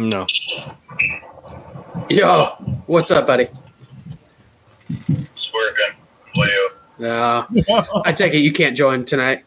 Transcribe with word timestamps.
No. 0.00 0.26
Yo, 2.08 2.46
what's 2.86 3.10
up, 3.10 3.26
buddy? 3.26 3.48
It's 4.88 5.52
working. 5.52 6.00
Leo. 6.36 6.68
No, 6.98 7.46
I 8.06 8.12
take 8.12 8.32
it 8.32 8.38
you 8.38 8.52
can't 8.52 8.74
join 8.74 9.04
tonight. 9.04 9.44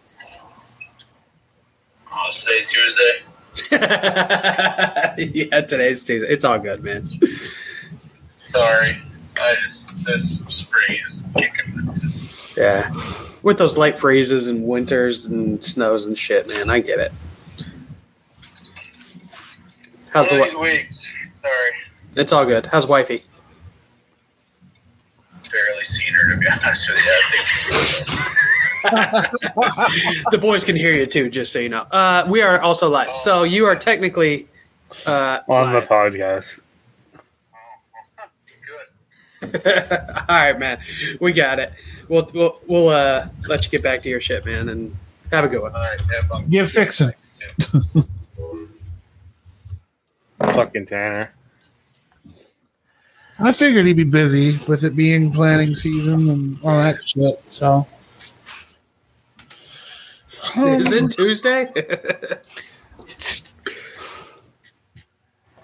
Oh, 2.07 2.23
I'll 2.25 2.31
say 2.31 2.59
Tuesday. 2.59 3.23
yeah, 5.49 5.61
today's 5.61 6.03
Tuesday. 6.03 6.31
It's 6.31 6.45
all 6.45 6.59
good, 6.59 6.83
man. 6.83 7.07
Sorry. 8.27 9.01
I 9.35 9.55
just, 9.63 10.05
this 10.05 10.43
spring 10.49 10.99
is 11.03 11.25
kicking. 11.35 11.89
Yeah, 12.55 12.93
with 13.41 13.57
those 13.57 13.75
light 13.75 13.97
freezes 13.97 14.49
and 14.49 14.67
winters 14.67 15.25
and 15.25 15.63
snows 15.63 16.05
and 16.05 16.15
shit, 16.15 16.47
man. 16.47 16.69
I 16.69 16.79
get 16.79 16.99
it. 16.99 17.11
How's 20.13 20.29
the? 20.29 20.39
one 20.39 20.47
of 20.47 20.53
wi- 20.53 20.71
weeks. 20.73 21.11
Sorry. 21.41 21.71
It's 22.15 22.31
all 22.31 22.45
good. 22.45 22.67
How's 22.67 22.87
wifey? 22.87 23.23
Barely 25.51 25.83
seen 25.83 26.13
her, 26.13 26.31
to 26.33 26.37
be 26.39 26.47
honest 26.63 26.89
with 26.89 26.99
you. 26.99 27.11
I 28.85 29.21
think 29.21 30.21
the 30.31 30.37
boys 30.39 30.65
can 30.65 30.75
hear 30.75 30.91
you 30.93 31.05
too, 31.05 31.29
just 31.29 31.51
so 31.51 31.59
you 31.59 31.69
know. 31.69 31.81
Uh, 31.83 32.25
we 32.27 32.41
are 32.41 32.61
also 32.61 32.89
live, 32.89 33.15
so 33.17 33.43
you 33.43 33.65
are 33.65 33.75
technically 33.75 34.47
uh, 35.05 35.39
On 35.47 35.71
the 35.71 35.79
live. 35.79 35.89
podcast. 35.89 36.59
good. 39.41 39.61
all 40.17 40.25
right, 40.27 40.57
man. 40.59 40.79
We 41.21 41.33
got 41.33 41.59
it. 41.59 41.73
We'll 42.09 42.29
we'll, 42.33 42.59
we'll 42.67 42.89
uh, 42.89 43.27
let 43.47 43.63
you 43.63 43.69
get 43.69 43.83
back 43.83 44.01
to 44.03 44.09
your 44.09 44.19
shit, 44.21 44.45
man, 44.45 44.69
and 44.69 44.95
have 45.31 45.45
a 45.45 45.47
good 45.47 45.61
one. 45.61 45.73
All 45.75 45.81
right. 45.81 46.01
Have 46.15 46.23
fun. 46.25 46.47
Get 46.49 46.67
fixing. 46.69 47.09
Fucking 50.49 50.85
Tanner. 50.85 51.33
I 53.39 53.51
figured 53.51 53.85
he'd 53.85 53.97
be 53.97 54.03
busy 54.03 54.51
with 54.69 54.83
it 54.83 54.95
being 54.95 55.31
planning 55.31 55.73
season 55.73 56.29
and 56.29 56.59
all 56.63 56.81
that 56.81 57.05
shit. 57.05 57.41
So 57.51 57.87
Is 60.57 60.91
it 60.91 61.03
um, 61.03 61.09
Tuesday? 61.09 61.67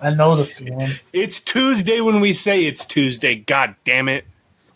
I 0.02 0.12
know 0.12 0.36
the 0.36 0.46
feeling. 0.46 0.92
It's 1.14 1.42
Tuesday 1.42 2.02
when 2.02 2.22
we 2.22 2.34
say 2.34 2.66
it's 2.66 2.86
Tuesday. 2.86 3.36
God 3.36 3.76
damn 3.84 4.08
it. 4.08 4.26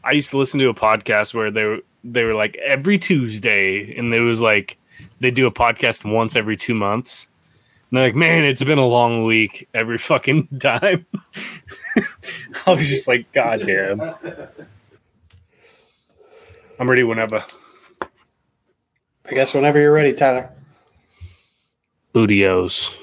I 0.04 0.12
used 0.12 0.32
to 0.32 0.38
listen 0.38 0.60
to 0.60 0.70
a 0.70 0.74
podcast 0.74 1.34
where 1.34 1.50
they 1.50 1.64
were 1.64 1.80
they 2.04 2.26
were 2.26 2.34
like 2.34 2.58
every 2.58 2.98
Tuesday 2.98 3.98
and 3.98 4.14
it 4.14 4.22
was 4.22 4.42
like 4.42 4.78
they 5.22 5.32
do 5.32 5.48
a 5.48 5.52
podcast 5.52 6.10
once 6.10 6.36
every 6.36 6.58
two 6.58 6.76
months. 6.76 7.28
And 7.94 8.00
they're 8.00 8.08
like, 8.08 8.16
man, 8.16 8.44
it's 8.44 8.64
been 8.64 8.80
a 8.80 8.88
long 8.88 9.24
week 9.24 9.70
every 9.76 10.00
fucking 10.00 10.48
time. 10.60 11.06
I 12.66 12.72
was 12.72 12.90
just 12.90 13.08
like, 13.08 13.32
God 13.34 13.68
damn. 13.68 14.02
I'm 16.80 16.90
ready 16.90 17.04
whenever. 17.04 17.46
I 18.02 19.30
guess 19.30 19.54
whenever 19.54 19.80
you're 19.80 19.94
ready, 19.94 20.12
Tyler. 20.12 20.50
Bootios. 22.16 22.98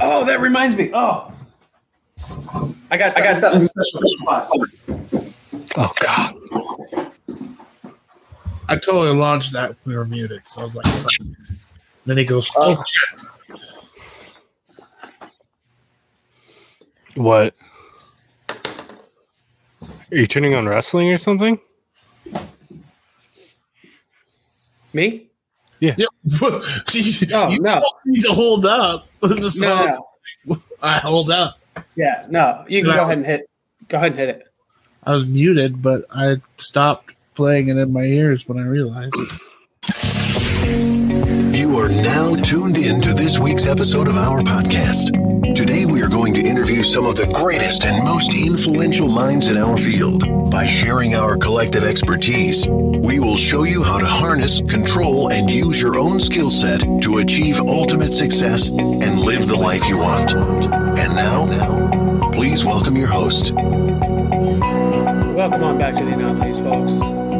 Oh, 0.00 0.24
that 0.26 0.38
reminds 0.38 0.76
me. 0.76 0.92
Oh, 0.94 1.32
I 2.92 2.98
got 2.98 3.18
I 3.18 3.24
got 3.24 3.36
something 3.36 3.62
special. 3.62 4.00
Oh 5.76 5.92
God. 5.98 6.34
I 8.68 8.76
totally 8.76 9.12
launched 9.12 9.52
that 9.54 9.70
when 9.82 9.92
we 9.92 9.96
were 9.96 10.04
muted. 10.04 10.46
So 10.46 10.60
I 10.60 10.64
was 10.64 10.76
like, 10.76 10.86
fuck. 10.86 11.10
Then 12.06 12.18
he 12.18 12.24
goes, 12.24 12.50
oh, 12.56 12.72
uh, 12.74 13.56
What? 17.14 17.54
Are 20.12 20.16
you 20.16 20.26
turning 20.26 20.54
on 20.54 20.68
wrestling 20.68 21.08
or 21.12 21.18
something? 21.18 21.58
Me? 24.92 25.26
yeah. 25.78 25.94
you, 25.98 26.08
Oh, 26.42 27.48
you 27.50 27.60
no. 27.62 27.72
told 27.72 27.84
me 28.04 28.20
to 28.20 28.32
hold 28.32 28.66
up. 28.66 29.06
No, 29.22 29.34
no. 29.34 29.48
song- 29.48 29.98
I 30.82 30.98
hold 30.98 31.30
up. 31.30 31.58
Yeah, 31.96 32.26
no. 32.30 32.64
You 32.68 32.80
can 32.82 32.90
No. 32.90 32.96
go 32.96 33.02
ahead 33.04 33.16
and 33.18 33.26
hit. 33.26 33.48
Go 33.88 33.98
ahead 33.98 34.12
and 34.12 34.18
hit 34.18 34.28
it. 34.30 34.46
I 35.04 35.14
was 35.14 35.26
muted, 35.26 35.80
but 35.82 36.04
I 36.10 36.36
stopped 36.58 37.14
playing 37.34 37.68
it 37.68 37.76
in 37.76 37.92
my 37.92 38.02
ears 38.02 38.48
when 38.48 38.58
I 38.58 38.62
realized. 38.66 39.14
You 41.70 41.78
are 41.78 41.88
now 41.88 42.34
tuned 42.34 42.76
in 42.76 43.00
to 43.00 43.14
this 43.14 43.38
week's 43.38 43.64
episode 43.64 44.08
of 44.08 44.16
our 44.16 44.40
podcast. 44.40 45.54
Today, 45.54 45.86
we 45.86 46.02
are 46.02 46.08
going 46.08 46.34
to 46.34 46.40
interview 46.40 46.82
some 46.82 47.06
of 47.06 47.14
the 47.14 47.28
greatest 47.28 47.84
and 47.84 48.04
most 48.04 48.34
influential 48.34 49.06
minds 49.06 49.50
in 49.50 49.56
our 49.56 49.76
field. 49.76 50.50
By 50.50 50.66
sharing 50.66 51.14
our 51.14 51.36
collective 51.36 51.84
expertise, 51.84 52.66
we 52.68 53.20
will 53.20 53.36
show 53.36 53.62
you 53.62 53.84
how 53.84 53.98
to 53.98 54.04
harness, 54.04 54.60
control, 54.62 55.30
and 55.30 55.48
use 55.48 55.80
your 55.80 55.96
own 55.96 56.18
skill 56.18 56.50
set 56.50 56.80
to 57.02 57.18
achieve 57.18 57.60
ultimate 57.60 58.14
success 58.14 58.70
and 58.70 59.20
live 59.20 59.46
the 59.46 59.54
life 59.54 59.86
you 59.86 59.98
want. 59.98 60.34
And 60.34 61.14
now, 61.14 62.32
please 62.32 62.64
welcome 62.64 62.96
your 62.96 63.06
host, 63.06 63.52
Welcome 65.40 65.62
on 65.62 65.78
back 65.78 65.94
to 65.94 66.04
the 66.04 66.14
anomalies, 66.14 66.56
folks. 66.56 66.98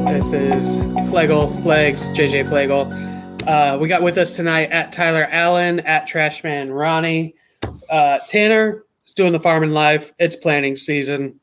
This 0.08 0.32
is 0.32 1.10
Flegel, 1.10 1.50
Flags, 1.62 2.08
JJ 2.10 2.48
Flegel. 2.48 3.09
Uh, 3.46 3.78
we 3.80 3.88
got 3.88 4.02
with 4.02 4.18
us 4.18 4.36
tonight 4.36 4.70
at 4.70 4.92
Tyler 4.92 5.26
Allen, 5.30 5.80
at 5.80 6.06
Trashman 6.06 6.76
Ronnie. 6.76 7.34
Uh, 7.88 8.18
Tanner 8.28 8.84
is 9.06 9.14
doing 9.14 9.32
the 9.32 9.40
farming 9.40 9.70
life. 9.70 10.12
It's 10.18 10.36
planting 10.36 10.76
season. 10.76 11.40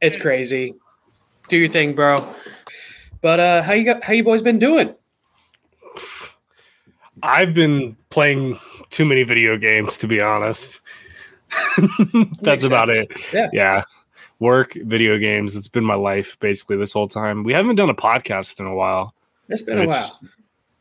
It's 0.00 0.16
crazy. 0.16 0.74
Do 1.48 1.56
your 1.56 1.70
thing, 1.70 1.94
bro. 1.94 2.28
But 3.20 3.40
uh, 3.40 3.62
how 3.62 3.72
you 3.72 3.84
got? 3.84 4.04
How 4.04 4.12
you 4.12 4.22
boys 4.22 4.42
been 4.42 4.58
doing? 4.58 4.94
I've 7.22 7.54
been 7.54 7.96
playing 8.10 8.58
too 8.90 9.06
many 9.06 9.22
video 9.22 9.56
games 9.56 9.96
to 9.98 10.06
be 10.06 10.20
honest. 10.20 10.80
That's 12.42 12.64
about 12.64 12.88
sense. 12.88 13.08
it. 13.10 13.32
Yeah. 13.32 13.48
Yeah. 13.52 13.84
Work, 14.40 14.74
video 14.74 15.16
games. 15.16 15.56
It's 15.56 15.68
been 15.68 15.84
my 15.84 15.94
life 15.94 16.38
basically 16.40 16.76
this 16.76 16.92
whole 16.92 17.08
time. 17.08 17.44
We 17.44 17.54
haven't 17.54 17.76
done 17.76 17.88
a 17.88 17.94
podcast 17.94 18.60
in 18.60 18.66
a 18.66 18.74
while. 18.74 19.14
It's 19.48 19.62
been 19.62 19.78
a 19.78 19.86
while. 19.86 20.10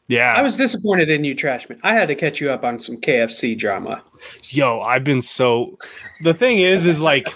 Yeah. 0.07 0.33
I 0.35 0.41
was 0.41 0.57
disappointed 0.57 1.09
in 1.09 1.23
you, 1.23 1.35
Trashman. 1.35 1.79
I 1.81 1.93
had 1.93 2.07
to 2.09 2.15
catch 2.15 2.41
you 2.41 2.51
up 2.51 2.63
on 2.63 2.79
some 2.79 2.97
KFC 2.97 3.57
drama. 3.57 4.03
yo, 4.49 4.81
I've 4.81 5.03
been 5.03 5.21
so 5.21 5.77
the 6.21 6.33
thing 6.33 6.59
is, 6.59 6.85
is 6.85 7.01
like 7.01 7.33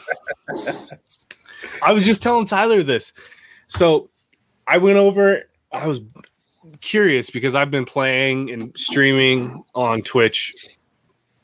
I 1.83 1.91
was 1.91 2.05
just 2.05 2.21
telling 2.21 2.45
Tyler 2.45 2.83
this. 2.83 3.13
So 3.67 4.09
I 4.67 4.77
went 4.77 4.97
over, 4.97 5.43
I 5.71 5.87
was 5.87 6.01
curious 6.81 7.29
because 7.29 7.55
I've 7.55 7.71
been 7.71 7.85
playing 7.85 8.51
and 8.51 8.77
streaming 8.77 9.63
on 9.73 10.01
Twitch 10.01 10.53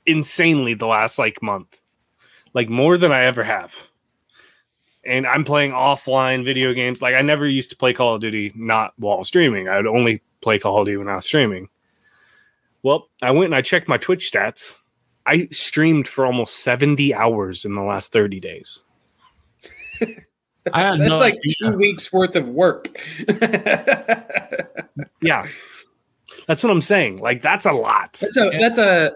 insanely 0.05 0.73
the 0.73 0.87
last 0.87 1.17
like 1.17 1.41
month, 1.41 1.79
like 2.53 2.69
more 2.69 2.97
than 2.97 3.11
I 3.11 3.23
ever 3.23 3.43
have. 3.43 3.75
And 5.05 5.27
I'm 5.27 5.43
playing 5.43 5.71
offline 5.71 6.45
video 6.45 6.73
games. 6.73 7.01
Like 7.01 7.15
I 7.15 7.21
never 7.21 7.47
used 7.47 7.69
to 7.71 7.77
play 7.77 7.93
Call 7.93 8.15
of 8.15 8.21
Duty 8.21 8.51
not 8.55 8.93
while 8.97 9.23
streaming. 9.23 9.67
I 9.67 9.77
would 9.77 9.87
only 9.87 10.21
play 10.43 10.59
Call 10.59 10.79
of 10.79 10.85
Duty 10.85 10.97
when 10.97 11.07
I 11.09 11.15
was 11.15 11.25
streaming. 11.25 11.69
Well, 12.83 13.07
I 13.21 13.31
went 13.31 13.45
and 13.45 13.55
I 13.55 13.61
checked 13.61 13.87
my 13.87 13.97
Twitch 13.97 14.29
stats. 14.31 14.77
I 15.25 15.47
streamed 15.51 16.07
for 16.07 16.25
almost 16.25 16.63
70 16.63 17.15
hours 17.15 17.63
in 17.65 17.75
the 17.75 17.81
last 17.81 18.11
30 18.11 18.39
days. 18.41 18.83
I 20.73 20.81
had 20.81 20.99
That's 20.99 21.09
no 21.09 21.17
like 21.17 21.35
idea. 21.35 21.55
two 21.71 21.77
weeks 21.77 22.11
worth 22.11 22.35
of 22.35 22.47
work. 22.49 22.87
Yeah. 25.21 25.47
That's 26.47 26.61
what 26.61 26.71
I'm 26.71 26.81
saying. 26.81 27.17
Like 27.17 27.41
that's 27.41 27.65
a 27.65 27.71
lot. 27.71 28.13
That's 28.21 28.37
a 28.37 28.51
that's 28.59 28.77
a 28.77 29.13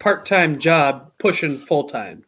part 0.00 0.26
time 0.26 0.58
job 0.58 1.12
pushing 1.18 1.56
full 1.58 1.84
time. 1.84 2.24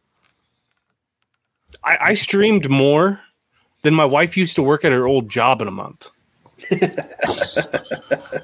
I, 1.82 1.98
I 2.00 2.14
streamed 2.14 2.70
more 2.70 3.20
than 3.82 3.94
my 3.94 4.04
wife 4.04 4.36
used 4.36 4.56
to 4.56 4.62
work 4.62 4.84
at 4.84 4.92
her 4.92 5.06
old 5.06 5.28
job 5.28 5.60
in 5.60 5.68
a 5.68 5.72
month. 5.72 6.08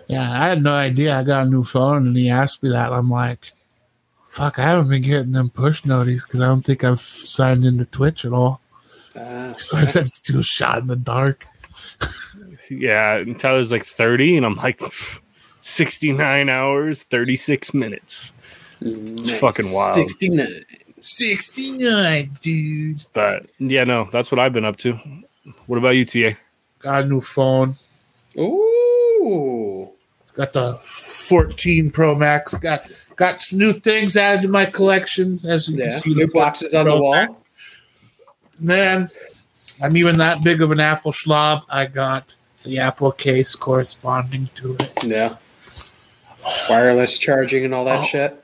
Yeah, 0.09 0.31
I 0.31 0.49
had 0.49 0.63
no 0.63 0.73
idea. 0.73 1.19
I 1.19 1.23
got 1.23 1.47
a 1.47 1.51
new 1.51 1.65
phone 1.65 2.07
and 2.07 2.17
he 2.17 2.29
asked 2.29 2.63
me 2.63 2.69
that. 2.71 2.93
I'm 2.93 3.09
like, 3.09 3.53
fuck, 4.27 4.59
I 4.59 4.63
haven't 4.63 4.91
been 4.91 5.03
getting 5.03 5.33
them 5.33 5.49
push 5.49 5.85
notices 5.87 6.25
because 6.25 6.41
I 6.41 6.47
don't 6.47 6.63
think 6.65 6.85
I've 6.85 7.01
signed 7.01 7.65
into 7.65 7.87
Twitch 7.87 8.25
at 8.25 8.33
all. 8.33 8.61
Uh, 9.17 9.53
So 9.53 9.79
I 9.79 9.87
said, 9.87 10.07
to 10.07 10.33
do 10.33 10.41
a 10.41 10.43
shot 10.43 10.79
in 10.79 10.87
the 10.87 10.97
dark. 10.97 11.47
Yeah. 12.71 13.17
until 13.17 13.31
And 13.33 13.41
Tyler's 13.41 13.73
like 13.73 13.85
30, 13.85 14.37
and 14.37 14.47
I'm 14.47 14.57
like 14.57 14.81
69 15.61 16.49
hours, 16.49 17.05
36 17.05 17.73
minutes. 17.75 18.35
it's 18.81 19.39
fucking 19.39 19.73
wild. 19.73 19.95
Sixty 19.95 20.29
nine. 20.29 20.65
69, 21.01 22.31
dude. 22.43 23.05
But 23.13 23.47
yeah, 23.59 23.85
no, 23.85 24.09
that's 24.13 24.31
what 24.31 24.39
I've 24.39 24.53
been 24.53 24.65
up 24.65 24.77
to. 24.79 24.99
What 25.67 25.79
about 25.79 25.91
you, 25.97 26.05
TA? 26.05 26.37
Got 26.81 27.05
a 27.05 27.09
new 27.09 27.21
phone. 27.21 27.75
Ooh. 28.39 29.91
Got 30.35 30.53
the 30.55 30.75
14 30.83 31.91
Pro 31.91 32.15
Max. 32.15 32.55
Got 32.55 32.91
got 33.17 33.43
some 33.43 33.59
new 33.59 33.73
things 33.75 34.17
added 34.17 34.43
to 34.43 34.49
my 34.49 34.65
collection, 34.65 35.39
as 35.47 35.69
you 35.69 35.79
Yeah. 35.79 35.85
can 35.91 35.93
see. 36.01 36.15
New 36.15 36.31
boxes 36.33 36.73
on 36.75 36.87
the 36.87 36.97
wall. 36.97 37.45
Then 38.59 39.09
I'm 39.83 39.97
even 39.97 40.19
that 40.19 40.43
big 40.43 40.63
of 40.63 40.71
an 40.71 40.81
Apple 40.81 41.13
schlob. 41.13 41.63
I 41.69 41.87
got 41.87 42.35
the 42.65 42.79
Apple 42.79 43.13
case 43.13 43.55
corresponding 43.55 44.49
to 44.57 44.75
it. 44.81 44.93
Yeah. 45.05 45.31
Wireless 46.71 47.19
charging 47.19 47.65
and 47.65 47.75
all 47.75 47.85
that 47.85 48.01
Oh. 48.01 48.05
shit. 48.07 48.39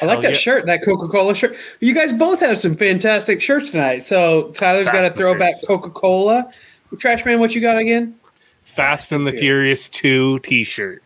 I 0.00 0.04
like 0.06 0.20
that 0.22 0.32
yeah. 0.32 0.36
shirt, 0.36 0.66
that 0.66 0.82
Coca 0.84 1.06
Cola 1.08 1.34
shirt. 1.34 1.56
You 1.80 1.94
guys 1.94 2.12
both 2.12 2.40
have 2.40 2.58
some 2.58 2.74
fantastic 2.76 3.40
shirts 3.40 3.70
tonight. 3.70 4.02
So 4.02 4.50
Tyler's 4.54 4.88
got 4.88 5.04
a 5.04 5.10
throwback 5.10 5.54
Coca 5.66 5.90
Cola. 5.90 6.50
Trash 6.98 7.24
man, 7.24 7.38
what 7.40 7.54
you 7.54 7.60
got 7.60 7.78
again? 7.78 8.16
Fast 8.74 9.12
and 9.12 9.26
the 9.26 9.32
Furious 9.32 9.88
2 9.90 10.38
t 10.38 10.64
shirt. 10.64 11.02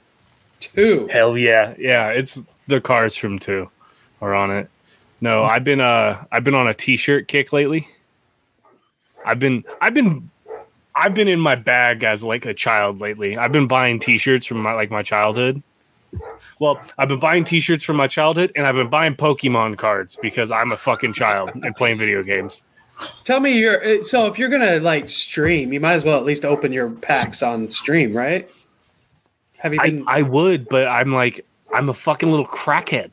Two. 0.60 1.08
Hell 1.10 1.36
yeah. 1.36 1.74
Yeah, 1.78 2.08
it's 2.08 2.40
the 2.68 2.80
cars 2.80 3.16
from 3.16 3.38
2 3.38 3.68
are 4.20 4.34
on 4.34 4.50
it. 4.50 4.70
No, 5.20 5.44
I've 5.44 5.64
been 5.64 5.80
uh 5.80 6.24
I've 6.30 6.44
been 6.44 6.54
on 6.54 6.68
a 6.68 6.74
t-shirt 6.74 7.26
kick 7.28 7.52
lately. 7.52 7.88
I've 9.24 9.38
been 9.38 9.64
I've 9.80 9.94
been 9.94 10.30
I've 10.94 11.14
been 11.14 11.28
in 11.28 11.40
my 11.40 11.54
bag 11.54 12.04
as 12.04 12.22
like 12.22 12.46
a 12.46 12.54
child 12.54 13.00
lately. 13.00 13.36
I've 13.36 13.52
been 13.52 13.66
buying 13.66 13.98
t-shirts 13.98 14.46
from 14.46 14.58
my 14.58 14.72
like 14.72 14.90
my 14.90 15.02
childhood. 15.02 15.62
Well, 16.60 16.80
I've 16.98 17.08
been 17.08 17.20
buying 17.20 17.44
t-shirts 17.44 17.82
from 17.82 17.96
my 17.96 18.06
childhood 18.06 18.52
and 18.54 18.66
I've 18.66 18.74
been 18.74 18.90
buying 18.90 19.16
Pokemon 19.16 19.78
cards 19.78 20.16
because 20.22 20.50
I'm 20.50 20.72
a 20.72 20.76
fucking 20.76 21.14
child 21.14 21.50
and 21.54 21.74
playing 21.74 21.98
video 21.98 22.22
games. 22.22 22.62
Tell 23.24 23.40
me 23.40 23.58
your 23.58 23.84
uh, 23.84 24.02
so 24.04 24.26
if 24.26 24.38
you're 24.38 24.48
gonna 24.48 24.78
like 24.80 25.08
stream, 25.08 25.72
you 25.72 25.80
might 25.80 25.94
as 25.94 26.04
well 26.04 26.18
at 26.18 26.24
least 26.24 26.44
open 26.44 26.72
your 26.72 26.90
packs 26.90 27.42
on 27.42 27.70
stream, 27.70 28.16
right? 28.16 28.50
Have 29.58 29.74
you 29.74 29.80
I, 29.80 29.90
been? 29.90 30.04
I 30.06 30.22
would, 30.22 30.68
but 30.68 30.88
I'm 30.88 31.12
like, 31.12 31.44
I'm 31.74 31.88
a 31.88 31.94
fucking 31.94 32.30
little 32.30 32.46
crackhead. 32.46 33.10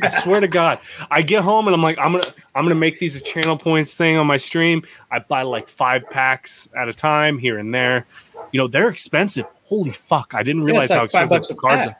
I 0.00 0.08
swear 0.08 0.40
to 0.40 0.48
God. 0.48 0.78
I 1.10 1.22
get 1.22 1.42
home 1.42 1.66
and 1.66 1.74
I'm 1.74 1.82
like, 1.82 1.98
I'm 1.98 2.12
gonna 2.12 2.24
I'm 2.54 2.64
gonna 2.64 2.74
make 2.74 2.98
these 2.98 3.16
a 3.16 3.22
channel 3.22 3.56
points 3.56 3.94
thing 3.94 4.16
on 4.16 4.26
my 4.26 4.36
stream. 4.36 4.82
I 5.10 5.18
buy 5.18 5.42
like 5.42 5.68
five 5.68 6.08
packs 6.08 6.68
at 6.76 6.88
a 6.88 6.94
time 6.94 7.38
here 7.38 7.58
and 7.58 7.74
there. 7.74 8.06
You 8.52 8.58
know, 8.58 8.68
they're 8.68 8.88
expensive. 8.88 9.46
Holy 9.62 9.90
fuck. 9.90 10.34
I 10.34 10.42
didn't 10.42 10.64
realize 10.64 10.90
how 10.90 11.02
like 11.02 11.10
five 11.10 11.24
expensive 11.24 11.56
the 11.56 11.60
cards 11.60 11.86
are. 11.86 11.96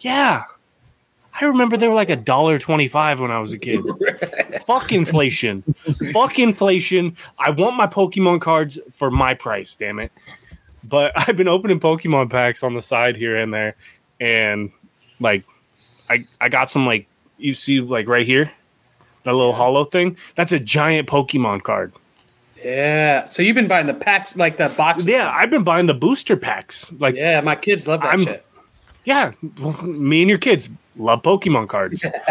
Yeah. 0.00 0.44
I 1.38 1.44
remember 1.44 1.76
they 1.76 1.88
were 1.88 1.94
like 1.94 2.10
a 2.10 2.16
dollar 2.16 2.58
twenty-five 2.58 3.20
when 3.20 3.30
I 3.30 3.38
was 3.38 3.52
a 3.52 3.58
kid. 3.58 3.82
Fuck 4.66 4.92
inflation. 4.92 5.62
Fuck 6.12 6.38
inflation. 6.38 7.16
I 7.38 7.50
want 7.50 7.76
my 7.76 7.86
Pokemon 7.86 8.40
cards 8.40 8.78
for 8.92 9.10
my 9.10 9.34
price, 9.34 9.76
damn 9.76 9.98
it. 9.98 10.12
But 10.84 11.12
I've 11.28 11.36
been 11.36 11.48
opening 11.48 11.78
Pokemon 11.80 12.30
packs 12.30 12.62
on 12.62 12.74
the 12.74 12.82
side 12.82 13.16
here 13.16 13.36
and 13.36 13.52
there, 13.52 13.76
and 14.18 14.70
like 15.20 15.44
I 16.08 16.24
I 16.40 16.48
got 16.48 16.70
some 16.70 16.86
like 16.86 17.06
you 17.36 17.52
see 17.52 17.80
like 17.80 18.08
right 18.08 18.24
here, 18.26 18.50
that 19.24 19.32
little 19.34 19.52
hollow 19.52 19.84
thing. 19.84 20.16
That's 20.36 20.52
a 20.52 20.58
giant 20.60 21.06
Pokemon 21.08 21.62
card. 21.64 21.92
Yeah. 22.64 23.26
So 23.26 23.42
you've 23.42 23.54
been 23.56 23.68
buying 23.68 23.86
the 23.86 23.94
packs, 23.94 24.34
like 24.36 24.56
the 24.56 24.70
boxes. 24.70 25.06
Yeah, 25.06 25.30
I've 25.30 25.50
been 25.50 25.64
buying 25.64 25.84
the 25.86 25.94
booster 25.94 26.36
packs. 26.36 26.90
Like 26.92 27.14
yeah, 27.14 27.42
my 27.42 27.56
kids 27.56 27.86
love 27.86 28.00
that 28.00 28.08
I'm- 28.10 28.24
shit. 28.24 28.45
Well, 29.06 29.82
me 29.84 30.22
and 30.22 30.28
your 30.28 30.38
kids 30.38 30.68
love 30.96 31.22
Pokemon 31.22 31.68
cards. 31.68 32.04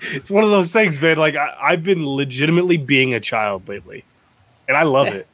it's 0.00 0.30
one 0.30 0.44
of 0.44 0.50
those 0.50 0.72
things, 0.72 1.00
man. 1.00 1.16
Like 1.16 1.36
I, 1.36 1.56
I've 1.60 1.84
been 1.84 2.06
legitimately 2.08 2.76
being 2.76 3.14
a 3.14 3.20
child 3.20 3.68
lately, 3.68 4.04
and 4.68 4.76
I 4.76 4.82
love 4.84 5.08
Yeah. 5.08 5.14
it. 5.14 5.26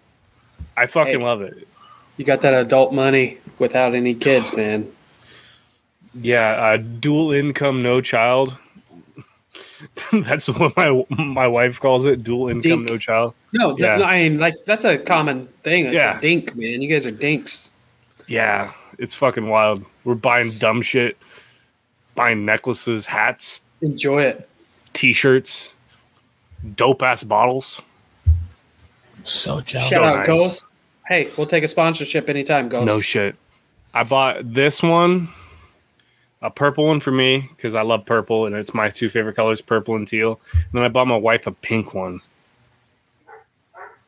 I 0.77 0.87
fucking 0.87 1.21
Hey. 1.21 1.27
love 1.27 1.43
it. 1.43 1.67
You 2.17 2.25
got 2.25 2.41
that 2.43 2.55
adult 2.55 2.93
money 2.93 3.39
without 3.59 3.95
any 3.95 4.15
kids, 4.15 4.53
man. 4.55 4.91
Yeah, 6.15 6.51
uh, 6.51 6.77
dual 6.79 7.33
income, 7.33 7.83
no 7.83 8.01
child. 8.01 8.57
That's 10.13 10.49
what 10.49 10.77
my 10.77 11.05
my 11.11 11.47
wife 11.47 11.79
calls 11.81 12.05
it. 12.05 12.23
Dual 12.25 12.49
income, 12.49 12.63
Dink. 12.87 12.89
no 12.91 12.99
child. 12.99 13.35
No, 13.53 13.77
th- 13.77 13.81
Yeah. 13.81 13.97
no, 13.99 14.05
I 14.05 14.29
mean, 14.29 14.39
like 14.39 14.55
that's 14.67 14.85
a 14.85 14.99
common 14.99 15.47
thing. 15.63 15.85
It's 15.87 15.95
Yeah. 15.95 16.19
a 16.19 16.21
dink, 16.21 16.55
man. 16.57 16.83
You 16.83 16.89
guys 16.89 17.07
are 17.07 17.11
dinks. 17.13 17.71
Yeah, 18.29 18.73
it's 18.99 19.15
fucking 19.15 19.49
wild. 19.49 19.85
We're 20.05 20.15
buying 20.15 20.53
dumb 20.59 20.83
shit, 20.83 21.17
buying 22.15 22.45
necklaces, 22.45 23.07
hats, 23.07 23.63
Enjoy 23.81 24.23
it. 24.23 24.49
t-shirts, 24.93 25.73
dope 26.77 27.03
ass 27.03 27.23
bottles. 27.25 27.81
So 29.25 29.61
jealous. 29.61 29.89
Shout 29.89 30.03
So 30.03 30.05
out 30.05 30.17
nice. 30.19 30.27
Ghost. 30.27 30.65
Hey, 31.07 31.31
we'll 31.39 31.47
take 31.47 31.65
a 31.65 31.69
sponsorship 31.69 32.29
anytime, 32.29 32.69
Ghost. 32.69 32.87
No 32.87 33.01
shit. 33.01 33.35
I 33.95 34.05
bought 34.05 34.53
this 34.53 34.83
one, 34.83 35.29
a 36.43 36.51
purple 36.51 36.87
one 36.87 37.01
for 37.01 37.11
me 37.11 37.49
because 37.57 37.75
I 37.75 37.83
love 37.83 38.05
purple 38.05 38.47
and 38.47 38.55
it's 38.55 38.75
my 38.75 38.85
two 38.89 39.09
favorite 39.09 39.35
colors, 39.37 39.61
purple 39.63 39.97
and 39.97 40.07
teal. 40.07 40.39
And 40.53 40.65
then 40.75 40.83
I 40.83 40.89
bought 40.89 41.07
my 41.09 41.17
wife 41.17 41.47
a 41.47 41.53
pink 41.53 41.95
one. 41.95 42.21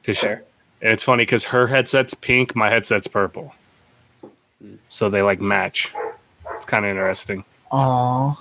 'Cause 0.05 0.19
she- 0.19 0.27
and 0.27 0.41
it's 0.83 1.05
funny 1.05 1.23
because 1.25 1.45
her 1.45 1.67
headset's 1.67 2.15
pink, 2.15 2.55
my 2.57 2.71
headset's 2.71 3.07
purple, 3.07 3.55
so 4.91 5.09
they 5.09 5.23
like 5.23 5.41
match. 5.41 5.95
It's 6.57 6.67
kind 6.67 6.85
of 6.85 6.91
interesting. 6.91 7.45
Aw. 7.73 8.35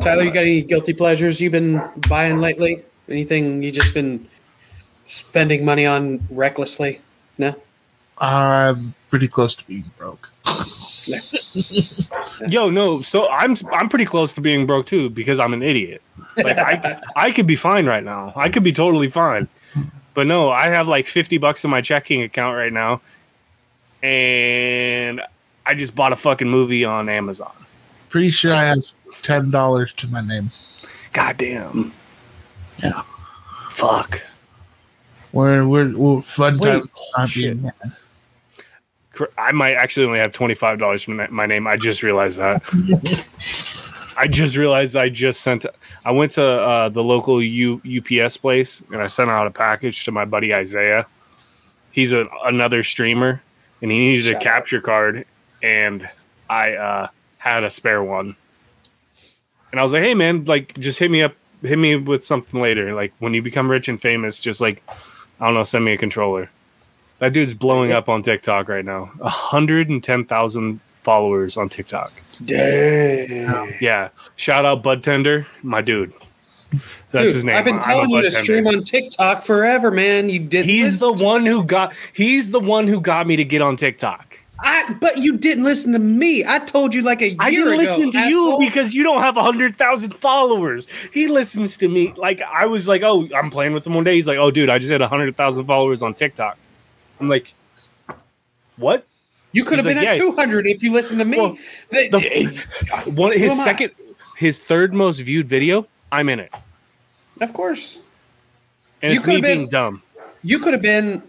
Tyler, 0.00 0.24
you 0.24 0.30
got 0.30 0.42
any 0.42 0.60
guilty 0.60 0.92
pleasures 0.92 1.40
you've 1.40 1.52
been 1.52 1.80
buying 2.08 2.40
lately? 2.40 2.82
Anything 3.08 3.62
you 3.62 3.72
just 3.72 3.94
been 3.94 4.28
spending 5.06 5.64
money 5.64 5.86
on 5.86 6.20
recklessly? 6.30 7.00
No. 7.38 7.54
I'm 8.18 8.94
pretty 9.08 9.28
close 9.28 9.54
to 9.54 9.66
being 9.66 9.84
broke. 9.96 10.30
Yo, 12.48 12.68
no, 12.68 13.00
so 13.00 13.28
I'm 13.28 13.54
I'm 13.72 13.88
pretty 13.88 14.04
close 14.04 14.34
to 14.34 14.40
being 14.40 14.66
broke 14.66 14.86
too 14.86 15.08
because 15.08 15.38
I'm 15.38 15.54
an 15.54 15.62
idiot. 15.62 16.02
Like 16.36 16.58
I 16.58 17.00
I 17.14 17.30
could 17.30 17.46
be 17.46 17.56
fine 17.56 17.86
right 17.86 18.02
now. 18.02 18.32
I 18.34 18.48
could 18.48 18.64
be 18.64 18.72
totally 18.72 19.08
fine. 19.08 19.48
But 20.14 20.26
no, 20.26 20.50
I 20.50 20.68
have 20.68 20.88
like 20.88 21.06
50 21.06 21.38
bucks 21.38 21.64
in 21.64 21.70
my 21.70 21.82
checking 21.82 22.22
account 22.22 22.56
right 22.56 22.72
now. 22.72 23.02
And 24.02 25.20
I 25.66 25.74
just 25.74 25.94
bought 25.94 26.12
a 26.12 26.16
fucking 26.16 26.48
movie 26.48 26.84
on 26.84 27.08
Amazon. 27.08 27.52
Pretty 28.08 28.30
sure 28.30 28.54
I 28.54 28.64
have 28.64 28.78
ten 29.22 29.50
dollars 29.50 29.92
to 29.94 30.08
my 30.08 30.20
name. 30.20 30.50
God 31.12 31.36
damn. 31.36 31.92
Yeah. 32.82 33.02
Fuck. 33.70 34.22
We're 35.32 35.66
we're, 35.66 35.96
we're 35.96 36.22
fun 36.22 36.58
Wait, 36.58 36.68
time 36.70 36.90
not 37.16 37.28
shit. 37.28 37.42
being 37.42 37.62
mad. 37.62 37.96
Cr- 39.12 39.24
I 39.36 39.52
might 39.52 39.74
actually 39.74 40.06
only 40.06 40.18
have 40.18 40.32
$25 40.32 41.04
from 41.04 41.34
my 41.34 41.46
name. 41.46 41.66
I 41.66 41.76
just 41.76 42.02
realized 42.02 42.38
that. 42.38 42.62
I 44.18 44.28
just 44.28 44.56
realized 44.56 44.96
I 44.96 45.08
just 45.08 45.40
sent. 45.40 45.66
I 46.04 46.10
went 46.10 46.32
to 46.32 46.44
uh, 46.44 46.88
the 46.90 47.02
local 47.02 47.42
U, 47.42 47.80
UPS 47.84 48.36
place 48.38 48.82
and 48.92 49.00
I 49.02 49.06
sent 49.08 49.28
out 49.30 49.46
a 49.46 49.50
package 49.50 50.04
to 50.04 50.12
my 50.12 50.24
buddy 50.24 50.54
Isaiah. 50.54 51.06
He's 51.92 52.12
a, 52.12 52.26
another 52.44 52.82
streamer 52.82 53.42
and 53.82 53.90
he 53.90 53.98
needed 53.98 54.24
Shout 54.24 54.32
a 54.32 54.36
out. 54.36 54.42
capture 54.42 54.80
card, 54.80 55.26
and 55.66 56.08
I 56.48 56.74
uh, 56.74 57.08
had 57.38 57.64
a 57.64 57.70
spare 57.70 58.02
one. 58.02 58.36
And 59.72 59.80
I 59.80 59.82
was 59.82 59.92
like, 59.92 60.02
"Hey 60.02 60.14
man, 60.14 60.44
like 60.44 60.78
just 60.78 60.98
hit 60.98 61.10
me 61.10 61.22
up, 61.22 61.34
hit 61.62 61.78
me 61.78 61.96
with 61.96 62.24
something 62.24 62.60
later. 62.60 62.94
Like 62.94 63.12
when 63.18 63.34
you 63.34 63.42
become 63.42 63.68
rich 63.70 63.88
and 63.88 64.00
famous, 64.00 64.40
just 64.40 64.60
like 64.60 64.82
I 65.40 65.46
don't 65.46 65.54
know, 65.54 65.64
send 65.64 65.84
me 65.84 65.92
a 65.92 65.98
controller." 65.98 66.48
That 67.18 67.32
dude's 67.32 67.54
blowing 67.54 67.92
up 67.92 68.10
on 68.10 68.22
TikTok 68.22 68.68
right 68.68 68.84
now. 68.84 69.10
hundred 69.22 69.88
and 69.88 70.04
ten 70.04 70.24
thousand 70.24 70.80
followers 70.82 71.56
on 71.56 71.68
TikTok. 71.68 72.12
Dang. 72.44 73.74
Yeah. 73.80 74.10
Shout 74.36 74.64
out 74.66 74.82
Bud 74.82 75.02
Tender, 75.02 75.46
my 75.62 75.80
dude. 75.80 76.12
That's 77.12 77.24
Dude, 77.24 77.34
his 77.34 77.44
name. 77.44 77.56
I've 77.56 77.64
been 77.64 77.78
telling 77.78 78.10
you 78.10 78.20
to 78.20 78.30
Tender. 78.30 78.44
stream 78.44 78.66
on 78.66 78.82
TikTok 78.84 79.44
forever, 79.44 79.90
man. 79.90 80.28
You 80.28 80.40
did. 80.40 80.66
He's 80.66 80.98
the 81.00 81.12
one 81.12 81.46
who 81.46 81.64
got 81.64 81.94
he's 82.12 82.50
the 82.50 82.60
one 82.60 82.86
who 82.86 83.00
got 83.00 83.26
me 83.26 83.36
to 83.36 83.44
get 83.44 83.62
on 83.62 83.76
TikTok. 83.76 84.35
I, 84.58 84.92
but 84.94 85.18
you 85.18 85.36
didn't 85.36 85.64
listen 85.64 85.92
to 85.92 85.98
me. 85.98 86.44
I 86.44 86.58
told 86.60 86.94
you 86.94 87.02
like 87.02 87.20
a 87.20 87.28
year 87.28 87.36
I 87.40 87.50
didn't 87.50 87.68
ago, 87.68 87.76
listen 87.76 88.10
to 88.12 88.18
asshole. 88.18 88.60
you 88.62 88.66
because 88.68 88.94
you 88.94 89.02
don't 89.02 89.22
have 89.22 89.36
a 89.36 89.42
hundred 89.42 89.76
thousand 89.76 90.14
followers. 90.14 90.88
He 91.12 91.26
listens 91.28 91.76
to 91.78 91.88
me. 91.88 92.12
Like 92.16 92.40
I 92.42 92.66
was 92.66 92.88
like, 92.88 93.02
oh, 93.02 93.28
I'm 93.36 93.50
playing 93.50 93.74
with 93.74 93.86
him 93.86 93.94
one 93.94 94.04
day. 94.04 94.14
He's 94.14 94.26
like, 94.26 94.38
oh, 94.38 94.50
dude, 94.50 94.70
I 94.70 94.78
just 94.78 94.90
had 94.90 95.02
a 95.02 95.08
hundred 95.08 95.36
thousand 95.36 95.66
followers 95.66 96.02
on 96.02 96.14
TikTok. 96.14 96.56
I'm 97.20 97.28
like, 97.28 97.52
what? 98.76 99.06
you 99.52 99.64
could 99.64 99.78
have 99.78 99.86
been 99.86 99.96
like, 99.96 100.06
at 100.08 100.16
yeah. 100.16 100.20
200 100.22 100.66
if 100.66 100.82
you 100.82 100.92
listened 100.92 101.18
to 101.20 101.24
me. 101.24 101.38
Well, 101.38 101.56
The- 101.90 102.08
The 102.10 103.10
one 103.10 103.32
his 103.32 103.52
am 103.52 103.60
I? 103.60 103.64
second, 103.64 103.90
his 104.36 104.58
third 104.58 104.92
most 104.92 105.20
viewed 105.20 105.48
video. 105.48 105.86
I'm 106.12 106.28
in 106.28 106.40
it, 106.40 106.52
of 107.40 107.52
course, 107.52 108.00
and 109.02 109.12
You 109.12 109.20
it's 109.20 109.26
me 109.28 109.40
been- 109.40 109.58
being 109.60 109.68
dumb. 109.68 110.02
you 110.42 110.58
could 110.58 110.72
have 110.74 110.82
been 110.82 111.22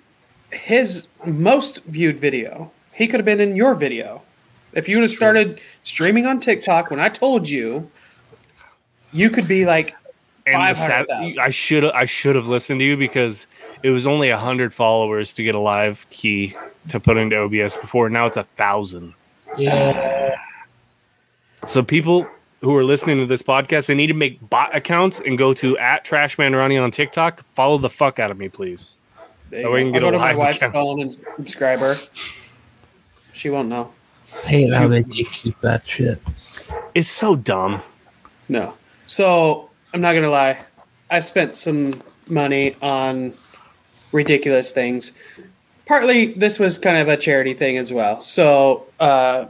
his 0.51 1.07
most 1.25 1.83
viewed 1.85 2.19
video. 2.19 2.71
He 2.97 3.07
could 3.07 3.19
have 3.19 3.25
been 3.25 3.39
in 3.39 3.55
your 3.55 3.75
video. 3.75 4.23
If 4.73 4.89
you 4.89 4.97
would 4.97 5.03
have 5.03 5.11
started 5.11 5.61
streaming 5.83 6.25
on 6.25 6.39
TikTok 6.39 6.89
when 6.89 6.99
I 6.99 7.09
told 7.09 7.47
you, 7.47 7.89
you 9.13 9.29
could 9.29 9.47
be 9.47 9.65
like 9.65 9.95
And 10.47 10.75
sad- 10.77 11.05
I 11.39 11.49
should 11.49 11.85
I 11.85 12.05
should 12.05 12.35
have 12.35 12.47
listened 12.47 12.79
to 12.79 12.85
you 12.85 12.97
because 12.97 13.45
it 13.83 13.91
was 13.91 14.07
only 14.07 14.29
a 14.29 14.37
hundred 14.37 14.73
followers 14.73 15.31
to 15.33 15.43
get 15.43 15.53
a 15.55 15.59
live 15.59 16.07
key 16.09 16.55
to 16.89 16.99
put 16.99 17.17
into 17.17 17.37
OBS 17.37 17.77
before. 17.77 18.09
Now 18.09 18.25
it's 18.25 18.37
a 18.37 18.43
thousand. 18.43 19.13
Yeah. 19.57 20.35
So 21.65 21.83
people 21.83 22.27
who 22.61 22.75
are 22.75 22.83
listening 22.83 23.17
to 23.19 23.25
this 23.27 23.43
podcast, 23.43 23.87
they 23.87 23.95
need 23.95 24.07
to 24.07 24.13
make 24.15 24.39
bot 24.49 24.75
accounts 24.75 25.19
and 25.19 25.37
go 25.37 25.53
to 25.53 25.77
at 25.77 26.03
Trashman 26.05 26.55
Ronnie 26.55 26.77
on 26.77 26.89
TikTok. 26.91 27.43
Follow 27.53 27.77
the 27.77 27.89
fuck 27.89 28.19
out 28.19 28.31
of 28.31 28.37
me, 28.39 28.49
please. 28.49 28.97
There 29.49 29.61
That 29.63 29.71
way 29.71 29.81
you 29.81 29.87
you 29.87 29.91
go. 29.93 29.99
can 29.99 30.01
get 30.01 30.03
I'll 30.03 30.09
a 30.09 30.11
go 30.11 30.17
to 30.17 30.19
my 30.19 30.35
wife's 30.35 30.57
account. 30.57 30.73
phone 30.73 31.01
and 31.01 31.13
subscribe 31.13 31.79
her. 31.79 31.95
She 33.37 33.51
won't 33.51 33.69
know. 33.69 33.91
I 34.43 34.47
hate 34.47 34.73
how 34.73 34.87
they 34.87 35.03
keep 35.03 35.59
that 35.61 35.87
shit. 35.87 36.19
It's 36.95 37.09
so 37.09 37.35
dumb. 37.35 37.81
No. 38.49 38.75
So 39.05 39.69
I'm 39.93 40.01
not 40.01 40.13
gonna 40.13 40.29
lie. 40.29 40.57
I've 41.11 41.23
spent 41.23 41.55
some 41.55 42.01
money 42.27 42.75
on 42.81 43.33
ridiculous 44.11 44.71
things. 44.71 45.11
Partly 45.85 46.33
this 46.33 46.57
was 46.57 46.77
kind 46.79 46.97
of 46.97 47.07
a 47.07 47.15
charity 47.15 47.53
thing 47.53 47.77
as 47.77 47.93
well. 47.93 48.21
So 48.23 48.87
uh 48.99 49.45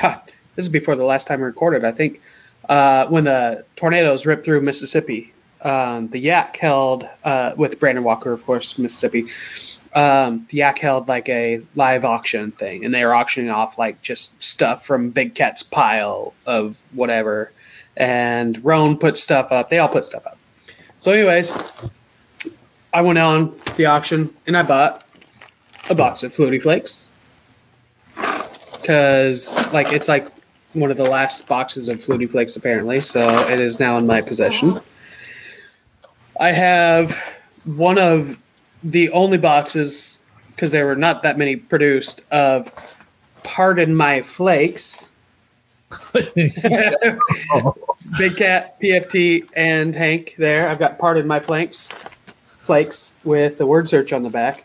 God, 0.00 0.20
this 0.56 0.64
is 0.64 0.70
before 0.70 0.96
the 0.96 1.04
last 1.04 1.26
time 1.26 1.40
we 1.40 1.46
recorded, 1.46 1.84
I 1.84 1.92
think. 1.92 2.22
Uh 2.68 3.06
when 3.08 3.24
the 3.24 3.64
tornadoes 3.76 4.24
ripped 4.24 4.44
through 4.44 4.62
Mississippi. 4.62 5.34
Um, 5.62 6.08
the 6.08 6.18
Yak 6.18 6.56
held 6.56 7.06
uh, 7.22 7.52
with 7.54 7.78
Brandon 7.78 8.02
Walker, 8.02 8.32
of 8.32 8.46
course, 8.46 8.78
Mississippi. 8.78 9.26
Um, 9.92 10.46
Yak 10.50 10.78
held 10.78 11.08
like 11.08 11.28
a 11.28 11.62
live 11.74 12.04
auction 12.04 12.52
thing, 12.52 12.84
and 12.84 12.94
they 12.94 13.04
were 13.04 13.14
auctioning 13.14 13.50
off 13.50 13.78
like 13.78 14.00
just 14.02 14.40
stuff 14.42 14.86
from 14.86 15.10
Big 15.10 15.34
Cat's 15.34 15.62
pile 15.62 16.32
of 16.46 16.80
whatever 16.92 17.50
and 17.96 18.62
Rone 18.64 18.96
put 18.96 19.18
stuff 19.18 19.52
up. 19.52 19.68
They 19.68 19.78
all 19.78 19.88
put 19.88 20.04
stuff 20.04 20.26
up. 20.26 20.38
So, 20.98 21.12
anyways, 21.12 21.52
I 22.92 23.02
went 23.02 23.18
on 23.18 23.54
the 23.76 23.86
auction 23.86 24.34
and 24.46 24.56
I 24.56 24.62
bought 24.62 25.04
a 25.88 25.94
box 25.94 26.22
of 26.22 26.34
Flutie 26.34 26.62
Flakes 26.62 27.10
because, 28.80 29.54
like, 29.72 29.92
it's 29.92 30.08
like 30.08 30.26
one 30.72 30.90
of 30.90 30.96
the 30.96 31.04
last 31.04 31.46
boxes 31.46 31.88
of 31.88 31.98
Flutie 31.98 32.30
Flakes 32.30 32.56
apparently. 32.56 33.00
So 33.00 33.28
it 33.48 33.60
is 33.60 33.80
now 33.80 33.98
in 33.98 34.06
my 34.06 34.20
possession. 34.20 34.80
I 36.38 36.52
have 36.52 37.16
one 37.64 37.98
of 37.98 38.38
the 38.82 39.10
only 39.10 39.38
boxes 39.38 40.22
because 40.54 40.72
there 40.72 40.86
were 40.86 40.96
not 40.96 41.22
that 41.22 41.38
many 41.38 41.56
produced 41.56 42.22
of 42.30 42.70
Pardon 43.42 43.94
My 43.94 44.22
Flakes. 44.22 45.12
Big 46.14 46.52
Cat, 48.36 48.80
PFT, 48.80 49.48
and 49.56 49.94
Hank 49.94 50.34
there. 50.38 50.68
I've 50.68 50.78
got 50.78 50.98
Pardon 50.98 51.26
My 51.26 51.40
Flanks 51.40 51.88
flakes 52.70 53.14
with 53.24 53.58
the 53.58 53.66
word 53.66 53.88
search 53.88 54.12
on 54.12 54.22
the 54.22 54.30
back. 54.30 54.64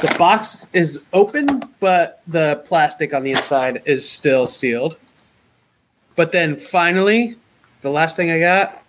The 0.00 0.14
box 0.18 0.66
is 0.72 1.04
open, 1.12 1.62
but 1.78 2.22
the 2.26 2.62
plastic 2.64 3.12
on 3.12 3.22
the 3.22 3.32
inside 3.32 3.82
is 3.84 4.08
still 4.08 4.46
sealed. 4.46 4.96
But 6.16 6.32
then 6.32 6.56
finally, 6.56 7.36
the 7.82 7.90
last 7.90 8.16
thing 8.16 8.30
I 8.30 8.40
got 8.40 8.82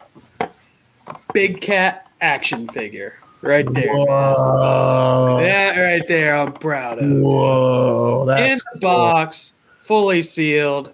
Big 1.34 1.60
Cat 1.60 2.10
action 2.22 2.68
figure. 2.70 3.20
Right 3.46 3.72
there. 3.74 3.96
Whoa. 3.96 5.38
That 5.42 5.80
right 5.80 6.08
there, 6.08 6.36
I'm 6.36 6.52
proud 6.54 6.98
of. 7.00 7.10
Whoa. 7.22 8.26
that's 8.26 8.42
In 8.42 8.48
That's 8.50 8.66
the 8.74 8.80
box, 8.80 9.54
fully 9.80 10.22
sealed. 10.24 10.92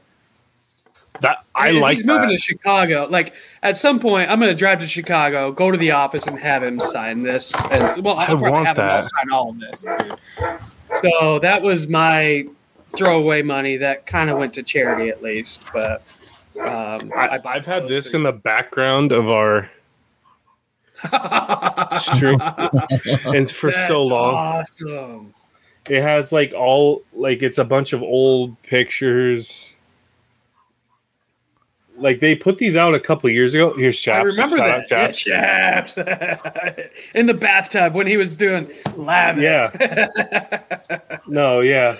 That 1.21 1.45
I 1.55 1.69
And 1.69 1.79
like 1.79 1.97
he's 1.97 2.05
moving 2.05 2.29
to 2.29 2.37
Chicago. 2.37 3.07
Like 3.09 3.33
at 3.63 3.77
some 3.77 3.99
point, 3.99 4.29
I'm 4.29 4.39
going 4.39 4.51
to 4.51 4.57
drive 4.57 4.79
to 4.79 4.87
Chicago, 4.87 5.51
go 5.51 5.71
to 5.71 5.77
the 5.77 5.91
office, 5.91 6.27
and 6.27 6.37
have 6.39 6.63
him 6.63 6.79
sign 6.79 7.23
this. 7.23 7.53
And 7.71 8.03
well, 8.03 8.15
I'll 8.15 8.21
I 8.21 8.25
probably 8.25 8.49
want 8.51 8.65
have 8.67 8.77
him 8.77 8.85
that. 8.87 9.05
sign 9.05 9.31
all 9.31 9.49
of 9.51 9.59
this. 9.59 9.81
dude. 9.99 10.17
So 11.01 11.39
that 11.39 11.61
was 11.61 11.87
my 11.87 12.45
throwaway 12.97 13.43
money 13.43 13.77
that 13.77 14.05
kind 14.05 14.29
of 14.29 14.37
went 14.37 14.53
to 14.55 14.63
charity 14.63 15.09
at 15.09 15.21
least. 15.21 15.63
But 15.71 16.01
um, 16.59 17.11
I, 17.15 17.39
I've 17.45 17.65
had 17.65 17.87
this 17.87 18.13
in 18.13 18.23
the 18.23 18.33
background 18.33 19.11
of 19.13 19.29
our 19.29 19.69
stream 21.97 22.39
and 23.35 23.49
for 23.49 23.71
so 23.71 24.01
long. 24.03 24.33
Awesome. 24.35 25.33
It 25.89 26.01
has 26.01 26.31
like 26.31 26.53
all 26.53 27.03
like 27.13 27.41
it's 27.41 27.57
a 27.57 27.65
bunch 27.65 27.93
of 27.93 28.01
old 28.03 28.61
pictures. 28.63 29.75
Like 31.97 32.19
they 32.19 32.35
put 32.35 32.57
these 32.57 32.75
out 32.75 32.95
a 32.95 32.99
couple 32.99 33.29
years 33.29 33.53
ago. 33.53 33.75
Here's 33.77 33.99
Chaps. 33.99 34.19
I 34.39 34.43
remember 34.43 34.57
Shout 34.57 34.83
that. 34.89 35.09
out 35.09 35.25
Yeah, 35.27 35.81
Chaps. 35.81 35.93
Chaps. 35.95 36.81
in 37.15 37.25
the 37.27 37.33
bathtub 37.33 37.93
when 37.93 38.07
he 38.07 38.17
was 38.17 38.35
doing 38.35 38.69
lather. 38.95 39.41
Yeah. 39.41 40.57
No, 41.27 41.61
yeah. 41.61 41.95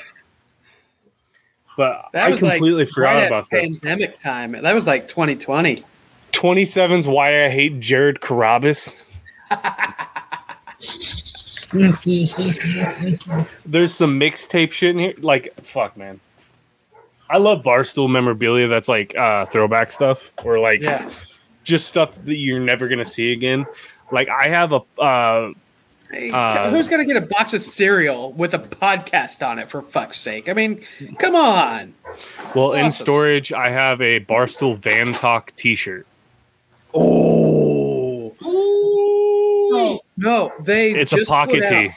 But 1.77 2.05
That 2.13 2.27
I 2.27 2.31
was 2.31 2.39
completely 2.41 2.83
like 2.85 2.89
forgot 2.93 3.15
right 3.15 3.27
about 3.27 3.43
at 3.45 3.49
this. 3.51 3.79
pandemic 3.79 4.19
time. 4.19 4.51
That 4.53 4.75
was 4.75 4.87
like 4.87 5.07
2020. 5.07 5.83
27's 6.31 7.07
why 7.07 7.45
I 7.45 7.49
hate 7.49 7.79
Jared 7.79 8.19
Carrabis. 8.21 9.01
There's 13.65 13.93
some 13.93 14.19
mixtape 14.19 14.71
shit 14.71 14.91
in 14.91 14.99
here. 14.99 15.13
Like, 15.19 15.53
fuck, 15.61 15.95
man. 15.97 16.19
I 17.29 17.37
love 17.37 17.63
barstool 17.63 18.09
memorabilia 18.09 18.67
that's 18.67 18.89
like 18.89 19.15
uh, 19.15 19.45
throwback 19.45 19.91
stuff 19.91 20.31
or 20.43 20.59
like 20.59 20.81
Yeah. 20.81 21.09
just 21.63 21.87
stuff 21.87 22.15
that 22.15 22.35
you're 22.35 22.59
never 22.59 22.89
gonna 22.89 23.05
see 23.05 23.31
again. 23.31 23.65
Like 24.11 24.27
I 24.27 24.49
have 24.49 24.73
a 24.73 24.81
uh, 25.01 25.53
Hey, 26.11 26.29
Uh, 26.29 26.69
who's 26.71 26.89
gonna 26.89 27.05
get 27.05 27.15
a 27.15 27.21
box 27.21 27.53
of 27.53 27.61
cereal 27.61 28.33
with 28.33 28.53
a 28.53 28.59
podcast 28.59 29.47
on 29.47 29.59
it 29.59 29.69
for 29.69 29.81
fuck's 29.81 30.17
sake? 30.17 30.49
I 30.49 30.53
mean, 30.53 30.81
come 31.19 31.37
on. 31.37 31.93
well 32.53 32.71
That's 32.71 32.79
in 32.79 32.85
awesome. 32.87 32.91
storage. 32.91 33.53
I 33.53 33.69
have 33.69 34.01
a 34.01 34.19
barstool 34.19 34.77
Van 34.77 35.13
Talk 35.13 35.53
T-shirt. 35.55 36.05
Oh. 36.93 38.35
No, 39.71 39.99
no, 40.17 40.51
they 40.63 40.91
It's 40.91 41.13
a 41.13 41.17
just 41.17 41.29
pocket 41.29 41.63
tee. 41.67 41.87
out- 41.89 41.93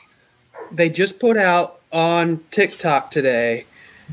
They 0.73 0.89
just 0.89 1.19
put 1.21 1.37
out 1.37 1.81
on 1.93 2.41
TikTok 2.51 3.11
today. 3.11 3.65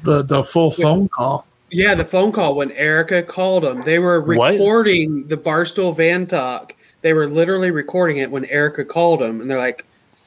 the, 0.03 0.21
the 0.23 0.43
full 0.43 0.71
phone 0.71 1.07
call. 1.09 1.45
Yeah, 1.69 1.93
the 1.95 2.05
phone 2.05 2.31
call 2.31 2.55
when 2.55 2.71
Erika 2.71 3.23
called 3.23 3.63
them. 3.63 3.83
They 3.83 3.99
were 3.99 4.19
What? 4.21 4.53
recording 4.53 5.27
the 5.27 5.37
Barstool 5.37 5.95
Van 5.95 6.25
Talk. 6.25 6.73
They 7.01 7.13
were 7.13 7.27
literally 7.27 7.71
recording 7.71 8.17
it 8.17 8.29
when 8.31 8.45
Erika 8.45 8.83
called 8.85 9.21
them, 9.21 9.41
and 9.41 9.49
they're 9.49 9.57
like, 9.57 9.85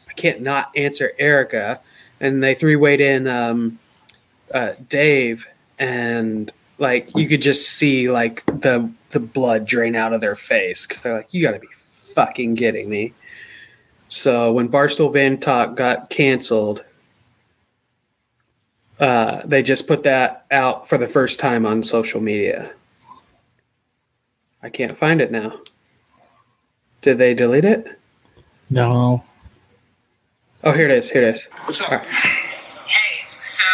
"I 0.08 0.12
can't 0.14 0.40
not 0.40 0.70
answer 0.76 1.12
Erika." 1.18 1.80
And 2.20 2.42
they 2.42 2.54
three 2.54 2.76
wayed 2.76 3.00
in 3.00 3.26
um, 3.28 3.78
uh, 4.54 4.70
Dave, 4.88 5.46
and 5.78 6.50
like 6.78 7.14
you 7.14 7.28
could 7.28 7.42
just 7.42 7.68
see 7.70 8.10
like 8.10 8.44
the 8.46 8.90
the 9.14 9.20
blood 9.20 9.64
drain 9.64 9.96
out 9.96 10.12
of 10.12 10.20
their 10.20 10.36
face 10.36 10.86
because 10.86 11.02
they're 11.02 11.14
like, 11.14 11.32
"You 11.32 11.42
got 11.42 11.52
to 11.52 11.60
be 11.60 11.68
fucking 12.14 12.56
kidding 12.56 12.90
me." 12.90 13.14
So 14.08 14.52
when 14.52 14.68
Barstool 14.68 15.12
Van 15.12 15.38
Talk 15.38 15.76
got 15.76 16.10
canceled, 16.10 16.84
uh, 19.00 19.40
they 19.44 19.62
just 19.62 19.88
put 19.88 20.02
that 20.02 20.44
out 20.50 20.88
for 20.88 20.98
the 20.98 21.08
first 21.08 21.40
time 21.40 21.64
on 21.64 21.82
social 21.82 22.20
media. 22.20 22.72
I 24.62 24.68
can't 24.68 24.96
find 24.96 25.20
it 25.20 25.30
now. 25.30 25.60
Did 27.02 27.18
they 27.18 27.34
delete 27.34 27.64
it? 27.64 27.98
No. 28.70 29.22
Oh, 30.62 30.72
here 30.72 30.88
it 30.88 30.94
is. 30.94 31.10
Here 31.10 31.22
it 31.22 31.28
is. 31.28 31.48
What's 31.64 31.82
up? 31.82 31.92
All 31.92 31.98
right. 31.98 32.06
Hey, 32.06 33.26
so 33.42 33.64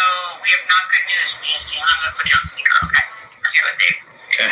we 0.43 0.49
have 0.51 0.67
not 0.67 0.83
good 0.91 1.05
news 1.07 1.31
from 1.31 1.43
ESPN. 1.47 1.79
I'm 1.79 1.99
going 2.03 2.11
to 2.11 2.17
put 2.19 2.27
you 2.29 2.37
on 2.41 2.47
speaker, 2.47 2.75
okay? 2.85 3.05
I'm 3.39 3.53
here 3.55 3.65
with 3.71 3.79
Dave. 3.79 3.99
Okay. 4.27 4.51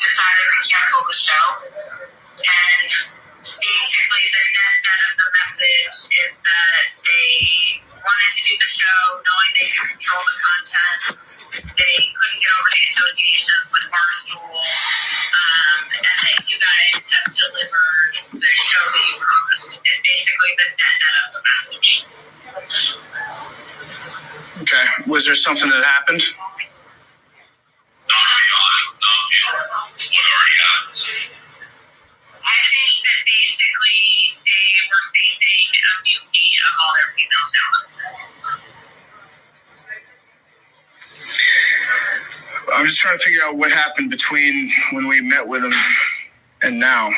Decided 0.00 0.46
to 0.48 0.60
cancel 0.64 1.02
the 1.04 1.16
show. 1.16 1.44
And 2.40 2.88
basically, 2.88 4.24
the 4.32 4.44
net 4.52 4.76
net 4.80 5.00
of 5.10 5.14
the 5.20 5.28
message 5.28 5.96
is 6.08 6.32
that 6.40 6.84
they 7.04 7.84
wanted 8.00 8.32
to 8.32 8.42
do 8.48 8.54
the 8.56 8.70
show 8.70 9.00
knowing 9.20 9.50
they 9.60 9.68
could 9.68 9.88
control 9.96 10.22
the 10.24 10.36
content. 10.40 11.02
They 11.76 11.96
couldn't 12.16 12.40
get 12.40 12.52
over 12.56 12.70
the 12.72 12.82
association 12.88 13.58
with 13.72 13.84
Barstool, 13.92 14.56
um, 14.56 15.78
and 16.00 16.16
that 16.24 16.38
you 16.48 16.56
guys 16.56 16.94
have 17.00 17.28
delivered 17.36 18.12
the 18.40 18.52
show 18.56 18.84
that 18.88 19.04
you 19.04 19.16
promised. 19.20 19.84
Is 19.84 20.00
basically 20.00 20.52
the 20.56 20.68
net 20.80 20.96
net 21.00 21.14
of 21.20 21.28
the 21.36 21.42
message. 21.44 21.90
Okay. 24.64 24.86
Was 25.08 25.26
there 25.26 25.34
something 25.36 25.68
that 25.70 25.84
happened? 25.84 26.22
Figure 43.20 43.40
out 43.46 43.56
what 43.56 43.72
happened 43.72 44.10
between 44.10 44.70
when 44.92 45.08
we 45.08 45.20
met 45.20 45.46
with 45.46 45.64
him 45.64 45.72
and 46.62 46.80
now. 46.80 47.10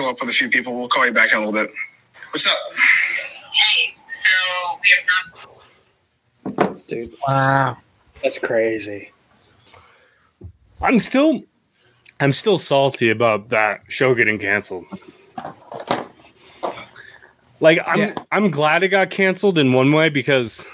Circle 0.00 0.10
up 0.10 0.20
with 0.20 0.30
a 0.30 0.32
few 0.32 0.48
people. 0.48 0.76
We'll 0.76 0.88
call 0.88 1.06
you 1.06 1.12
back 1.12 1.32
in 1.32 1.38
a 1.38 1.44
little 1.44 1.52
bit. 1.52 1.70
What's 2.32 2.46
up? 2.46 2.56
Hey, 3.54 3.94
so 4.06 4.28
we 4.82 4.88
have 4.96 6.66
not 6.66 6.86
Dude, 6.86 7.12
Wow. 7.26 7.76
that's 8.22 8.38
crazy. 8.38 9.10
I'm 10.80 10.98
still 10.98 11.42
I'm 12.18 12.32
still 12.32 12.58
salty 12.58 13.10
about 13.10 13.48
that 13.50 13.82
show 13.88 14.14
getting 14.14 14.38
canceled. 14.38 14.84
Like 17.60 17.78
I'm 17.86 17.98
Yeah. 17.98 18.14
I'm 18.32 18.50
glad 18.50 18.82
it 18.82 18.88
got 18.88 19.10
canceled 19.10 19.58
in 19.58 19.72
one 19.72 19.92
way 19.92 20.08
because 20.08 20.68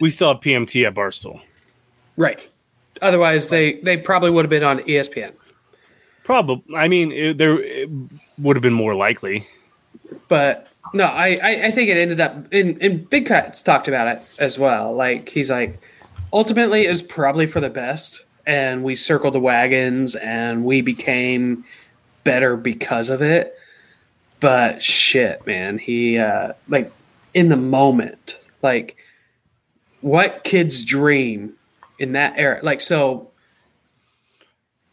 we 0.00 0.10
still 0.10 0.32
have 0.34 0.42
PMT 0.42 0.86
at 0.86 0.94
Barstool. 0.94 1.40
Right. 2.16 2.40
Otherwise, 3.00 3.48
they 3.48 3.74
they 3.82 3.96
probably 3.96 4.30
would 4.30 4.44
have 4.44 4.50
been 4.50 4.64
on 4.64 4.80
ESPN. 4.80 5.32
Probably, 6.24 6.62
I 6.76 6.88
mean, 6.88 7.10
it, 7.12 7.38
there 7.38 7.60
it 7.60 7.88
would 8.38 8.56
have 8.56 8.62
been 8.62 8.72
more 8.72 8.94
likely. 8.94 9.46
But 10.28 10.68
no, 10.94 11.04
I, 11.04 11.38
I, 11.42 11.66
I 11.66 11.70
think 11.70 11.88
it 11.88 11.96
ended 11.96 12.20
up 12.20 12.52
in, 12.52 12.78
in 12.78 13.04
Big 13.04 13.26
Cats 13.26 13.62
talked 13.62 13.88
about 13.88 14.08
it 14.08 14.36
as 14.38 14.58
well. 14.58 14.92
Like 14.94 15.28
he's 15.28 15.50
like, 15.50 15.80
ultimately 16.32 16.86
it 16.86 16.90
was 16.90 17.02
probably 17.02 17.46
for 17.46 17.60
the 17.60 17.70
best, 17.70 18.24
and 18.46 18.84
we 18.84 18.94
circled 18.96 19.34
the 19.34 19.40
wagons 19.40 20.14
and 20.14 20.64
we 20.64 20.80
became 20.80 21.64
better 22.24 22.56
because 22.56 23.10
of 23.10 23.22
it. 23.22 23.56
But 24.40 24.82
shit, 24.82 25.46
man, 25.46 25.78
he 25.78 26.18
uh 26.18 26.52
like 26.68 26.92
in 27.34 27.48
the 27.48 27.56
moment, 27.56 28.36
like 28.62 28.96
what 30.00 30.44
kids 30.44 30.84
dream 30.84 31.54
in 31.98 32.12
that 32.12 32.34
era. 32.36 32.60
Like 32.62 32.80
so 32.80 33.31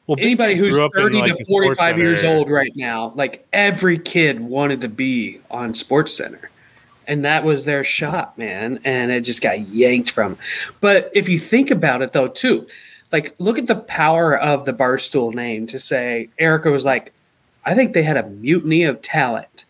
Well, 0.10 0.18
anybody 0.20 0.56
who's 0.56 0.74
grew 0.74 0.86
up 0.86 0.96
in, 0.96 1.04
30 1.04 1.20
like, 1.20 1.38
to 1.38 1.46
45 1.46 1.98
years 2.00 2.24
old 2.24 2.50
right 2.50 2.76
now 2.76 3.14
like 3.16 3.48
every 3.54 3.98
kid 3.98 4.40
wanted 4.40 4.82
to 4.82 4.90
be 4.90 5.40
on 5.52 5.74
sports 5.74 6.18
center. 6.18 6.50
And 7.08 7.24
that 7.26 7.44
was 7.44 7.66
their 7.66 7.84
shot 7.84 8.38
man. 8.38 8.80
And 8.84 9.12
it 9.12 9.22
just 9.22 9.42
got 9.42 9.68
yanked 9.68 10.12
from 10.12 10.38
but 10.82 11.12
if 11.14 11.30
you 11.30 11.40
think 11.40 11.72
about 11.72 12.02
it 12.02 12.12
though 12.12 12.28
too 12.28 12.68
like 13.12 13.36
look 13.40 13.58
at 13.58 13.68
the 13.68 13.76
power 13.76 14.38
of 14.38 14.66
the 14.66 14.74
barstool 14.74 15.34
name 15.34 15.66
to 15.68 15.80
say 15.80 16.30
erika 16.38 16.70
was 16.70 16.86
like 16.86 17.12
i 17.66 17.74
think 17.74 17.94
they 17.94 18.04
had 18.04 18.18
a 18.18 18.30
mutiny 18.30 18.84
of 18.84 19.02
talent 19.02 19.66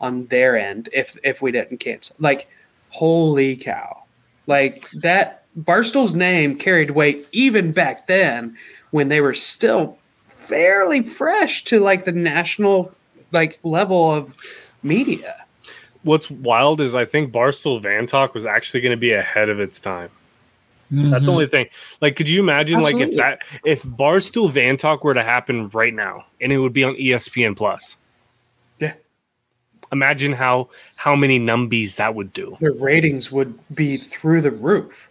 on 0.00 0.26
their 0.26 0.58
end 0.58 0.88
if 0.92 1.16
if 1.22 1.42
we 1.42 1.52
didn't 1.52 1.78
cancel. 1.78 2.16
Like 2.18 2.48
holy 2.90 3.56
cow. 3.56 4.04
Like 4.46 4.90
that 5.02 5.44
barstool's 5.56 6.14
name 6.14 6.56
carried 6.56 6.90
weight 6.92 7.26
even 7.32 7.72
back 7.72 8.06
then 8.06 8.56
when 8.90 9.08
they 9.08 9.20
were 9.20 9.34
still 9.34 9.98
fairly 10.34 11.02
fresh 11.02 11.64
to 11.64 11.80
like 11.80 12.04
the 12.04 12.12
national 12.12 12.92
like 13.32 13.58
level 13.62 14.10
of 14.10 14.34
media. 14.82 15.34
What's 16.02 16.30
wild 16.30 16.80
is 16.80 16.94
I 16.94 17.04
think 17.04 17.32
Barstool 17.32 17.80
Van 17.82 18.06
Talk 18.06 18.34
was 18.34 18.46
actually 18.46 18.80
going 18.80 18.92
to 18.92 19.00
be 19.00 19.12
ahead 19.12 19.48
of 19.48 19.60
its 19.60 19.78
time. 19.78 20.10
That's 20.90 21.24
the 21.24 21.30
Mhm. 21.30 21.34
only 21.34 21.46
thing. 21.46 21.66
Like, 22.00 22.16
could 22.16 22.28
you 22.28 22.40
imagine, 22.40 22.80
like, 22.80 22.96
if 22.96 23.14
that 23.14 23.42
if 23.64 23.82
Barstool 23.84 24.50
Van 24.50 24.76
Talk 24.76 25.04
were 25.04 25.14
to 25.14 25.22
happen 25.22 25.68
right 25.68 25.94
now, 25.94 26.24
and 26.40 26.52
it 26.52 26.58
would 26.58 26.72
be 26.72 26.82
on 26.82 26.96
E 26.96 27.10
ESPN 27.12 27.54
Plus? 27.54 27.96
Yeah. 28.80 28.94
Imagine 29.92 30.32
how 30.32 30.68
how 30.96 31.14
many 31.14 31.38
numbies 31.38 31.94
that 31.96 32.14
would 32.16 32.32
do. 32.32 32.56
Their 32.60 32.72
ratings 32.72 33.30
would 33.30 33.56
be 33.74 33.98
through 33.98 34.40
the 34.40 34.50
roof. 34.50 35.09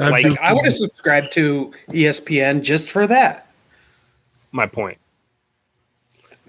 That'd 0.00 0.30
like, 0.30 0.40
I 0.40 0.52
would 0.52 0.64
have 0.64 0.74
subscribed 0.74 1.32
to 1.32 1.72
ESPN 1.90 2.62
just 2.62 2.90
for 2.90 3.06
that. 3.06 3.46
My 4.52 4.66
point. 4.66 4.98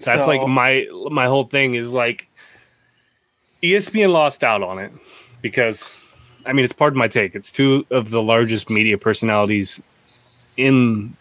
That's 0.04 0.22
So- 0.24 0.26
like 0.26 0.46
my 0.48 0.86
my 1.10 1.26
whole 1.26 1.44
thing 1.44 1.74
is 1.74 1.92
like 1.92 2.26
ESPN 3.62 4.10
lost 4.12 4.42
out 4.42 4.62
on 4.62 4.78
it 4.78 4.90
because 5.40 5.96
I 6.46 6.52
mean 6.52 6.64
it's 6.64 6.72
part 6.72 6.92
of 6.92 6.96
my 6.96 7.08
take. 7.08 7.34
It's 7.34 7.52
two 7.52 7.86
of 7.90 8.10
the 8.10 8.22
largest 8.22 8.70
media 8.70 8.98
personalities 8.98 9.80
in 10.56 11.16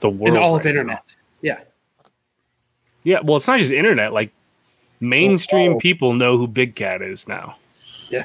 the 0.00 0.08
world. 0.08 0.28
in 0.28 0.42
all 0.42 0.56
of 0.56 0.64
internet. 0.64 0.96
now. 0.96 1.02
Yeah. 1.42 1.60
Yeah, 3.04 3.18
well 3.22 3.36
it's 3.36 3.46
not 3.48 3.58
just 3.58 3.72
internet, 3.72 4.12
like 4.12 4.30
mainstream 5.00 5.74
Oh. 5.74 5.78
people 5.78 6.14
know 6.14 6.38
who 6.38 6.46
Big 6.46 6.74
Cat 6.74 7.02
is 7.02 7.28
now. 7.28 7.56
Yeah. 8.08 8.24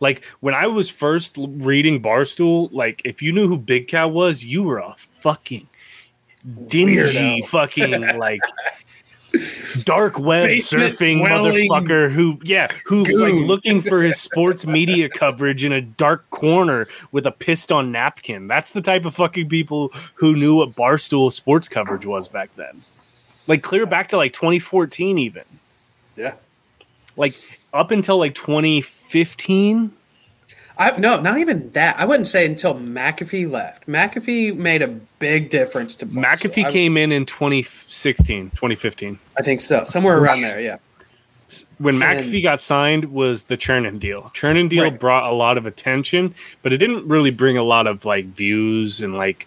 Like 0.00 0.24
when 0.40 0.54
I 0.54 0.66
was 0.66 0.88
first 0.90 1.36
reading 1.38 2.02
Barstool, 2.02 2.68
like 2.72 3.02
if 3.04 3.22
you 3.22 3.32
knew 3.32 3.46
who 3.48 3.58
Big 3.58 3.86
Cat 3.88 4.10
was, 4.10 4.44
you 4.44 4.62
were 4.62 4.78
a 4.78 4.94
fucking 4.98 5.68
dingy 6.68 6.96
Weirdo. 6.96 7.44
fucking 7.46 8.16
like 8.18 8.40
dark 9.84 10.18
web 10.18 10.46
Basement 10.48 10.92
surfing 10.94 11.18
dwelling 11.18 11.68
motherfucker 11.68 12.10
who 12.10 12.36
yeah 12.42 12.66
who's 12.84 13.06
like 13.10 13.30
goon. 13.32 13.46
looking 13.46 13.80
for 13.80 14.02
his 14.02 14.20
sports 14.20 14.66
media 14.66 15.08
coverage 15.08 15.62
in 15.64 15.70
a 15.72 15.80
dark 15.80 16.28
corner 16.30 16.86
with 17.12 17.26
a 17.26 17.30
pissed 17.30 17.70
on 17.70 17.92
napkin 17.92 18.48
that's 18.48 18.72
the 18.72 18.80
type 18.80 19.04
of 19.04 19.14
fucking 19.14 19.48
people 19.48 19.92
who 20.14 20.34
knew 20.34 20.56
what 20.56 20.70
barstool 20.70 21.30
sports 21.32 21.68
coverage 21.68 22.04
was 22.06 22.26
back 22.26 22.50
then 22.56 22.72
like 23.46 23.62
clear 23.62 23.86
back 23.86 24.08
to 24.08 24.16
like 24.16 24.32
2014 24.32 25.16
even 25.18 25.44
Yeah. 26.16 26.34
like 27.16 27.34
up 27.72 27.90
until 27.90 28.18
like 28.18 28.34
2015 28.34 29.92
I 30.78 30.96
no, 30.96 31.20
not 31.20 31.36
even 31.38 31.70
that. 31.72 31.98
I 32.00 32.06
wouldn't 32.06 32.26
say 32.26 32.46
until 32.46 32.74
McAfee 32.74 33.50
left. 33.50 33.86
McAfee 33.86 34.56
made 34.56 34.80
a 34.80 34.88
big 34.88 35.50
difference 35.50 35.94
to 35.96 36.06
Barstool. 36.06 36.24
mcafee 36.24 36.64
I- 36.64 36.72
came 36.72 36.96
in 36.96 37.12
in 37.12 37.26
2016 37.26 38.50
2015 38.50 39.18
I 39.36 39.42
think 39.42 39.60
so. 39.60 39.84
Somewhere 39.84 40.16
around 40.18 40.40
there, 40.40 40.58
yeah. 40.60 40.76
when 41.78 42.00
And- 42.02 42.24
McAfee 42.24 42.42
got 42.42 42.60
signed 42.62 43.12
was 43.12 43.44
the 43.44 43.58
Chernin 43.58 43.98
deal. 43.98 44.30
Chernin 44.34 44.70
deal 44.70 44.84
Right. 44.84 44.98
brought 44.98 45.30
a 45.30 45.34
lot 45.34 45.58
of 45.58 45.66
attention, 45.66 46.34
but 46.62 46.72
it 46.72 46.78
didn't 46.78 47.06
really 47.06 47.30
bring 47.30 47.58
a 47.58 47.62
lot 47.64 47.86
of 47.86 48.06
like 48.06 48.24
views 48.26 49.02
and 49.02 49.18
like 49.18 49.46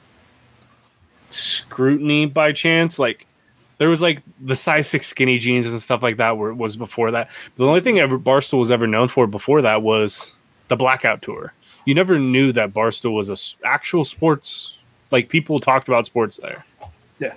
scrutiny 1.29 2.25
by 2.27 2.51
chance. 2.51 2.99
Like 2.99 3.25
there 3.83 3.89
was 3.89 4.01
like 4.01 4.23
the 4.39 4.55
size 4.55 4.87
six 4.89 5.07
skinny 5.07 5.37
jeans 5.37 5.65
and 5.69 5.77
stuff 5.81 6.01
like 6.01 6.15
that 6.15 6.37
were 6.37 6.53
was 6.53 6.77
before 6.77 7.11
that. 7.11 7.29
the 7.57 7.65
only 7.67 7.81
thing 7.81 7.99
ever 7.99 8.17
Barstool 8.17 8.59
was 8.59 8.71
ever 8.71 8.87
known 8.87 9.09
for 9.09 9.27
before 9.27 9.61
that 9.61 9.81
was 9.81 10.31
the 10.69 10.77
blackout 10.77 11.21
tour. 11.21 11.51
You 11.85 11.93
never 11.93 12.17
knew 12.17 12.53
that 12.53 12.71
Barstool 12.71 13.13
was 13.13 13.27
a 13.27 13.33
s- 13.33 13.57
actual 13.65 14.05
sports 14.05 14.79
like 15.11 15.27
people 15.27 15.59
talked 15.59 15.89
about 15.89 16.05
sports 16.05 16.37
there. 16.37 16.65
Yeah. 17.19 17.33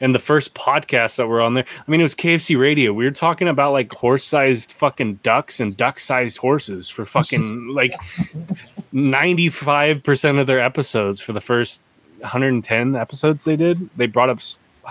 And 0.00 0.12
the 0.12 0.18
first 0.18 0.56
podcasts 0.56 1.16
that 1.18 1.28
were 1.28 1.40
on 1.40 1.54
there, 1.54 1.64
I 1.78 1.88
mean, 1.88 2.00
it 2.00 2.02
was 2.02 2.16
KFC 2.16 2.58
Radio. 2.58 2.92
We 2.92 3.04
were 3.04 3.12
talking 3.12 3.46
about 3.46 3.70
like 3.70 3.94
horse 3.94 4.24
sized 4.24 4.72
fucking 4.72 5.20
ducks 5.22 5.60
and 5.60 5.76
duck 5.76 6.00
sized 6.00 6.38
horses 6.38 6.88
for 6.88 7.06
fucking 7.06 7.68
like 7.72 7.94
95% 8.92 10.40
of 10.40 10.48
their 10.48 10.58
episodes 10.58 11.20
for 11.20 11.32
the 11.32 11.40
first 11.40 11.84
110 12.18 12.96
episodes 12.96 13.44
they 13.44 13.54
did. 13.54 13.88
They 13.96 14.06
brought 14.06 14.28
up 14.28 14.40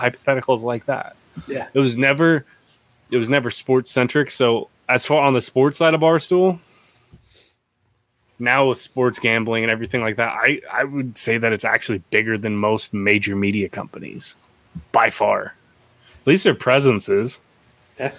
hypotheticals 0.00 0.62
like 0.62 0.86
that. 0.86 1.16
Yeah. 1.46 1.68
It 1.74 1.78
was 1.78 1.96
never, 1.98 2.44
it 3.10 3.16
was 3.16 3.28
never 3.28 3.50
sports 3.50 3.90
centric. 3.90 4.30
So, 4.30 4.68
as 4.88 5.06
far 5.06 5.22
on 5.22 5.34
the 5.34 5.40
sports 5.40 5.78
side 5.78 5.94
of 5.94 6.00
Barstool, 6.00 6.58
now 8.38 8.68
with 8.68 8.80
sports 8.80 9.18
gambling 9.18 9.62
and 9.62 9.70
everything 9.70 10.00
like 10.00 10.16
that, 10.16 10.32
I, 10.32 10.60
I 10.72 10.84
would 10.84 11.16
say 11.16 11.38
that 11.38 11.52
it's 11.52 11.64
actually 11.64 12.02
bigger 12.10 12.36
than 12.38 12.56
most 12.56 12.92
major 12.92 13.36
media 13.36 13.68
companies 13.68 14.36
by 14.92 15.10
far. 15.10 15.54
At 16.20 16.26
least 16.26 16.44
their 16.44 16.54
presence 16.54 17.08
is. 17.08 17.40
Yeah. 17.98 18.12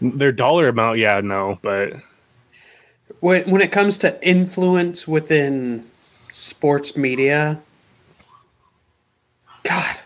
Their 0.00 0.32
dollar 0.32 0.68
amount, 0.68 0.98
yeah, 0.98 1.20
no, 1.20 1.58
but 1.62 1.94
when 3.20 3.48
when 3.50 3.60
it 3.60 3.70
comes 3.70 3.98
to 3.98 4.22
influence 4.26 5.06
within 5.06 5.84
sports 6.32 6.96
media, 6.96 7.60
God, 9.62 10.00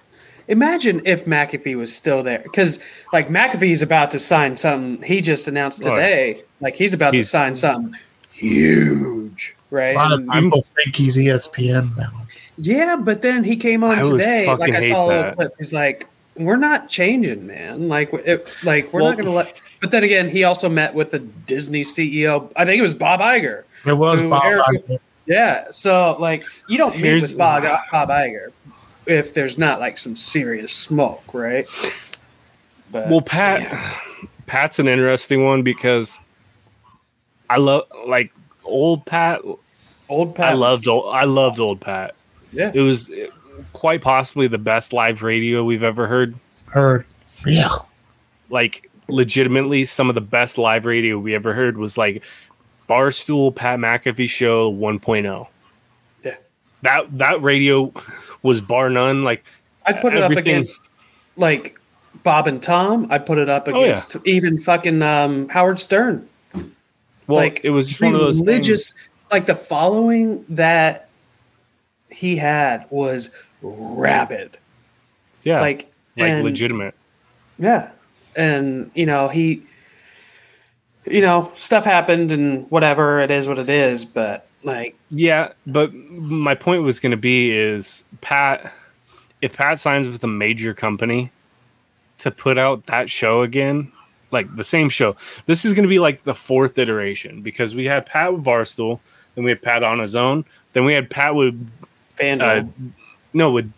imagine 0.48 1.02
if 1.04 1.24
McAfee 1.24 1.76
was 1.76 1.94
still 1.94 2.22
there. 2.22 2.40
Because, 2.40 2.78
like, 3.12 3.28
McAfee 3.28 3.70
is 3.70 3.82
about 3.82 4.10
to 4.12 4.18
sign 4.18 4.56
something. 4.56 5.02
He 5.06 5.20
just 5.20 5.48
announced 5.48 5.84
Right. 5.84 5.94
today. 5.96 6.40
Like, 6.60 6.74
he's 6.74 6.94
about 6.94 7.14
to 7.14 7.24
sign 7.24 7.54
something 7.56 7.94
huge, 8.32 9.56
right? 9.70 9.94
A 9.94 9.96
right? 9.98 10.10
lot 10.10 10.12
of 10.20 10.28
people 10.28 10.60
think 10.60 10.96
he's 10.96 11.16
ESPN 11.16 11.96
now. 11.96 12.10
yeah, 12.56 12.96
but 12.96 13.22
then 13.22 13.44
he 13.44 13.56
came 13.56 13.82
on 13.84 13.98
I 13.98 14.02
today. 14.02 14.46
Like, 14.46 14.74
I 14.74 14.88
saw 14.88 15.06
a 15.06 15.08
little 15.08 15.32
clip. 15.32 15.54
He's 15.58 15.72
like, 15.72 16.08
we're 16.36 16.56
not 16.56 16.88
changing, 16.88 17.46
man. 17.46 17.88
Like, 17.88 18.10
it, 18.12 18.48
like 18.64 18.92
we're 18.92 19.00
Well- 19.00 19.10
not 19.10 19.16
going 19.18 19.26
to 19.26 19.32
let. 19.32 19.54
But 19.80 19.90
then 19.90 20.02
again, 20.02 20.30
he 20.30 20.44
also 20.44 20.70
met 20.70 20.94
with 20.94 21.10
the 21.10 21.18
Disney 21.18 21.82
CEO. 21.82 22.50
I 22.56 22.64
think 22.64 22.78
it 22.78 22.82
was 22.82 22.94
Bob 22.94 23.20
Iger. 23.20 23.64
It 23.84 23.92
was 23.92 24.22
Bob. 24.22 24.42
Iger. 24.42 24.98
Yeah, 25.26 25.64
so 25.72 26.16
like 26.18 26.42
you 26.70 26.78
don't 26.78 26.94
meet 26.96 27.04
Here's- 27.04 27.22
with 27.22 27.36
Bob, 27.36 27.64
Bob 27.92 28.08
Iger 28.08 28.46
if 29.06 29.34
there's 29.34 29.58
not 29.58 29.80
like 29.80 29.98
some 29.98 30.16
serious 30.16 30.72
smoke, 30.72 31.22
right? 31.32 31.66
But 32.90 33.08
Well, 33.08 33.20
Pat, 33.20 33.72
Pat's 34.46 34.78
an 34.78 34.88
interesting 34.88 35.44
one 35.44 35.62
because 35.62 36.20
I 37.50 37.58
love 37.58 37.84
like 38.06 38.32
old 38.64 39.04
Pat. 39.06 39.40
old 40.08 40.34
Pat, 40.34 40.50
I 40.50 40.52
loved 40.54 40.88
old. 40.88 41.14
I 41.14 41.24
loved 41.24 41.58
old 41.60 41.80
Pat. 41.80 42.14
Yeah, 42.52 42.70
It 42.72 42.80
was 42.82 43.10
eh, 43.10 43.26
quite 43.72 44.00
possibly 44.00 44.46
the 44.46 44.58
best 44.58 44.92
live 44.92 45.22
radio 45.22 45.64
we've 45.64 45.82
ever 45.82 46.06
heard. 46.06 46.34
Heard. 46.68 47.04
Yeah. 47.46 47.68
Like 48.48 48.90
legitimately, 49.08 49.84
some 49.86 50.08
of 50.08 50.14
the 50.14 50.20
best 50.20 50.56
live 50.56 50.84
radio 50.84 51.18
we 51.18 51.34
ever 51.34 51.52
heard 51.52 51.76
was 51.76 51.98
like 51.98 52.22
Barstool 52.88 53.54
Pat 53.54 53.78
McAfee 53.78 54.28
Show 54.28 54.72
1.0. 54.72 55.46
Yeah. 56.22 56.34
That 56.82 57.18
that 57.18 57.42
radio 57.42 57.92
was 58.44 58.60
bar 58.60 58.88
none. 58.90 59.24
Like 59.24 59.42
I'd 59.86 60.00
put 60.00 60.14
it 60.14 60.22
up 60.22 60.30
against 60.30 60.80
like 61.36 61.80
Bob 62.22 62.46
and 62.46 62.62
Tom. 62.62 63.08
I'd 63.10 63.26
put 63.26 63.38
it 63.38 63.48
up 63.48 63.66
Oh, 63.66 63.80
yeah. 63.80 63.86
against 63.86 64.16
even 64.24 64.58
fucking 64.58 65.02
um, 65.02 65.48
Howard 65.48 65.80
Stern. 65.80 66.28
well, 67.26 67.38
like 67.38 67.60
it 67.64 67.70
was 67.70 67.88
just 67.88 68.00
one 68.00 68.14
of 68.14 68.20
those 68.20 68.38
religious. 68.40 68.92
things. 68.92 69.08
Like 69.32 69.46
the 69.46 69.56
following 69.56 70.44
that 70.48 71.08
he 72.10 72.36
had 72.36 72.86
was 72.90 73.30
rabid. 73.62 74.58
Yeah, 75.42 75.60
Like 75.60 75.92
like 76.16 76.30
and- 76.30 76.44
legitimate. 76.44 76.94
Yeah. 77.58 77.90
And, 78.36 78.90
you 78.94 79.06
know, 79.06 79.28
he, 79.28 79.62
you 81.06 81.20
know, 81.20 81.52
stuff 81.54 81.84
happened 81.84 82.32
and 82.32 82.68
whatever, 82.70 83.20
it 83.20 83.30
is 83.30 83.46
what 83.46 83.58
it 83.60 83.68
is. 83.68 84.04
But, 84.04 84.46
like, 84.64 84.96
Yeah, 85.10 85.52
but 85.66 85.92
my 85.94 86.54
point 86.54 86.82
was 86.82 86.98
going 87.00 87.10
to 87.12 87.16
be 87.16 87.50
is 87.50 88.04
Pat, 88.20 88.72
if 89.42 89.56
Pat 89.56 89.78
signs 89.78 90.08
with 90.08 90.24
a 90.24 90.28
major 90.28 90.74
company 90.74 91.30
to 92.18 92.30
put 92.30 92.58
out 92.58 92.86
that 92.86 93.08
show 93.10 93.42
again, 93.42 93.92
like 94.30 94.54
the 94.56 94.64
same 94.64 94.88
show, 94.88 95.16
this 95.46 95.64
is 95.64 95.74
going 95.74 95.82
to 95.84 95.88
be 95.88 95.98
like 95.98 96.24
the 96.24 96.34
fourth 96.34 96.78
iteration 96.78 97.42
because 97.42 97.74
we 97.74 97.84
had 97.84 98.06
Pat 98.06 98.32
with 98.32 98.42
Barstool, 98.44 99.00
then 99.34 99.44
we 99.44 99.50
had 99.50 99.62
Pat 99.62 99.82
on 99.82 99.98
his 99.98 100.16
own, 100.16 100.44
then 100.72 100.84
we 100.84 100.92
had 100.94 101.08
Pat 101.10 101.34
with 101.34 101.54
FanDuel. 102.16 102.64
uh, 102.64 102.90
no 103.32 103.50
with 103.50 103.72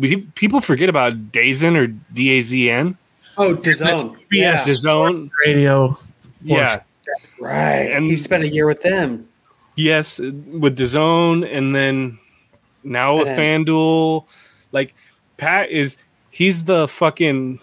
we, 0.00 0.26
people 0.34 0.60
forget 0.60 0.88
about 0.88 1.30
Dazen 1.30 1.76
or 1.76 1.86
D 2.12 2.30
A 2.38 2.40
Z 2.42 2.68
N, 2.70 2.96
oh, 3.38 3.54
DAZN. 3.54 4.16
Yeah. 4.32 4.54
CBS. 4.56 4.66
the 4.66 4.72
zone. 4.74 5.30
Radio. 5.46 5.96
Yeah, 6.42 6.78
Right. 7.38 7.82
And- 7.86 7.94
And 7.94 8.06
he 8.06 8.16
spent 8.16 8.42
a 8.44 8.48
year 8.48 8.66
with 8.66 8.82
them. 8.82 9.28
Yes, 9.76 10.18
with 10.18 10.76
the 10.76 10.86
zone, 10.86 11.44
and 11.44 11.74
then 11.74 12.18
now 12.84 13.18
with 13.18 13.28
And 13.28 13.66
FanDuel. 13.66 14.24
Like 14.72 14.94
Pat 15.36 15.70
is, 15.70 15.96
he's 16.30 16.64
the 16.64 16.88
fucking. 16.88 17.58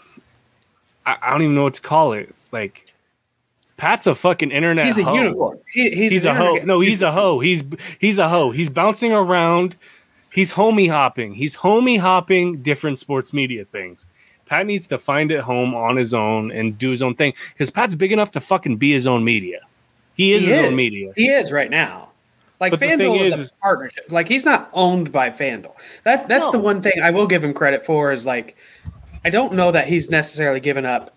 I, 1.05 1.17
I 1.21 1.31
don't 1.31 1.43
even 1.43 1.55
know 1.55 1.63
what 1.63 1.75
to 1.75 1.81
call 1.81 2.13
it. 2.13 2.33
Like 2.51 2.93
Pat's 3.77 4.05
a 4.05 4.13
fucking 4.13 4.51
internet. 4.51 4.85
He's 4.85 4.99
a 4.99 5.03
hoe. 5.03 5.15
unicorn. 5.15 5.59
He, 5.73 5.89
he's 5.89 6.11
He's, 6.11 6.25
a 6.25 6.35
hoe. 6.35 6.57
No, 6.63 6.81
he's 6.81 7.01
a 7.01 7.11
hoe. 7.11 7.39
He's 7.39 7.63
he's 7.99 8.19
a 8.19 8.29
hoe. 8.29 8.51
He's 8.51 8.69
bouncing 8.69 9.11
around. 9.11 9.75
He's 10.31 10.53
homie 10.53 10.89
hopping. 10.89 11.33
He's 11.33 11.57
homie 11.57 11.99
hopping 11.99 12.61
different 12.61 12.99
sports 12.99 13.33
media 13.33 13.65
things. 13.65 14.07
Pat 14.45 14.65
needs 14.65 14.85
to 14.87 14.99
find 14.99 15.31
it 15.31 15.41
home 15.41 15.73
on 15.73 15.95
his 15.95 16.13
own 16.13 16.51
and 16.51 16.77
do 16.77 16.91
his 16.91 17.01
own 17.01 17.15
thing 17.15 17.33
because 17.53 17.69
Pat's 17.69 17.95
big 17.95 18.11
enough 18.11 18.31
to 18.31 18.41
fucking 18.41 18.77
be 18.77 18.91
his 18.91 19.07
own 19.07 19.23
media. 19.23 19.61
He 20.21 20.33
is 20.33 20.43
He 20.43 20.49
his 20.49 20.59
is. 20.59 20.67
own 20.67 20.75
media. 20.75 21.13
He 21.15 21.27
is 21.29 21.51
right 21.51 21.69
now. 21.69 22.11
Like 22.59 22.71
But 22.71 22.79
FanDuel 22.79 23.19
is, 23.21 23.39
is- 23.39 23.51
a 23.51 23.55
partnership. 23.55 24.05
Like 24.09 24.27
he's 24.27 24.45
not 24.45 24.69
owned 24.73 25.11
by 25.11 25.31
FanDuel. 25.31 25.73
That 26.03 26.27
that's 26.29 26.49
the 26.51 26.59
one 26.59 26.81
thing 26.83 27.01
I 27.01 27.09
will 27.09 27.25
give 27.25 27.43
him 27.43 27.53
credit 27.55 27.85
for 27.85 28.11
is 28.11 28.23
like 28.25 28.55
I 29.25 29.29
don't 29.31 29.53
know 29.53 29.71
that 29.71 29.87
he's 29.87 30.11
necessarily 30.11 30.59
given 30.59 30.85
up 30.85 31.09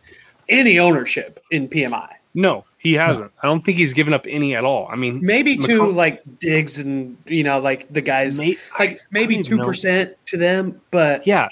any 0.49 0.79
ownership 0.79 1.40
in 1.51 1.69
PMI. 1.69 2.09
No, 2.35 2.64
he 2.79 2.95
hasn't. 2.95 3.31
I 3.43 3.47
don't 3.47 3.62
think 3.64 3.77
he's 3.79 3.93
given 3.93 4.12
up 4.14 4.25
any 4.29 4.55
at 4.57 4.64
all. 4.64 4.88
I 4.90 4.97
mean, 4.97 5.21
Maybe 5.25 5.57
to 5.59 5.87
like 5.90 6.23
Diggs 6.38 6.79
and 6.81 7.17
you 7.27 7.45
know 7.45 7.61
like 7.61 7.93
the 7.93 8.01
guys 8.01 8.40
May- 8.40 8.57
like 8.79 8.90
I 8.93 8.99
maybe 9.11 9.43
two 9.43 9.59
percent 9.59 10.14
to 10.27 10.37
them, 10.38 10.81
but 10.90 11.27
Yeah. 11.27 11.49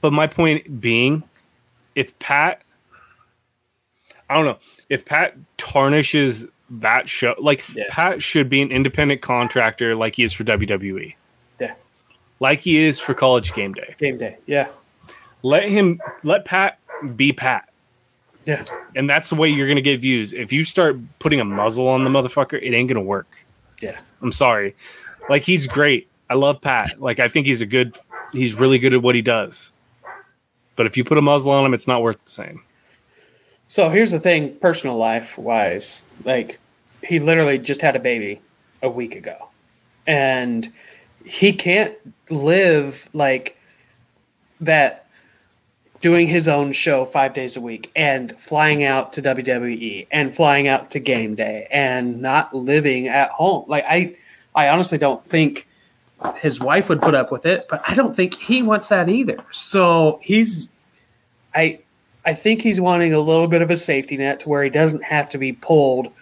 But 0.00 0.12
my 0.12 0.28
point 0.28 0.80
being, 0.80 1.24
if 1.96 2.16
Pat, 2.20 2.62
I 4.30 4.34
don't 4.36 4.44
know, 4.44 4.58
if 4.88 5.04
Pat 5.04 5.34
tarnishes 5.56 6.46
that 6.70 7.08
show, 7.08 7.34
like 7.38 7.64
Yeah. 7.74 7.84
Pat 7.90 8.22
should 8.22 8.48
be 8.48 8.60
an 8.62 8.70
independent 8.70 9.20
contractor 9.22 9.94
like 9.94 10.14
he 10.16 10.22
is 10.24 10.32
for 10.32 10.44
WWE, 10.44 11.14
Yeah, 11.60 11.74
like 12.40 12.60
he 12.60 12.78
is 12.78 13.00
for 13.00 13.14
College 13.14 13.52
Game 13.54 13.72
Day. 13.72 13.94
game 13.98 14.18
day. 14.18 14.36
Yeah, 14.46 14.68
Let 15.42 15.68
him, 15.68 16.00
let 16.24 16.44
Pat 16.44 16.78
be 17.16 17.32
Pat. 17.32 17.68
yeah, 18.44 18.64
And 18.96 19.08
that's 19.08 19.30
the 19.30 19.36
way 19.36 19.48
you're 19.48 19.66
going 19.66 19.76
to 19.76 19.82
get 19.82 20.00
views. 20.00 20.32
If 20.32 20.52
you 20.52 20.64
start 20.64 20.96
putting 21.20 21.40
a 21.40 21.44
muzzle 21.44 21.88
on 21.88 22.04
the 22.04 22.10
motherfucker, 22.10 22.60
it 22.62 22.74
ain't 22.74 22.88
going 22.88 22.96
to 22.96 23.00
work. 23.00 23.44
yeah. 23.80 23.98
I'm 24.20 24.32
sorry. 24.32 24.74
Like 25.30 25.42
he's 25.42 25.66
great. 25.68 26.08
I 26.28 26.34
love 26.34 26.60
Pat. 26.60 27.00
Like 27.00 27.20
I 27.20 27.28
think 27.28 27.46
he's 27.46 27.60
a 27.60 27.66
good 27.66 27.96
he's 28.32 28.52
really 28.54 28.78
good 28.78 28.92
at 28.94 29.00
what 29.02 29.14
he 29.14 29.22
does. 29.22 29.72
But 30.76 30.86
if 30.86 30.96
you 30.96 31.04
put 31.04 31.18
a 31.18 31.22
muzzle 31.22 31.52
on 31.52 31.64
him, 31.64 31.72
it's 31.74 31.86
not 31.88 32.02
worth 32.02 32.22
the 32.24 32.30
same. 32.30 32.62
So 33.68 33.90
here's 33.90 34.10
the 34.10 34.20
thing, 34.20 34.56
personal 34.56 34.96
life 34.96 35.36
wise, 35.36 36.02
like 36.24 36.58
he 37.06 37.18
literally 37.18 37.58
just 37.58 37.82
had 37.82 37.96
a 37.96 38.00
baby 38.00 38.40
a 38.82 38.88
week 38.88 39.14
ago, 39.14 39.48
and 40.06 40.72
he 41.24 41.52
can't 41.52 41.94
live 42.30 43.10
like 43.12 43.58
that 44.60 45.06
doing 46.00 46.28
his 46.28 46.48
own 46.48 46.72
show 46.72 47.04
five 47.04 47.34
days 47.34 47.56
a 47.56 47.60
week 47.60 47.90
and 47.94 48.38
flying 48.38 48.84
out 48.84 49.12
to 49.12 49.22
WWE 49.22 50.06
and 50.10 50.34
flying 50.34 50.68
out 50.68 50.90
to 50.92 50.98
game 50.98 51.34
day 51.34 51.66
and 51.70 52.22
not 52.22 52.54
living 52.54 53.08
at 53.08 53.30
home. 53.30 53.64
Like 53.68 53.84
I 53.86 54.16
I 54.54 54.68
honestly 54.68 54.96
don't 54.96 55.24
think 55.26 55.68
his 56.36 56.58
wife 56.58 56.88
would 56.88 57.02
put 57.02 57.14
up 57.14 57.30
with 57.30 57.44
it, 57.44 57.66
but 57.68 57.82
I 57.86 57.94
don't 57.94 58.16
think 58.16 58.34
he 58.34 58.62
wants 58.62 58.88
that 58.88 59.08
either. 59.08 59.38
So 59.50 60.20
he's 60.22 60.70
I 61.54 61.80
I 62.28 62.34
think 62.34 62.60
he's 62.60 62.80
wanting 62.80 63.14
a 63.14 63.20
little 63.20 63.48
bit 63.48 63.62
of 63.62 63.70
a 63.70 63.76
safety 63.76 64.16
net 64.16 64.40
to 64.40 64.48
where 64.48 64.62
he 64.62 64.70
doesn't 64.70 65.02
have 65.02 65.28
to 65.30 65.38
be 65.38 65.52
pulled 65.52 66.12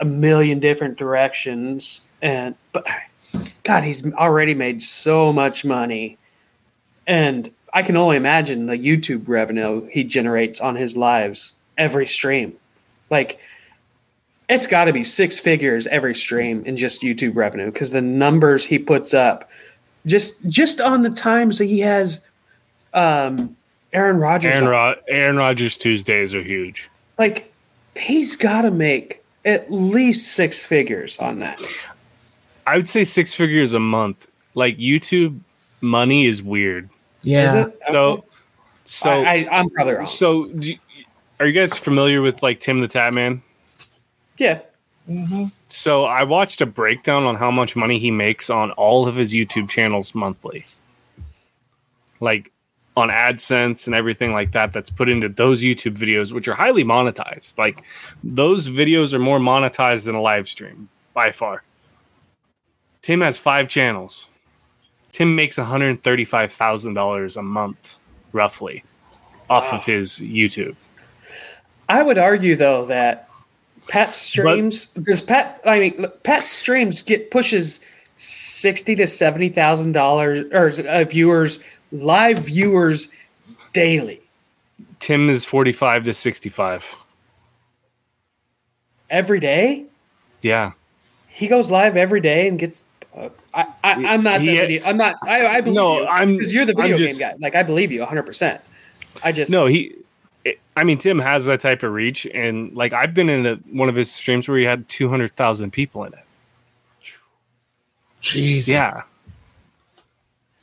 a 0.00 0.04
million 0.04 0.58
different 0.58 0.96
directions 0.96 2.00
and 2.22 2.54
but 2.72 2.86
god 3.62 3.84
he's 3.84 4.10
already 4.14 4.54
made 4.54 4.80
so 4.80 5.32
much 5.32 5.64
money 5.64 6.16
and 7.06 7.50
I 7.72 7.82
can 7.82 7.96
only 7.96 8.16
imagine 8.16 8.66
the 8.66 8.78
YouTube 8.78 9.28
revenue 9.28 9.86
he 9.90 10.04
generates 10.04 10.60
on 10.60 10.76
his 10.76 10.96
lives 10.96 11.56
every 11.76 12.06
stream. 12.06 12.54
Like 13.10 13.38
it's 14.48 14.66
got 14.66 14.86
to 14.86 14.92
be 14.92 15.04
six 15.04 15.38
figures 15.38 15.86
every 15.88 16.14
stream 16.14 16.64
in 16.64 16.76
just 16.76 17.02
YouTube 17.02 17.36
revenue 17.36 17.66
because 17.66 17.90
the 17.90 18.00
numbers 18.00 18.64
he 18.64 18.78
puts 18.78 19.12
up 19.12 19.50
just 20.06 20.46
just 20.48 20.80
on 20.80 21.02
the 21.02 21.10
times 21.10 21.58
that 21.58 21.66
he 21.66 21.80
has 21.80 22.24
um 22.94 23.54
Aaron 23.92 24.18
Rodgers 24.18 24.52
Aaron, 24.54 24.64
on. 24.66 24.70
Rod- 24.70 24.98
Aaron 25.08 25.36
Rodgers 25.36 25.76
Tuesdays 25.76 26.34
are 26.34 26.42
huge. 26.42 26.90
like 27.18 27.52
he's 27.96 28.36
got 28.36 28.62
to 28.62 28.70
make 28.70 29.22
at 29.44 29.70
least 29.72 30.32
six 30.34 30.64
figures 30.64 31.18
on 31.18 31.38
that. 31.40 31.60
I 32.66 32.76
would 32.76 32.88
say 32.88 33.02
six 33.04 33.34
figures 33.34 33.72
a 33.72 33.80
month. 33.80 34.28
Like 34.54 34.76
YouTube 34.78 35.40
money 35.80 36.26
is 36.26 36.42
weird. 36.42 36.88
Yeah. 37.22 37.44
Is 37.44 37.54
it? 37.54 37.74
So, 37.88 38.12
Okay. 38.12 38.26
so, 38.84 39.10
I, 39.10 39.46
I, 39.50 39.58
I'm 39.58 39.70
probably 39.70 39.94
wrong. 39.94 40.06
so, 40.06 40.46
do 40.48 40.72
you- 40.72 40.78
are 41.40 41.46
you 41.46 41.52
guys 41.52 41.78
familiar 41.78 42.20
with 42.20 42.42
like 42.42 42.58
Tim 42.60 42.80
the 42.80 42.88
Tatman? 42.88 43.40
yeah, 44.38 44.58
mm-hmm. 45.08 45.44
So 45.68 46.04
I 46.04 46.24
watched 46.24 46.60
a 46.60 46.66
breakdown 46.66 47.22
on 47.24 47.36
how 47.36 47.50
much 47.52 47.76
money 47.76 47.98
he 48.00 48.10
makes 48.10 48.50
on 48.50 48.72
all 48.72 49.06
of 49.06 49.14
his 49.14 49.32
YouTube 49.32 49.68
channels 49.68 50.14
monthly. 50.16 50.64
Like 52.20 52.50
on 52.98 53.08
AdSense 53.08 53.86
and 53.86 53.94
everything 53.94 54.32
like 54.32 54.52
that 54.52 54.72
that's 54.72 54.90
put 54.90 55.08
into 55.08 55.28
those 55.28 55.62
YouTube 55.62 55.96
videos 55.96 56.32
which 56.32 56.48
are 56.48 56.54
highly 56.54 56.84
monetized. 56.84 57.56
Like 57.56 57.84
those 58.22 58.68
videos 58.68 59.12
are 59.12 59.18
more 59.18 59.38
monetized 59.38 60.04
than 60.04 60.14
a 60.14 60.20
live 60.20 60.48
stream 60.48 60.88
by 61.14 61.32
far. 61.32 61.62
Tim 63.02 63.20
has 63.20 63.38
5 63.38 63.68
channels. 63.68 64.28
Tim 65.10 65.34
makes 65.34 65.58
one 65.58 65.66
hundred 65.66 66.02
thirty-five 66.02 66.52
thousand 66.52 66.94
dollars 66.94 67.36
a 67.36 67.42
month, 67.42 67.98
roughly, 68.32 68.84
off 69.48 69.72
of 69.72 69.84
his 69.84 70.18
YouTube. 70.18 70.76
I 71.88 72.02
would 72.02 72.18
argue 72.18 72.54
though 72.54 72.84
that 72.86 73.28
Pat 73.88 74.14
streams 74.14 74.86
does 74.86 75.20
Pat 75.20 75.60
I 75.64 75.80
mean 75.80 76.06
Pat 76.22 76.46
streams 76.46 77.02
get 77.02 77.30
pushes 77.30 77.80
sixty 78.16 78.94
to 78.96 79.06
seventy 79.06 79.48
thousand 79.48 79.92
dollars 79.92 80.40
or 80.52 80.86
uh, 80.86 81.04
viewers 81.04 81.58
live 81.92 82.38
viewers 82.40 83.10
daily 83.72 84.20
Tim 85.00 85.28
is 85.28 85.44
forty-five 85.44 86.02
to 86.04 86.14
sixty-five. 86.14 86.84
every 89.10 89.40
day. 89.40 89.84
Yeah, 90.42 90.72
He 91.28 91.48
goes 91.48 91.70
live 91.70 91.96
every 91.96 92.20
day 92.20 92.48
and 92.48 92.58
gets. 92.58 92.84
Uh, 93.14 93.28
I, 93.54 93.62
I 93.82 93.92
I'm 94.06 94.22
not 94.22 94.40
the 94.40 94.46
He- 94.52 94.58
video. 94.58 94.84
I'm 94.84 94.96
not. 94.96 95.16
I, 95.22 95.46
I 95.46 95.60
believe 95.60 95.76
No, 95.76 96.00
you 96.00 96.06
I'm- 96.06 96.32
because 96.34 96.52
you're 96.54 96.64
the 96.64 96.74
video 96.74 96.96
just- 96.96 97.18
game 97.18 97.30
guy. 97.30 97.36
Like 97.40 97.54
I 97.54 97.62
believe 97.62 97.90
you 97.92 98.00
100. 98.00 98.22
percent 98.24 98.60
I 99.24 99.32
just 99.32 99.50
no, 99.50 99.66
he. 99.66 99.94
I 100.76 100.84
mean, 100.84 100.96
Tim 100.98 101.18
has 101.18 101.44
that 101.46 101.60
type 101.60 101.82
of 101.82 101.92
reach, 101.92 102.26
and 102.32 102.72
like 102.74 102.92
I've 102.92 103.12
been 103.14 103.28
in 103.28 103.46
a, 103.46 103.54
one 103.72 103.88
of 103.88 103.96
his 103.96 104.10
streams 104.12 104.48
where 104.48 104.56
he 104.58 104.64
had 104.64 104.88
two 104.88 105.08
hundred 105.08 105.34
thousand 105.36 105.72
people 105.72 106.04
in 106.04 106.12
it. 106.12 106.24
Jeez. 108.22 108.68
Yeah. 108.68 109.02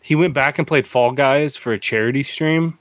He 0.05 0.13
went 0.13 0.35
back 0.35 0.59
and 0.59 0.67
played 0.67 0.85
Fall 0.85 1.11
Guys 1.13 1.57
for 1.57 1.73
a 1.73 1.79
charity 1.79 2.21
stream. 2.21 2.77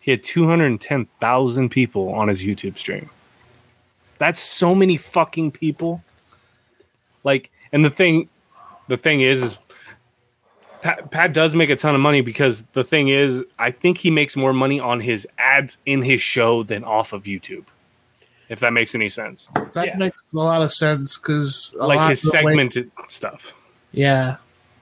He 0.00 0.10
had 0.10 0.22
210,000 0.22 1.68
people 1.68 2.14
on 2.14 2.28
his 2.28 2.42
YouTube 2.42 2.78
stream. 2.78 3.10
That's 4.16 4.40
so 4.40 4.74
many 4.74 4.96
fucking 4.96 5.50
people. 5.50 6.02
Like, 7.24 7.50
and 7.72 7.84
the 7.84 7.90
thing, 7.90 8.30
the 8.88 8.96
thing 8.96 9.20
is, 9.20 9.42
is 9.42 9.58
Pat, 10.80 11.10
Pat 11.10 11.34
does 11.34 11.54
make 11.54 11.68
a 11.68 11.76
ton 11.76 11.94
of 11.94 12.00
money 12.00 12.22
because 12.22 12.62
the 12.72 12.82
thing 12.84 13.08
is, 13.08 13.44
I 13.58 13.70
think 13.70 13.98
he 13.98 14.10
makes 14.10 14.34
more 14.34 14.54
money 14.54 14.80
on 14.80 15.00
his 15.00 15.28
ads 15.36 15.76
in 15.84 16.00
his 16.00 16.22
show 16.22 16.62
than 16.62 16.84
off 16.84 17.12
of 17.12 17.24
YouTube. 17.24 17.64
If 18.48 18.60
that 18.60 18.72
makes 18.72 18.94
any 18.94 19.10
sense, 19.10 19.50
That 19.74 19.88
Yeah. 19.88 19.96
makes 19.98 20.22
a 20.32 20.36
lot 20.38 20.62
of 20.62 20.72
sense 20.72 21.18
because 21.18 21.74
like 21.78 22.08
his 22.08 22.22
segmented 22.30 22.90
stuff. 23.08 23.52
yeah. 23.92 24.36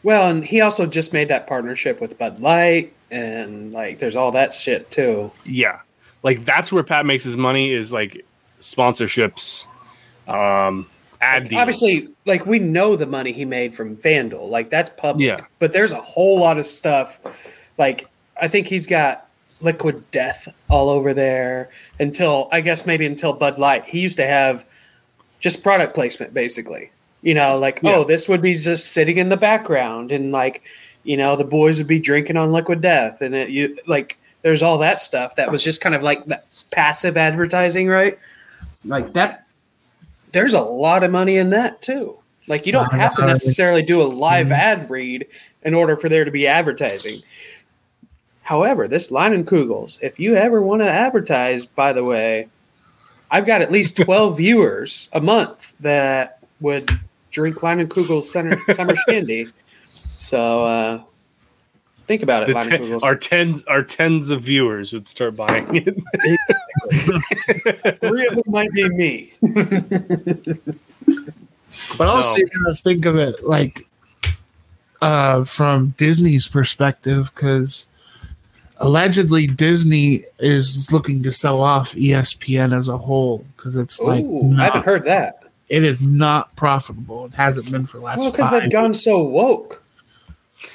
Well, 0.04 0.30
and 0.30 0.44
he 0.44 0.60
also 0.60 0.86
just 0.86 1.12
made 1.12 1.28
that 1.28 1.46
partnership 1.46 2.00
with 2.00 2.18
Bud 2.18 2.38
Light, 2.38 2.92
and 3.10 3.72
like 3.72 3.98
there's 3.98 4.16
all 4.16 4.30
that 4.32 4.52
shit 4.54 4.90
too. 4.90 5.32
Yeah. 5.44 5.80
Like 6.22 6.44
that's 6.44 6.70
where 6.70 6.82
Pat 6.82 7.06
makes 7.06 7.24
his 7.24 7.36
money 7.36 7.72
is 7.72 7.92
like 7.92 8.24
sponsorships, 8.60 9.66
um, 10.28 10.86
ad 11.20 11.48
deals. 11.48 11.60
Obviously, 11.60 12.08
like 12.26 12.46
we 12.46 12.58
know 12.58 12.96
the 12.96 13.06
money 13.06 13.32
he 13.32 13.44
made 13.44 13.74
from 13.74 13.96
FanDuel, 13.96 14.48
like 14.48 14.70
that's 14.70 14.90
public. 15.00 15.26
Yeah. 15.26 15.40
But 15.58 15.72
there's 15.72 15.92
a 15.92 16.00
whole 16.00 16.38
lot 16.38 16.58
of 16.58 16.66
stuff. 16.66 17.20
Like 17.78 18.08
I 18.40 18.48
think 18.48 18.66
he's 18.66 18.86
got 18.86 19.28
Liquid 19.60 20.10
Death 20.10 20.48
all 20.68 20.90
over 20.90 21.14
there 21.14 21.70
until 21.98 22.48
I 22.52 22.60
guess 22.60 22.84
maybe 22.84 23.06
until 23.06 23.32
Bud 23.32 23.58
Light. 23.58 23.84
He 23.84 24.00
used 24.00 24.18
to 24.18 24.26
have 24.26 24.64
just 25.40 25.62
product 25.62 25.94
placement 25.94 26.34
basically. 26.34 26.90
You 27.24 27.32
know, 27.32 27.58
like 27.58 27.80
oh, 27.82 27.88
Yeah. 27.88 27.96
oh, 27.96 28.04
this 28.04 28.28
would 28.28 28.42
be 28.42 28.54
just 28.54 28.92
sitting 28.92 29.16
in 29.16 29.30
the 29.30 29.36
background, 29.36 30.12
and 30.12 30.30
like 30.30 30.62
you 31.04 31.16
know 31.16 31.36
the 31.36 31.44
boys 31.44 31.78
would 31.78 31.86
be 31.86 31.98
drinking 31.98 32.36
on 32.36 32.52
Liquid 32.52 32.82
Death, 32.82 33.22
and 33.22 33.34
it 33.34 33.48
you 33.48 33.78
like 33.86 34.18
there's 34.42 34.62
all 34.62 34.76
that 34.78 35.00
stuff 35.00 35.34
that 35.36 35.50
was 35.50 35.64
just 35.64 35.80
kind 35.80 35.94
of 35.94 36.02
like 36.02 36.22
passive 36.70 37.16
advertising, 37.16 37.88
right? 37.88 38.18
Like 38.84 39.14
that. 39.14 39.46
There's 40.32 40.52
a 40.52 40.60
lot 40.60 41.02
of 41.02 41.10
money 41.10 41.38
in 41.38 41.50
that 41.50 41.80
too. 41.80 42.18
Like 42.46 42.66
you 42.66 42.72
don't 42.72 42.92
have 42.92 43.14
to 43.14 43.24
necessarily 43.24 43.82
do 43.82 44.02
a 44.02 44.04
live 44.04 44.48
mm-hmm. 44.48 44.54
ad 44.54 44.90
read 44.90 45.26
in 45.62 45.72
order 45.72 45.96
for 45.96 46.10
there 46.10 46.26
to 46.26 46.30
be 46.30 46.46
advertising. 46.46 47.22
However, 48.42 48.86
this 48.86 49.10
Leinenkugel's, 49.10 49.98
if 50.02 50.20
you 50.20 50.34
ever 50.34 50.60
want 50.60 50.82
to 50.82 50.90
advertise, 50.90 51.64
by 51.64 51.94
the 51.94 52.04
way, 52.04 52.48
I've 53.30 53.46
got 53.46 53.62
at 53.62 53.72
least 53.72 53.96
12 54.04 54.36
viewers 54.36 55.08
a 55.14 55.22
month 55.22 55.74
that 55.80 56.40
would 56.60 56.90
drink 57.34 57.56
Leinenkugel's 57.56 58.30
summer, 58.32 58.56
summer 58.72 58.94
shandy. 59.08 59.48
So 59.86 60.64
uh, 60.64 61.02
think 62.06 62.22
about 62.22 62.48
it, 62.48 62.54
The 62.54 62.60
ten- 62.62 62.80
Kugels. 62.82 63.02
our 63.02 63.16
tens 63.16 63.64
our 63.64 63.82
tens 63.82 64.30
of 64.30 64.42
viewers 64.42 64.92
would 64.92 65.08
start 65.08 65.36
buying 65.36 65.66
it. 65.74 65.94
Three 68.00 68.26
of 68.28 68.34
them 68.36 68.44
might 68.46 68.72
be 68.72 68.88
me. 68.88 69.32
But 71.98 72.06
also, 72.06 72.30
No. 72.30 72.36
you 72.36 72.46
gotta 72.64 72.74
think 72.76 73.04
of 73.04 73.16
it 73.16 73.44
like 73.44 73.80
uh, 75.02 75.42
from 75.44 75.94
Disney's 75.98 76.46
perspective, 76.46 77.32
because 77.34 77.86
allegedly 78.78 79.46
Disney 79.46 80.24
is 80.38 80.90
looking 80.92 81.22
to 81.24 81.32
sell 81.32 81.60
off 81.60 81.92
ESPN 81.94 82.76
as 82.76 82.88
a 82.88 82.96
whole 82.96 83.44
because 83.56 83.74
it's 83.76 84.00
like 84.00 84.24
Ooh, 84.24 84.54
I 84.56 84.64
haven't 84.64 84.84
heard 84.84 85.04
that. 85.04 85.43
It 85.68 85.82
is 85.84 86.00
not 86.00 86.54
profitable. 86.56 87.26
It 87.26 87.34
hasn't 87.34 87.70
been 87.70 87.86
for 87.86 87.98
the 87.98 88.04
last 88.04 88.18
Well, 88.20 88.30
because 88.32 88.50
they've 88.50 88.70
gone 88.70 88.94
so 88.94 89.22
woke. 89.22 89.82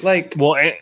Like, 0.01 0.35
well, 0.37 0.55
and, 0.55 0.73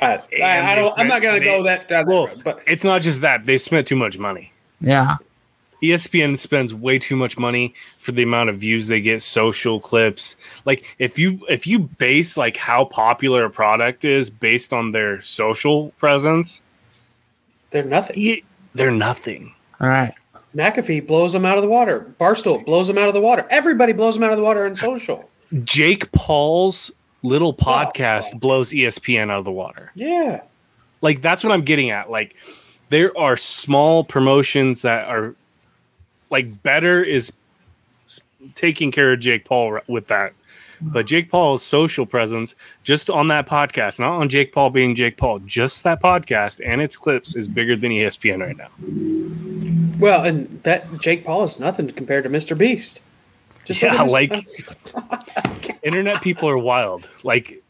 I, 0.00 0.06
I, 0.06 0.22
I 0.42 0.46
And 0.46 0.84
don't, 0.86 0.98
I'm 0.98 1.08
not 1.08 1.22
going 1.22 1.34
to 1.34 1.40
they- 1.40 1.46
go 1.56 1.62
that 1.64 1.88
down 1.88 2.04
this 2.06 2.12
well, 2.12 2.26
road, 2.28 2.44
but 2.44 2.60
it's 2.66 2.84
not 2.84 3.02
just 3.02 3.20
that 3.22 3.46
they 3.46 3.58
spent 3.58 3.86
too 3.86 3.96
much 3.96 4.18
money. 4.18 4.52
yeah, 4.80 5.16
ESPN 5.82 6.38
spends 6.38 6.72
way 6.74 6.98
too 6.98 7.16
much 7.16 7.38
money 7.38 7.74
for 7.98 8.12
the 8.12 8.22
amount 8.22 8.48
of 8.48 8.56
views 8.56 8.88
they 8.88 9.00
get, 9.00 9.20
social 9.20 9.78
clips. 9.78 10.34
Like 10.64 10.84
if 10.98 11.18
you 11.18 11.40
if 11.50 11.66
you 11.66 11.78
base 11.80 12.36
like 12.38 12.56
how 12.56 12.86
popular 12.86 13.44
a 13.44 13.50
product 13.50 14.04
is 14.04 14.30
based 14.30 14.72
on 14.72 14.92
their 14.92 15.20
social 15.20 15.90
presence, 15.98 16.62
they're 17.70 17.84
nothing. 17.84 18.16
y- 18.18 18.42
they're 18.74 18.90
nothing. 18.90 19.54
all 19.80 19.88
right. 19.88 20.14
McAfee 20.56 21.06
blows 21.06 21.32
them 21.34 21.44
out 21.44 21.58
of 21.58 21.62
the 21.62 21.68
water. 21.68 22.12
Barstool 22.18 22.64
blows 22.64 22.88
them 22.88 22.96
out 22.98 23.08
of 23.08 23.14
the 23.14 23.20
water. 23.20 23.46
Everybody 23.50 23.92
blows 23.92 24.14
them 24.14 24.24
out 24.24 24.30
of 24.32 24.38
the 24.38 24.44
water 24.44 24.66
in 24.66 24.74
social. 24.74 25.28
Jake 25.64 26.10
Paul's 26.12 26.90
little 27.22 27.48
Oh, 27.50 27.52
podcast 27.62 28.40
blows 28.40 28.72
E 28.72 28.78
ESPN 28.82 29.30
out 29.30 29.40
of 29.40 29.44
the 29.44 29.52
water. 29.52 29.92
Yeah. 29.94 30.42
like 31.02 31.20
that's 31.22 31.44
what 31.44 31.52
I'm 31.52 31.62
getting 31.62 31.90
at. 31.90 32.10
Like 32.10 32.36
there 32.88 33.16
are 33.18 33.36
small 33.36 34.02
promotions 34.04 34.82
that 34.82 35.06
are 35.08 35.34
like 36.30 36.62
better 36.62 37.02
is 37.02 37.32
taking 38.54 38.90
care 38.92 39.12
of 39.12 39.20
Jake 39.20 39.44
Paul 39.44 39.78
with 39.88 40.06
that. 40.08 40.32
But 40.80 41.06
Jake 41.06 41.30
Paul's 41.30 41.62
social 41.62 42.04
presence 42.06 42.54
just 42.82 43.08
on 43.08 43.28
that 43.28 43.46
podcast, 43.48 43.98
not 43.98 44.12
on 44.20 44.28
Jake 44.28 44.52
Paul 44.52 44.70
being 44.70 44.94
Jake 44.94 45.16
Paul, 45.16 45.38
just 45.40 45.84
that 45.84 46.02
podcast 46.02 46.60
and 46.64 46.80
its 46.82 46.96
clips 46.96 47.34
is 47.34 47.48
bigger 47.48 47.74
than 47.76 47.90
ESPN 47.92 48.40
right 48.40 48.56
now. 48.56 48.68
Well, 49.98 50.24
and 50.24 50.62
that 50.64 50.86
Jake 51.00 51.24
Paul 51.24 51.44
is 51.44 51.58
nothing 51.60 51.88
compared 51.90 52.24
to 52.24 52.30
Mr. 52.30 52.56
Beast. 52.56 53.00
Just 53.64 53.82
Yeah, 53.82 53.92
look 53.92 54.00
at 54.30 54.32
his- 54.44 54.74
like- 54.94 55.78
Internet 55.82 56.22
people 56.22 56.48
are 56.48 56.58
wild. 56.58 57.08
Like 57.22 57.62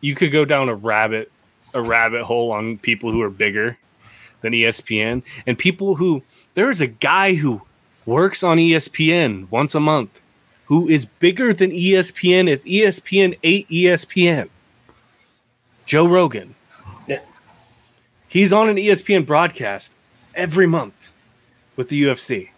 you 0.00 0.14
could 0.14 0.32
go 0.32 0.44
down 0.44 0.68
a 0.68 0.74
rabbit 0.74 1.30
a 1.74 1.82
rabbit 1.82 2.24
hole 2.24 2.50
on 2.52 2.78
people 2.78 3.12
who 3.12 3.20
are 3.22 3.30
bigger 3.30 3.78
than 4.40 4.52
ESPN 4.52 5.22
and 5.46 5.56
people 5.58 5.94
who 5.96 6.22
there's 6.54 6.80
a 6.80 6.86
guy 6.86 7.34
who 7.34 7.62
works 8.06 8.42
on 8.42 8.56
ESPN 8.56 9.48
once 9.50 9.74
a 9.74 9.80
month 9.80 10.20
who 10.66 10.88
is 10.88 11.04
bigger 11.04 11.52
than 11.52 11.70
ESPN 11.70 12.48
if 12.48 12.64
ESPN 12.64 13.38
ate 13.42 13.68
ESPN. 13.68 14.48
Joe 15.84 16.06
Rogan. 16.06 16.54
Yeah. 17.06 17.20
He's 18.28 18.52
on 18.52 18.68
an 18.68 18.76
ESPN 18.76 19.24
broadcast 19.26 19.94
every 20.34 20.66
month 20.66 20.94
with 21.80 21.88
the 21.88 22.02
UFC. 22.02 22.50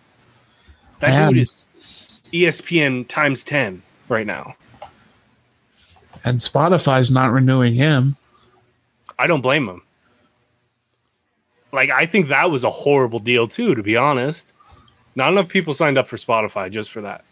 That 0.98 1.10
Damn. 1.10 1.28
dude 1.28 1.42
is 1.42 1.68
ESPN 1.78 3.06
times 3.06 3.44
10 3.44 3.80
right 4.08 4.26
now. 4.26 4.56
And 6.24 6.40
Spotify's 6.40 7.08
not 7.08 7.30
renewing 7.30 7.74
him. 7.74 8.16
I 9.20 9.28
don't 9.28 9.40
blame 9.40 9.68
him. 9.68 9.82
Like, 11.70 11.90
I 11.90 12.04
think 12.04 12.30
that 12.30 12.50
was 12.50 12.64
a 12.64 12.70
horrible 12.70 13.20
deal, 13.20 13.46
too, 13.46 13.76
to 13.76 13.82
be 13.84 13.96
honest. 13.96 14.52
Not 15.14 15.30
enough 15.30 15.48
people 15.48 15.72
signed 15.72 15.98
up 15.98 16.08
for 16.08 16.16
Spotify 16.16 16.68
just 16.68 16.90
for 16.90 17.00
that. 17.02 17.24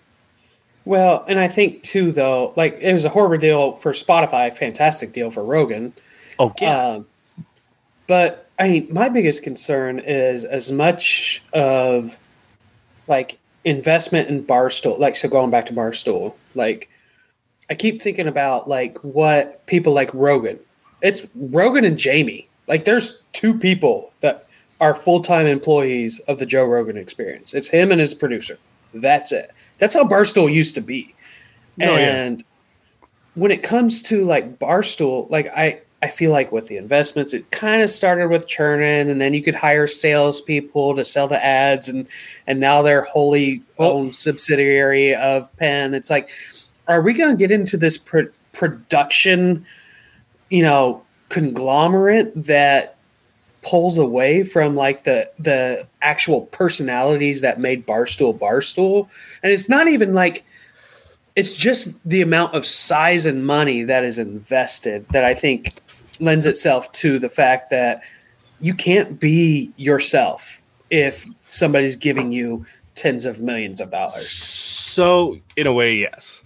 Well, 0.85 1.24
and 1.26 1.40
I 1.40 1.48
think 1.48 1.83
too, 1.83 2.12
though, 2.12 2.53
like 2.57 2.79
it 2.81 2.92
was 2.92 3.05
a 3.05 3.09
horrible 3.09 3.38
deal 3.38 3.72
for 3.76 3.92
Spotify, 3.92 4.57
fantastic 4.57 5.12
deal 5.12 5.33
for 5.33 5.42
Rogan. 5.42 5.92
Oh, 6.38 6.55
yeah. 6.61 6.87
Um, 6.87 7.07
but 8.07 8.48
I 8.61 8.68
mean, 8.68 8.88
my 8.90 9.09
biggest 9.09 9.42
concern 9.42 10.01
is 10.01 10.44
as 10.44 10.70
much 10.70 11.42
of 11.55 12.14
like 13.09 13.38
investment 13.64 14.29
in 14.29 14.44
Barstool, 14.44 14.99
like 14.99 15.16
so 15.16 15.29
going 15.29 15.51
back 15.51 15.66
to 15.66 15.73
Barstool, 15.73 16.35
like 16.55 16.90
I 17.70 17.75
keep 17.75 18.03
thinking 18.03 18.29
about 18.29 18.68
like 18.68 18.99
what 18.99 19.64
people 19.66 19.94
like 19.94 20.12
Rogan. 20.12 20.59
It's 21.01 21.27
Rogan 21.35 21.87
and 21.87 21.96
Jamie. 21.96 22.49
Like 22.66 22.85
there's 22.85 23.23
two 23.33 23.59
people 23.59 24.12
that 24.20 24.46
are 24.79 24.94
full 24.94 25.23
time 25.23 25.46
employees 25.46 26.18
of 26.20 26.38
the 26.38 26.46
Joe 26.46 26.66
Rogan 26.66 26.99
experience. 26.99 27.55
It's 27.55 27.68
him 27.68 27.90
and 27.90 28.01
his 28.01 28.14
producer. 28.14 28.59
That's 28.92 29.33
it. 29.33 29.51
That's 29.79 29.94
how 29.94 30.05
Barstool 30.05 30.53
used 30.53 30.75
to 30.75 30.83
be. 30.83 31.14
Oh, 31.81 31.85
yeah. 31.85 32.25
and 32.25 32.44
when 33.37 33.51
it 33.51 33.62
comes 33.62 34.03
to 34.03 34.23
like 34.25 34.59
Barstool, 34.59 35.31
like 35.31 35.46
I 35.57 35.81
I 36.03 36.09
feel 36.09 36.31
like 36.31 36.51
with 36.51 36.69
the 36.69 36.79
investments, 36.79 37.35
it 37.35 37.51
kind 37.51 37.83
of 37.83 37.91
started 37.91 38.29
with 38.29 38.49
churning, 38.49 39.11
and 39.11 39.21
then 39.21 39.35
you 39.35 39.43
could 39.43 39.55
hire 39.55 39.87
salespeople 39.87 40.97
to 40.97 41.05
sell 41.05 41.29
the 41.29 41.45
ads, 41.45 41.89
and 41.89 42.09
and 42.47 42.59
now 42.59 42.81
they're 42.81 43.03
wholly 43.03 43.63
owned 43.79 44.15
subsidiary 44.15 45.15
of 45.15 45.55
Penn. 45.59 45.93
It's 45.93 46.09
like, 46.09 46.31
are 46.89 47.03
we 47.03 47.13
going 47.13 47.31
to 47.31 47.37
get 47.37 47.51
into 47.51 47.77
this 47.77 47.99
pro- 47.99 48.31
production, 48.55 49.67
you 50.49 50.63
know, 50.63 51.03
conglomerate 51.29 52.33
that 52.35 52.97
pulls 53.63 53.99
away 53.99 54.43
from 54.43 54.75
like 54.75 55.05
the 55.05 55.31
the 55.39 55.87
actual 56.01 56.47
personalities 56.47 57.43
that 57.43 57.61
made 57.61 57.87
Barstool 57.87 58.39
Barstool? 58.39 59.07
And 59.43 59.53
it's 59.53 59.69
not 59.69 59.87
even 59.87 60.15
like 60.15 60.47
it's 61.37 61.55
just 61.55 62.03
the 62.09 62.23
amount 62.23 62.55
of 62.55 62.65
size 62.65 63.27
and 63.27 63.47
money 63.47 63.83
that 63.83 64.03
is 64.03 64.19
invested 64.19 65.07
that 65.11 65.25
I 65.25 65.35
think 65.35 65.75
lends 66.20 66.46
itself 66.46 66.90
to 66.92 67.18
the 67.18 67.28
fact 67.28 67.70
that 67.70 68.02
you 68.61 68.74
can't 68.74 69.18
be 69.18 69.70
yourself 69.76 70.61
if 70.90 71.24
somebody's 71.48 71.96
giving 71.96 72.33
you 72.33 72.64
tens 72.94 73.24
of 73.24 73.40
millions 73.40 73.80
of 73.80 73.90
dollars. 73.90 74.28
So, 74.28 75.38
in 75.56 75.66
a 75.66 75.72
way, 75.72 75.96
yes. 75.96 76.42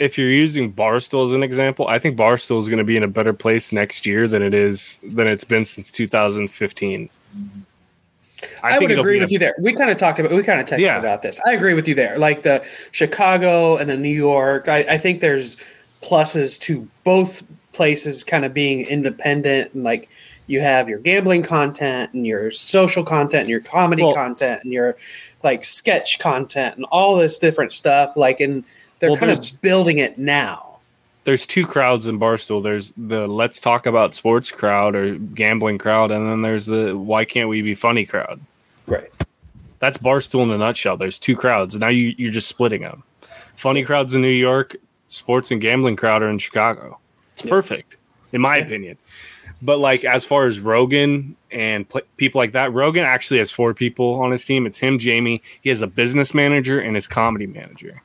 If 0.00 0.18
you're 0.18 0.30
using 0.30 0.72
Barstool 0.72 1.24
as 1.24 1.32
an 1.34 1.42
example, 1.44 1.86
I 1.86 1.98
think 2.00 2.18
Barstool 2.18 2.58
is 2.58 2.68
going 2.68 2.78
to 2.78 2.84
be 2.84 2.96
in 2.96 3.04
a 3.04 3.08
better 3.08 3.32
place 3.32 3.70
next 3.70 4.04
year 4.04 4.26
than 4.26 4.42
it 4.42 4.52
is 4.52 4.98
than 5.04 5.28
it's 5.28 5.44
been 5.44 5.64
since 5.64 5.92
2015. 5.92 7.08
I, 8.62 8.78
think 8.78 8.90
would 8.90 8.98
agree 8.98 9.20
with 9.20 9.28
a- 9.28 9.32
you 9.32 9.38
there. 9.38 9.54
We 9.60 9.72
kind 9.72 9.90
of 9.90 9.96
talked 9.96 10.18
about, 10.18 10.32
we 10.32 10.42
kind 10.42 10.60
of 10.60 10.66
texted 10.66 10.80
Yeah. 10.80 10.98
about 10.98 11.22
this. 11.22 11.40
I 11.46 11.52
agree 11.52 11.74
with 11.74 11.86
you 11.86 11.94
there. 11.94 12.18
Like 12.18 12.42
the 12.42 12.66
Chicago 12.90 13.76
and 13.76 13.88
the 13.88 13.96
New 13.96 14.08
York, 14.14 14.68
I, 14.68 14.78
I 14.90 14.98
think 14.98 15.20
there's 15.20 15.56
pluses 16.02 16.58
to 16.60 16.86
both 17.04 17.42
places 17.74 18.24
kind 18.24 18.44
of 18.44 18.54
being 18.54 18.86
independent 18.86 19.74
and 19.74 19.84
like 19.84 20.08
you 20.46 20.60
have 20.60 20.88
your 20.88 20.98
gambling 20.98 21.42
content 21.42 22.12
and 22.12 22.26
your 22.26 22.50
social 22.50 23.04
content 23.04 23.42
and 23.42 23.48
your 23.50 23.60
comedy 23.60 24.02
Well- 24.02 24.14
content 24.14 24.62
and 24.64 24.72
your 24.72 24.96
like 25.42 25.64
sketch 25.64 26.18
content 26.18 26.76
and 26.76 26.84
all 26.86 27.16
this 27.16 27.36
different 27.38 27.72
stuff. 27.72 28.16
Like, 28.16 28.40
and 28.40 28.64
they're 28.98 29.10
Well, 29.10 29.18
kind 29.18 29.32
of 29.32 29.40
building 29.60 29.98
it 29.98 30.18
now. 30.18 30.70
There's 31.24 31.46
two 31.46 31.66
crowds 31.66 32.06
in 32.06 32.18
Barstool. 32.18 32.62
There's 32.62 32.92
the 32.98 33.26
let's 33.26 33.58
talk 33.58 33.86
about 33.86 34.14
sports 34.14 34.50
crowd 34.50 34.94
or 34.94 35.14
gambling 35.16 35.78
crowd, 35.78 36.10
and 36.10 36.28
then 36.28 36.42
there's 36.42 36.66
the 36.66 36.96
why 36.96 37.24
can't 37.24 37.48
we 37.48 37.62
be 37.62 37.74
funny 37.74 38.04
crowd. 38.04 38.40
Right. 38.86 39.10
That's 39.78 39.96
Barstool 39.96 40.42
in 40.42 40.50
a 40.50 40.58
nutshell. 40.58 40.98
There's 40.98 41.18
two 41.18 41.34
crowds. 41.36 41.74
Now 41.76 41.88
you, 41.88 42.14
you're 42.18 42.30
just 42.32 42.48
splitting 42.48 42.82
them. 42.82 43.02
Funny 43.56 43.82
crowds 43.84 44.14
in 44.14 44.20
New 44.20 44.28
York, 44.28 44.76
sports 45.08 45.50
and 45.50 45.60
gambling 45.62 45.96
crowd 45.96 46.22
are 46.22 46.28
in 46.28 46.38
Chicago. 46.38 46.98
It's 47.34 47.42
perfect, 47.42 47.96
in 48.32 48.40
my 48.40 48.56
Yeah. 48.58 48.64
opinion. 48.64 48.96
But 49.62 49.78
like 49.78 50.04
as 50.04 50.24
far 50.24 50.46
as 50.46 50.60
Rogan 50.60 51.36
and 51.50 51.88
pl- 51.88 52.02
people 52.16 52.38
like 52.40 52.52
that, 52.52 52.72
Rogan 52.72 53.04
actually 53.04 53.38
has 53.38 53.50
four 53.50 53.74
people 53.74 54.14
on 54.14 54.30
his 54.30 54.44
team. 54.44 54.66
It's 54.66 54.78
him, 54.78 54.98
Jamie. 54.98 55.42
He 55.62 55.68
has 55.68 55.82
a 55.82 55.86
business 55.86 56.34
manager 56.34 56.80
and 56.80 56.94
his 56.94 57.06
comedy 57.06 57.46
manager. 57.46 58.02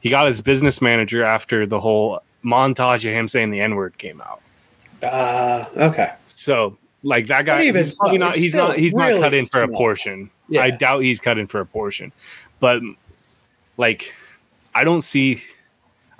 He 0.00 0.10
got 0.10 0.26
his 0.26 0.40
business 0.40 0.80
manager 0.80 1.22
after 1.22 1.66
the 1.66 1.78
whole 1.80 2.20
montage 2.44 3.04
of 3.06 3.12
him 3.12 3.28
saying 3.28 3.50
the 3.50 3.60
N 3.60 3.74
word 3.76 3.96
came 3.98 4.20
out. 4.22 4.40
Uh, 5.02 5.64
okay. 5.76 6.12
So 6.26 6.76
like 7.02 7.26
that 7.26 7.44
guy, 7.46 7.62
even 7.64 7.84
he's 7.84 7.98
probably 7.98 8.18
not. 8.18 8.36
He's 8.36 8.54
not. 8.54 8.76
He's 8.78 8.94
not 8.94 9.08
really 9.08 9.20
cut 9.20 9.34
in 9.34 9.44
for 9.46 9.62
a 9.62 9.68
portion. 9.68 10.30
Yeah. 10.48 10.62
I 10.62 10.70
doubt 10.70 11.00
he's 11.00 11.20
cut 11.20 11.38
in 11.38 11.46
for 11.46 11.60
a 11.60 11.66
portion. 11.66 12.12
But 12.58 12.82
like, 13.76 14.12
I 14.74 14.84
don't 14.84 15.02
see. 15.02 15.42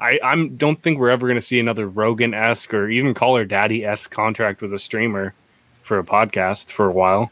I 0.00 0.18
I'm 0.24 0.56
don't 0.56 0.80
think 0.82 0.98
we're 0.98 1.10
ever 1.10 1.26
going 1.26 1.36
to 1.36 1.42
see 1.42 1.60
another 1.60 1.86
Rogan 1.88 2.32
esque 2.34 2.72
or 2.72 2.88
even 2.88 3.14
Call 3.14 3.36
Her 3.36 3.44
Daddy 3.44 3.84
esque 3.84 4.10
contract 4.10 4.62
with 4.62 4.72
a 4.72 4.78
streamer 4.78 5.34
for 5.82 5.98
a 5.98 6.04
podcast 6.04 6.72
for 6.72 6.86
a 6.86 6.92
while. 6.92 7.30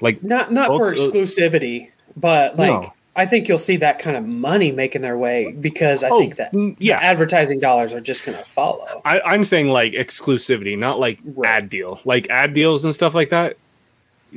Like 0.00 0.22
Not 0.22 0.52
not 0.52 0.68
for 0.68 0.92
Both- 0.94 0.98
uh, 0.98 1.10
exclusivity, 1.10 1.90
but 2.16 2.56
like 2.58 2.68
No. 2.82 2.92
I 3.16 3.26
think 3.26 3.48
you'll 3.48 3.58
see 3.58 3.76
that 3.78 3.98
kind 3.98 4.16
of 4.16 4.24
money 4.24 4.70
making 4.70 5.02
their 5.02 5.18
way 5.18 5.52
because 5.60 6.04
I 6.04 6.08
Oh, 6.08 6.20
think 6.20 6.36
that 6.36 6.52
yeah. 6.78 6.98
advertising 6.98 7.58
dollars 7.58 7.92
are 7.92 7.98
just 8.00 8.24
going 8.24 8.38
to 8.38 8.44
follow. 8.44 8.86
I, 9.04 9.20
I'm 9.22 9.42
saying 9.42 9.68
like 9.70 9.92
exclusivity, 9.92 10.78
not 10.78 11.00
like 11.00 11.18
Right. 11.24 11.50
ad 11.50 11.68
deal, 11.68 12.00
like 12.04 12.30
ad 12.30 12.54
deals 12.54 12.84
and 12.84 12.94
stuff 12.94 13.16
like 13.16 13.30
that. 13.30 13.56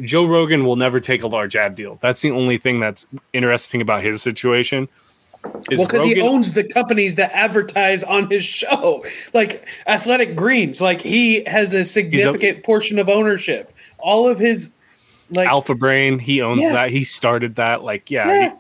Joe 0.02 0.26
Rogan 0.26 0.66
will 0.66 0.78
never 0.78 1.00
take 1.00 1.22
a 1.22 1.28
large 1.28 1.56
ad 1.56 1.76
deal. 1.76 2.00
That's 2.02 2.22
the 2.22 2.32
only 2.32 2.58
thing 2.58 2.80
that's 2.80 3.06
interesting 3.34 3.82
about 3.82 4.02
his 4.02 4.22
situation. 4.24 4.88
Is 5.72 5.80
well, 5.80 5.88
because 5.88 6.04
he 6.04 6.22
owns 6.22 6.54
the 6.54 6.64
companies 6.64 7.16
that 7.16 7.32
advertise 7.34 8.04
on 8.04 8.30
his 8.30 8.44
show, 8.44 9.04
like 9.34 9.68
Athletic 9.88 10.36
Greens. 10.36 10.82
Like 10.82 11.02
he 11.02 11.44
has 11.46 11.74
a 11.74 11.84
significant 11.84 12.64
portion 12.64 13.00
of 13.00 13.10
ownership. 13.10 13.74
All 14.00 14.28
of 14.28 14.38
his, 14.38 14.74
like, 15.30 15.48
Alpha 15.48 15.76
Brain, 15.76 16.20
he 16.20 16.42
owns 16.42 16.60
Yeah. 16.60 16.74
that. 16.74 16.92
He 16.92 17.04
started 17.04 17.56
that. 17.56 17.84
Like, 17.84 18.12
yeah, 18.12 18.28
yeah, 18.28 18.54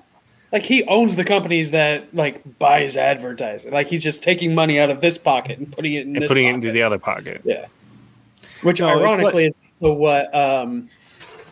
like 0.52 0.64
he 0.64 0.84
owns 0.86 1.16
the 1.16 1.24
companies 1.24 1.72
that 1.72 2.14
like 2.14 2.60
buys 2.60 2.98
advertising. 2.98 3.72
Like 3.72 3.88
he's 3.88 4.04
just 4.04 4.22
taking 4.24 4.54
money 4.54 4.80
out 4.80 4.90
of 4.90 5.02
this 5.02 5.18
pocket 5.18 5.60
and 5.60 5.72
putting 5.72 5.94
it 5.94 6.02
in 6.02 6.16
and 6.16 6.24
this 6.24 6.30
putting 6.30 6.48
it 6.48 6.54
into 6.54 6.72
the 6.72 6.82
other 6.82 7.00
pocket. 7.00 7.42
Yeah. 7.46 7.68
Which 8.62 8.80
No, 8.80 8.90
ironically 8.90 9.46
is 9.48 9.54
what 9.80 10.34
um 10.36 10.88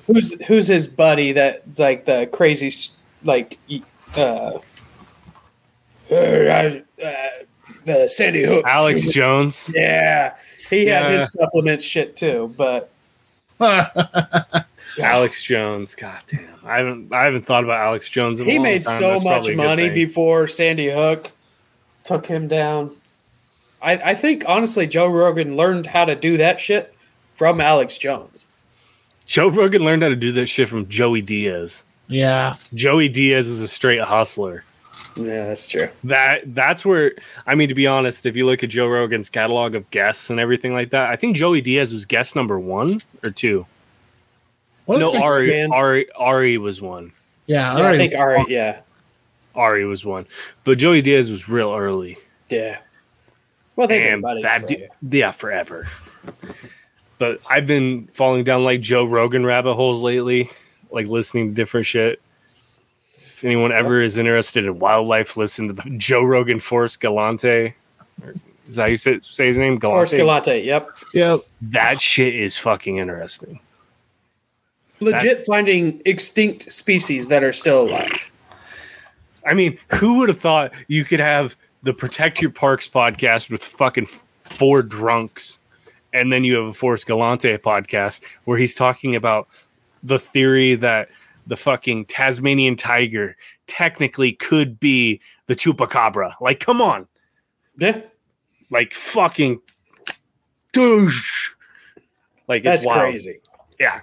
who's 0.05 0.33
who's 0.45 0.67
his 0.67 0.87
buddy 0.87 1.31
that's 1.31 1.79
like 1.79 2.05
the 2.05 2.27
crazy 2.31 2.71
like 3.23 3.57
uh, 4.17 4.57
uh, 6.11 6.15
uh 7.03 7.13
the 7.85 8.07
Sandy 8.07 8.45
Hook 8.45 8.65
Alex 8.67 9.09
Jones. 9.09 9.71
Yeah. 9.75 10.35
He 10.69 10.85
had 10.85 11.11
his 11.11 11.23
Yeah. 11.23 11.41
supplements 11.45 11.83
shit 11.85 12.15
too, 12.15 12.53
but 12.57 12.91
Alex 15.01 15.43
Jones. 15.43 15.95
God 15.95 16.19
damn. 16.27 16.45
I 16.65 16.77
haven't 16.77 17.13
I 17.13 17.23
haven't 17.25 17.45
thought 17.45 17.63
about 17.63 17.79
Alex 17.79 18.09
Jones 18.09 18.39
in 18.39 18.47
a 18.47 18.51
he 18.51 18.57
long 18.57 18.63
made 18.63 18.83
time. 18.83 18.99
so 18.99 19.09
That's 19.11 19.23
much 19.23 19.31
probably 19.31 19.53
a 19.53 19.55
good 19.55 19.63
money 19.63 19.89
before 19.89 20.47
Sandy 20.47 20.89
Hook 20.89 21.31
took 22.03 22.25
him 22.25 22.47
down. 22.47 22.91
I, 23.81 23.93
I 23.93 24.15
think 24.15 24.43
honestly 24.47 24.87
Joe 24.87 25.07
Rogan 25.07 25.55
learned 25.55 25.87
how 25.87 26.05
to 26.05 26.15
do 26.15 26.37
that 26.37 26.59
shit 26.59 26.93
from 27.33 27.61
Alex 27.61 27.97
Jones. 27.97 28.47
Joe 29.25 29.47
Rogan 29.49 29.83
learned 29.83 30.03
how 30.03 30.09
to 30.09 30.15
do 30.15 30.31
that 30.33 30.47
shit 30.47 30.67
from 30.67 30.87
Joey 30.89 31.21
Diaz. 31.21 31.83
Yeah. 32.07 32.55
Joey 32.73 33.09
Diaz 33.09 33.47
is 33.47 33.61
a 33.61 33.67
straight 33.67 34.01
hustler. 34.01 34.63
Yeah, 35.15 35.45
that's 35.47 35.67
true. 35.67 35.89
that 36.05 36.53
that's 36.55 36.85
where 36.85 37.13
I 37.45 37.55
mean 37.55 37.67
to 37.69 37.75
be 37.75 37.87
honest, 37.87 38.25
if 38.25 38.35
you 38.35 38.45
look 38.45 38.63
at 38.63 38.69
Joe 38.69 38.87
Rogan's 38.87 39.29
catalog 39.29 39.75
of 39.75 39.89
guests 39.91 40.29
and 40.29 40.39
everything 40.39 40.73
like 40.73 40.91
that, 40.91 41.09
I 41.09 41.15
think 41.15 41.35
Joey 41.35 41.61
Diaz 41.61 41.93
was 41.93 42.05
guest 42.05 42.35
number 42.35 42.59
one 42.59 42.91
or 43.25 43.31
two. 43.31 43.65
What's 44.85 45.01
no, 45.01 45.11
the- 45.11 45.21
Ari, 45.21 45.47
man? 45.49 45.71
Ari 45.73 46.11
Ari 46.13 46.57
was 46.57 46.81
one. 46.81 47.11
yeah, 47.47 47.73
Yeah, 47.73 47.79
all 47.79 47.87
I 47.87 47.97
think 47.97 48.13
all 48.15 48.27
right, 48.27 48.47
yeah. 48.49 48.81
Ari 49.55 49.85
was 49.85 50.05
one, 50.05 50.25
but 50.63 50.77
Joey 50.77 51.01
Diaz 51.01 51.29
was 51.31 51.49
real 51.49 51.73
early, 51.73 52.17
Yeah. 52.49 52.77
Well, 53.75 53.87
they've 53.87 54.01
been 54.03 54.13
and 54.13 54.21
buddies 54.21 54.43
that 54.43 54.61
for 54.61 54.67
du- 54.67 54.87
yeah 55.17 55.31
forever. 55.31 55.87
But 57.17 57.39
I've 57.49 57.67
been 57.67 58.07
falling 58.13 58.43
down 58.45 58.63
like 58.63 58.79
Joe 58.81 59.05
Rogan 59.05 59.45
rabbit 59.45 59.73
holes 59.75 60.01
lately, 60.03 60.49
like 60.91 61.07
listening 61.07 61.49
to 61.49 61.53
different 61.55 61.85
shit. 61.85 62.21
If 63.39 63.45
anyone 63.45 63.71
ever 63.71 64.01
is 64.01 64.17
interested 64.17 64.65
in 64.65 64.79
wildlife, 64.79 65.37
listen 65.37 65.69
to 65.69 65.73
the 65.73 65.89
Joe 65.97 66.25
Rogan 66.25 66.59
Forrest 66.59 66.99
Galante. 66.99 67.73
Is 68.67 68.75
that 68.75 68.81
how 68.81 68.87
you 68.87 68.97
say, 68.97 69.21
say 69.23 69.47
his 69.47 69.57
name? 69.57 69.79
Forrest 69.79 70.13
Galante, 70.13 70.59
yep. 70.59 70.89
Yep. 71.13 71.39
That 71.61 72.01
shit 72.01 72.35
is 72.35 72.57
fucking 72.57 72.97
interesting. 72.97 73.61
Legit 74.99 75.45
finding 75.45 76.01
extinct 76.03 76.69
species 76.69 77.29
that 77.29 77.41
are 77.41 77.53
still 77.53 77.83
alive. 77.83 78.29
I 79.47 79.53
mean, 79.53 79.77
who 79.93 80.17
would 80.17 80.27
have 80.27 80.39
thought 80.39 80.73
you 80.89 81.05
could 81.05 81.21
have 81.21 81.55
the 81.83 81.93
Protect 81.93 82.41
Your 82.41 82.51
Parks 82.51 82.89
podcast 82.89 83.49
with 83.49 83.63
fucking 83.63 84.07
four 84.43 84.83
drunks, 84.83 85.59
and 86.11 86.33
then 86.33 86.43
you 86.43 86.55
have 86.55 86.65
a 86.65 86.73
Forrest 86.73 87.07
Galante 87.07 87.57
podcast 87.57 88.21
where 88.43 88.57
he's 88.57 88.75
talking 88.75 89.15
about 89.15 89.47
the 90.03 90.19
theory 90.19 90.75
that 90.75 91.07
the 91.49 91.57
fucking 91.57 92.05
Tasmanian 92.05 92.75
tiger 92.75 93.35
technically 93.67 94.31
could 94.31 94.79
be 94.79 95.19
the 95.47 95.55
chupacabra. 95.55 96.33
Like, 96.39 96.59
come 96.59 96.81
on, 96.81 97.07
Yeah. 97.77 98.01
like 98.69 98.93
fucking 98.93 99.59
douche. 100.71 101.49
Like, 102.47 102.63
That's 102.63 102.83
it's 102.83 102.87
wild. 102.87 102.99
crazy. 103.01 103.39
Yeah. 103.79 104.01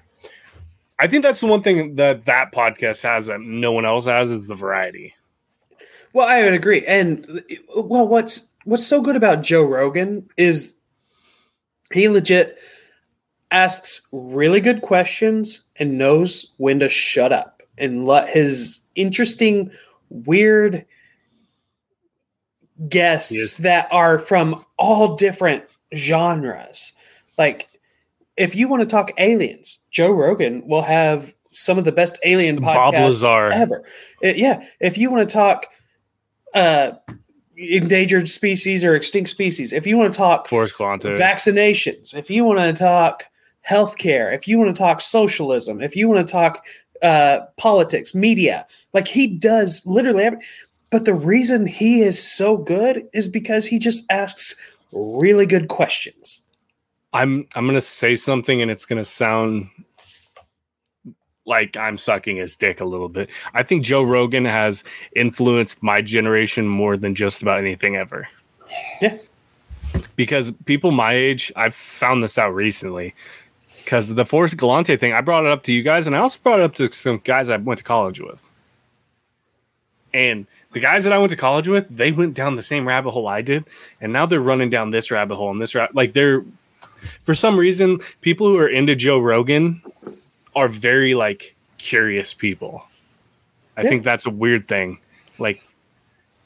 I 0.98 1.06
think 1.06 1.22
that's 1.22 1.40
the 1.40 1.46
one 1.46 1.62
thing 1.62 1.96
that 1.96 2.24
that 2.24 2.52
podcast 2.52 3.02
has 3.02 3.26
that 3.26 3.40
no 3.40 3.70
one 3.72 3.84
else 3.84 4.06
has 4.06 4.30
is 4.30 4.48
the 4.48 4.54
variety. 4.54 5.14
Well, 6.12 6.26
I 6.26 6.42
would 6.42 6.54
agree. 6.54 6.84
And 6.86 7.42
well, 7.76 8.08
what's 8.08 8.48
what's 8.64 8.86
so 8.86 9.02
good 9.02 9.14
about 9.16 9.42
Joe 9.42 9.62
Rogan 9.62 10.26
is 10.38 10.74
he 11.92 12.08
legit 12.08 12.56
asks 13.50 14.06
really 14.10 14.60
good 14.60 14.80
questions 14.80 15.64
and 15.78 15.98
knows 15.98 16.52
when 16.56 16.78
to 16.80 16.88
shut 16.88 17.32
up 17.32 17.62
and 17.78 18.06
let 18.06 18.28
his 18.28 18.80
interesting, 18.94 19.70
weird 20.10 20.84
guests 22.88 23.32
Yes. 23.32 23.56
that 23.58 23.88
are 23.90 24.18
from 24.18 24.64
all 24.78 25.16
different 25.16 25.64
genres. 25.94 26.92
Like, 27.38 27.68
if 28.36 28.54
you 28.54 28.68
want 28.68 28.82
to 28.82 28.88
talk 28.88 29.12
aliens, 29.18 29.78
Joe 29.90 30.10
Rogan 30.12 30.66
will 30.66 30.82
have 30.82 31.34
some 31.52 31.78
of 31.78 31.84
the 31.84 31.92
best 31.92 32.18
alien 32.24 32.60
podcasts 32.60 32.92
ever. 33.54 33.84
Uh, 34.22 34.28
yeah, 34.36 34.62
if 34.80 34.98
you 34.98 35.10
want 35.10 35.28
to 35.28 35.32
talk 35.32 35.66
uh, 36.54 36.90
endangered 37.56 38.28
species 38.28 38.84
or 38.84 38.94
extinct 38.94 39.30
species, 39.30 39.72
if 39.72 39.86
you 39.86 39.96
want 39.96 40.12
to 40.12 40.18
talk 40.18 40.48
vaccinations, 41.18 42.14
if 42.14 42.28
you 42.28 42.44
want 42.44 42.58
to 42.58 42.72
talk 42.74 43.24
healthcare, 43.68 44.34
if 44.34 44.46
you 44.46 44.58
want 44.58 44.74
to 44.74 44.80
talk 44.80 45.00
socialism, 45.00 45.80
if 45.80 45.96
you 45.96 46.08
want 46.08 46.26
to 46.26 46.32
talk 46.32 46.64
uh, 47.02 47.40
politics, 47.56 48.14
media, 48.14 48.66
like 48.92 49.08
he 49.08 49.26
does 49.26 49.84
literally 49.86 50.24
every. 50.24 50.40
But 50.90 51.04
the 51.04 51.14
reason 51.14 51.66
he 51.66 52.02
is 52.02 52.22
so 52.22 52.56
good 52.56 53.06
is 53.12 53.26
because 53.28 53.66
he 53.66 53.78
just 53.78 54.04
asks 54.10 54.54
really 54.92 55.46
good 55.46 55.68
questions. 55.68 56.42
I'm 57.12 57.46
I'm 57.54 57.66
gonna 57.66 57.80
say 57.80 58.14
something 58.14 58.62
and 58.62 58.70
it's 58.70 58.86
gonna 58.86 59.04
sound 59.04 59.68
like 61.46 61.76
I'm 61.76 61.96
sucking 61.96 62.36
his 62.36 62.56
dick 62.56 62.80
a 62.80 62.84
little 62.84 63.08
bit. 63.08 63.30
I 63.54 63.62
think 63.62 63.84
Joe 63.84 64.02
Rogan 64.02 64.44
has 64.44 64.84
influenced 65.14 65.82
my 65.82 66.02
generation 66.02 66.66
more 66.66 66.96
than 66.96 67.14
just 67.14 67.42
about 67.42 67.58
anything 67.58 67.96
ever. 67.96 68.28
Yeah. 69.00 69.16
Because 70.16 70.52
people 70.66 70.90
my 70.90 71.12
age, 71.12 71.52
I've 71.56 71.74
found 71.74 72.22
this 72.22 72.36
out 72.36 72.54
recently. 72.54 73.14
Because 73.84 74.14
the 74.14 74.26
Forrest 74.26 74.56
Galante 74.56 74.96
thing, 74.96 75.12
I 75.12 75.20
brought 75.20 75.44
it 75.44 75.50
up 75.50 75.62
to 75.64 75.72
you 75.72 75.82
guys, 75.82 76.06
and 76.06 76.16
I 76.16 76.18
also 76.18 76.38
brought 76.42 76.60
it 76.60 76.64
up 76.64 76.74
to 76.76 76.90
some 76.90 77.20
guys 77.24 77.48
I 77.48 77.56
went 77.56 77.78
to 77.78 77.84
college 77.84 78.20
with. 78.20 78.48
And 80.14 80.46
the 80.72 80.80
guys 80.80 81.04
that 81.04 81.12
I 81.12 81.18
went 81.18 81.30
to 81.30 81.36
college 81.36 81.68
with, 81.68 81.88
they 81.94 82.10
went 82.10 82.34
down 82.34 82.56
the 82.56 82.62
same 82.62 82.86
rabbit 82.88 83.10
hole 83.10 83.28
I 83.28 83.42
did, 83.42 83.64
and 84.00 84.12
now 84.12 84.26
they're 84.26 84.40
running 84.40 84.70
down 84.70 84.90
this 84.90 85.10
rabbit 85.10 85.36
hole 85.36 85.50
and 85.50 85.60
this 85.60 85.74
rabbit. 85.74 85.94
Like 85.94 86.14
they're, 86.14 86.42
for 87.22 87.34
some 87.34 87.56
reason, 87.58 87.98
people 88.22 88.46
who 88.46 88.56
are 88.58 88.68
into 88.68 88.96
Joe 88.96 89.18
Rogan 89.18 89.82
are 90.54 90.68
very 90.68 91.14
like 91.14 91.54
curious 91.78 92.32
people. 92.32 92.84
I 93.76 93.82
Yeah. 93.82 93.90
think 93.90 94.04
that's 94.04 94.24
a 94.26 94.30
weird 94.30 94.68
thing. 94.68 94.98
Like 95.38 95.60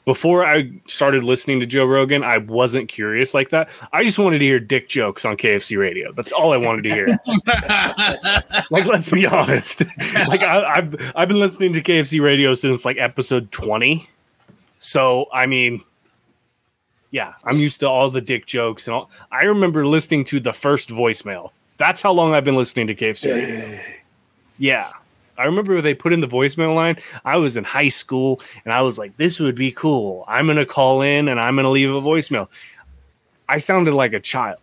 before 0.05 0.45
I 0.45 0.71
started 0.87 1.23
listening 1.23 1.59
to 1.59 1.65
Joe 1.65 1.85
Rogan, 1.85 2.23
I 2.23 2.39
wasn't 2.39 2.89
curious 2.89 3.33
like 3.33 3.49
that. 3.49 3.69
I 3.93 4.03
just 4.03 4.17
wanted 4.17 4.39
to 4.39 4.45
hear 4.45 4.59
dick 4.59 4.89
jokes 4.89 5.25
on 5.25 5.37
KFC 5.37 5.77
radio. 5.77 6.11
That's 6.11 6.31
all 6.31 6.53
I 6.53 6.57
wanted 6.57 6.83
to 6.83 6.89
hear. 6.89 7.07
like, 8.71 8.85
let's 8.85 9.11
be 9.11 9.27
honest. 9.27 9.81
like, 10.27 10.43
I, 10.43 10.63
I've 10.63 11.11
I've 11.15 11.27
been 11.27 11.39
listening 11.39 11.73
to 11.73 11.81
KFC 11.81 12.21
radio 12.21 12.53
since 12.53 12.83
like 12.83 12.97
episode 12.97 13.51
twenty. 13.51 14.09
So, 14.79 15.27
I 15.31 15.45
mean, 15.45 15.83
yeah, 17.11 17.35
I'm 17.43 17.57
used 17.57 17.79
to 17.81 17.89
all 17.89 18.09
the 18.09 18.21
dick 18.21 18.47
jokes 18.47 18.87
and 18.87 18.95
all. 18.95 19.11
I 19.31 19.43
remember 19.43 19.85
listening 19.85 20.23
to 20.25 20.39
the 20.39 20.53
first 20.53 20.89
voicemail. 20.89 21.51
That's 21.77 22.01
how 22.01 22.11
long 22.11 22.33
I've 22.33 22.45
been 22.45 22.55
listening 22.55 22.87
to 22.87 22.95
KFC 22.95 23.33
radio. 23.33 23.79
Yeah. 24.57 24.89
I 25.41 25.45
remember 25.45 25.81
they 25.81 25.95
put 25.95 26.13
in 26.13 26.21
the 26.21 26.27
voicemail 26.27 26.75
line. 26.75 26.97
I 27.25 27.37
was 27.37 27.57
in 27.57 27.63
high 27.63 27.89
school 27.89 28.39
and 28.63 28.71
I 28.71 28.81
was 28.81 28.99
like, 28.99 29.17
this 29.17 29.39
would 29.39 29.55
be 29.55 29.71
cool. 29.71 30.23
I'm 30.27 30.45
going 30.45 30.57
to 30.57 30.65
call 30.65 31.01
in 31.01 31.27
and 31.27 31.39
I'm 31.39 31.55
going 31.55 31.63
to 31.63 31.69
leave 31.69 31.89
a 31.89 31.99
voicemail. 31.99 32.47
I 33.49 33.57
sounded 33.57 33.93
like 33.95 34.13
a 34.13 34.19
child. 34.19 34.59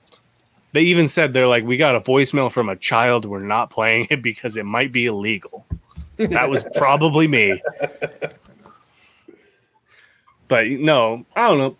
They 0.73 0.83
even 0.83 1.09
said 1.09 1.33
they're 1.33 1.49
like, 1.49 1.65
we 1.65 1.77
got 1.77 1.97
a 1.97 2.01
voicemail 2.01 2.53
from 2.53 2.69
a 2.69 2.77
child. 2.77 3.25
We're 3.25 3.41
not 3.41 3.71
playing 3.71 4.07
it 4.11 4.23
because 4.23 4.57
it 4.57 4.65
might 4.65 4.93
be 4.93 5.07
illegal. 5.07 5.67
That 6.17 6.49
was 6.49 6.65
probably 6.77 7.27
me. 7.27 7.61
But 10.47 10.69
no, 10.69 11.27
I 11.35 11.49
don't 11.49 11.59
know. 11.59 11.77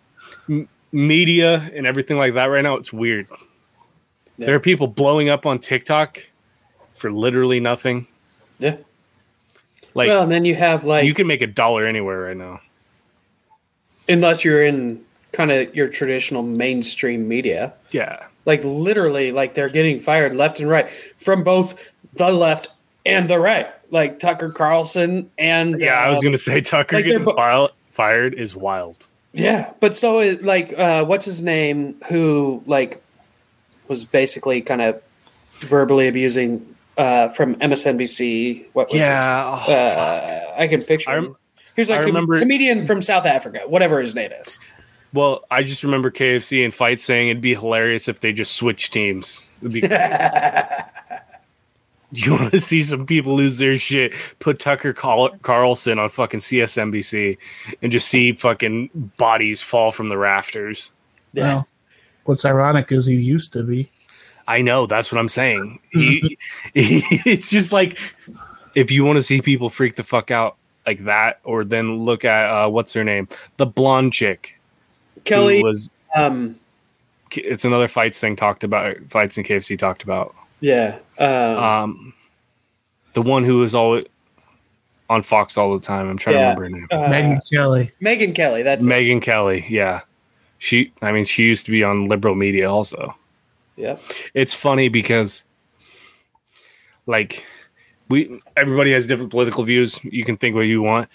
M- 0.49 0.69
media 0.91 1.69
and 1.73 1.87
everything 1.87 2.17
like 2.17 2.33
that 2.33 2.45
right 2.45 2.63
now, 2.63 2.75
it's 2.75 2.91
weird. 2.91 3.27
Yeah. 4.37 4.47
There 4.47 4.55
are 4.55 4.59
people 4.59 4.87
blowing 4.87 5.29
up 5.29 5.45
on 5.45 5.59
TikTok 5.59 6.19
for 6.93 7.11
literally 7.11 7.59
nothing. 7.59 8.07
Yeah. 8.59 8.77
Like 9.93 10.07
well, 10.09 10.23
and 10.23 10.31
then 10.31 10.45
you 10.45 10.55
have 10.55 10.85
like, 10.85 11.05
you 11.05 11.13
can 11.13 11.27
make 11.27 11.41
a 11.41 11.47
dollar 11.47 11.85
anywhere 11.85 12.21
right 12.21 12.37
now. 12.37 12.61
unless 14.07 14.43
you're 14.43 14.63
in 14.63 15.03
kind 15.31 15.51
of 15.51 15.73
your 15.75 15.87
traditional 15.87 16.41
mainstream 16.43 17.27
media, 17.27 17.73
Yeah. 17.91 18.25
like 18.45 18.63
literally, 18.63 19.31
like 19.31 19.53
they're 19.53 19.69
getting 19.69 19.99
fired 19.99 20.35
left 20.35 20.59
and 20.59 20.69
right 20.69 20.89
from 21.17 21.43
both 21.43 21.75
the 22.13 22.31
left 22.31 22.69
and 23.05 23.29
the 23.29 23.39
right. 23.39 23.67
Like 23.91 24.19
Tucker 24.19 24.49
Carlson 24.49 25.29
and 25.37 25.79
Yeah, 25.81 25.93
I 25.99 26.09
was 26.09 26.19
um, 26.19 26.25
gonna 26.25 26.37
say 26.37 26.61
Tucker 26.61 26.97
like 26.97 27.05
getting 27.05 27.23
bo- 27.25 27.69
fired 27.89 28.33
is 28.35 28.55
wild. 28.55 29.07
Yeah, 29.33 29.73
but 29.79 29.95
so 29.95 30.19
it, 30.19 30.43
like 30.43 30.77
uh, 30.77 31.03
what's 31.05 31.25
his 31.25 31.43
name 31.43 31.95
who 32.09 32.63
like 32.65 33.01
was 33.87 34.05
basically 34.05 34.61
kind 34.61 34.81
of 34.81 35.01
verbally 35.59 36.07
abusing 36.07 36.75
uh, 36.99 37.29
from 37.29 37.55
MSNBC. 37.55 38.65
What 38.73 38.87
was 38.87 38.93
his- 38.93 39.01
Yeah. 39.01 39.63
oh, 39.67 39.71
uh, 39.73 40.53
I 40.57 40.67
can 40.67 40.83
picture. 40.83 41.09
I 41.09 41.17
him. 41.17 41.23
rem- 41.25 41.35
He's 41.75 41.89
like 41.89 41.99
I 41.99 42.03
a 42.03 42.05
remember- 42.05 42.39
comedian 42.39 42.85
from 42.85 43.01
South 43.01 43.25
Africa, 43.25 43.59
whatever 43.67 44.01
his 44.01 44.13
name 44.13 44.31
is. 44.41 44.59
Well, 45.13 45.43
I 45.49 45.63
just 45.63 45.83
remember 45.83 46.11
KFC 46.11 46.63
and 46.63 46.73
Fight 46.73 46.99
saying 46.99 47.29
it'd 47.29 47.41
be 47.41 47.55
hilarious 47.55 48.07
if 48.07 48.19
they 48.19 48.33
just 48.33 48.55
switched 48.55 48.93
teams. 48.93 49.47
It'd 49.61 49.73
be 49.73 49.79
you 52.11 52.31
want 52.33 52.51
to 52.51 52.59
see 52.59 52.81
some 52.81 53.05
people 53.05 53.35
lose 53.35 53.57
their 53.59 53.77
shit? 53.77 54.13
Put 54.39 54.59
Tucker 54.59 54.93
Carl- 54.93 55.37
Carlson 55.41 55.99
on 55.99 56.09
fucking 56.09 56.41
CSNBC 56.41 57.37
and 57.81 57.91
just 57.91 58.07
see 58.07 58.33
fucking 58.33 58.89
bodies 59.17 59.61
fall 59.61 59.91
from 59.91 60.07
the 60.07 60.17
rafters. 60.17 60.91
Well, 61.33 61.67
what's 62.25 62.45
ironic 62.45 62.91
is 62.91 63.05
he 63.05 63.15
used 63.15 63.53
to 63.53 63.63
be. 63.63 63.89
I 64.49 64.61
know 64.63 64.85
that's 64.87 65.11
what 65.11 65.19
I'm 65.19 65.29
saying. 65.29 65.79
He, 65.91 66.37
it's 66.73 67.49
just 67.51 67.71
like 67.71 67.97
if 68.75 68.91
you 68.91 69.05
want 69.05 69.17
to 69.17 69.23
see 69.23 69.41
people 69.41 69.69
freak 69.69 69.95
the 69.95 70.03
fuck 70.03 70.31
out 70.31 70.57
like 70.85 71.03
that, 71.05 71.39
or 71.43 71.63
then 71.63 71.99
look 72.05 72.25
at 72.25 72.49
uh, 72.49 72.69
what's 72.69 72.93
her 72.93 73.03
name, 73.03 73.27
the 73.57 73.65
blonde 73.65 74.11
chick 74.13 74.59
Kelly, 75.23 75.61
was. 75.63 75.89
um, 76.15 76.55
It's 77.31 77.63
another 77.65 77.87
Feits 77.87 78.19
thing 78.19 78.35
talked 78.35 78.63
about. 78.63 78.97
Feits 79.09 79.37
in 79.37 79.43
KFC 79.43 79.77
talked 79.77 80.03
about. 80.03 80.33
yeah, 80.61 80.97
um, 81.19 81.57
Um, 81.57 82.13
the 83.13 83.21
one 83.21 83.43
who 83.43 83.59
was 83.59 83.75
always 83.75 84.05
on 85.09 85.21
Fox 85.23 85.57
all 85.57 85.73
the 85.77 85.85
time. 85.85 86.07
I'm 86.09 86.17
trying 86.17 86.35
Yeah. 86.37 86.53
to 86.55 86.59
remember 86.61 86.63
her 86.63 86.69
name. 86.69 86.87
uh, 86.91 87.09
Megyn 87.09 87.39
Kelly. 87.53 87.91
Megyn 88.01 88.33
Kelly. 88.35 88.63
That's 88.63 88.85
it. 88.85 88.89
Megyn 88.89 89.21
Kelly. 89.21 89.65
Yeah, 89.69 90.01
she. 90.59 90.91
I 91.01 91.11
mean, 91.11 91.25
she 91.25 91.43
used 91.43 91.65
to 91.65 91.71
be 91.71 91.83
on 91.83 92.07
liberal 92.07 92.35
media 92.35 92.71
also. 92.71 93.15
Yep. 93.79 94.01
it's 94.33 94.53
funny 94.53 94.89
because 94.89 95.45
like 97.05 97.45
we 98.09 98.41
everybody 98.57 98.91
has 98.91 99.07
different 99.07 99.31
political 99.31 99.63
views 99.63 99.99
you 100.03 100.23
can 100.25 100.35
think 100.37 100.53
what 100.55 100.67
you 100.67 100.81
want 100.81 101.07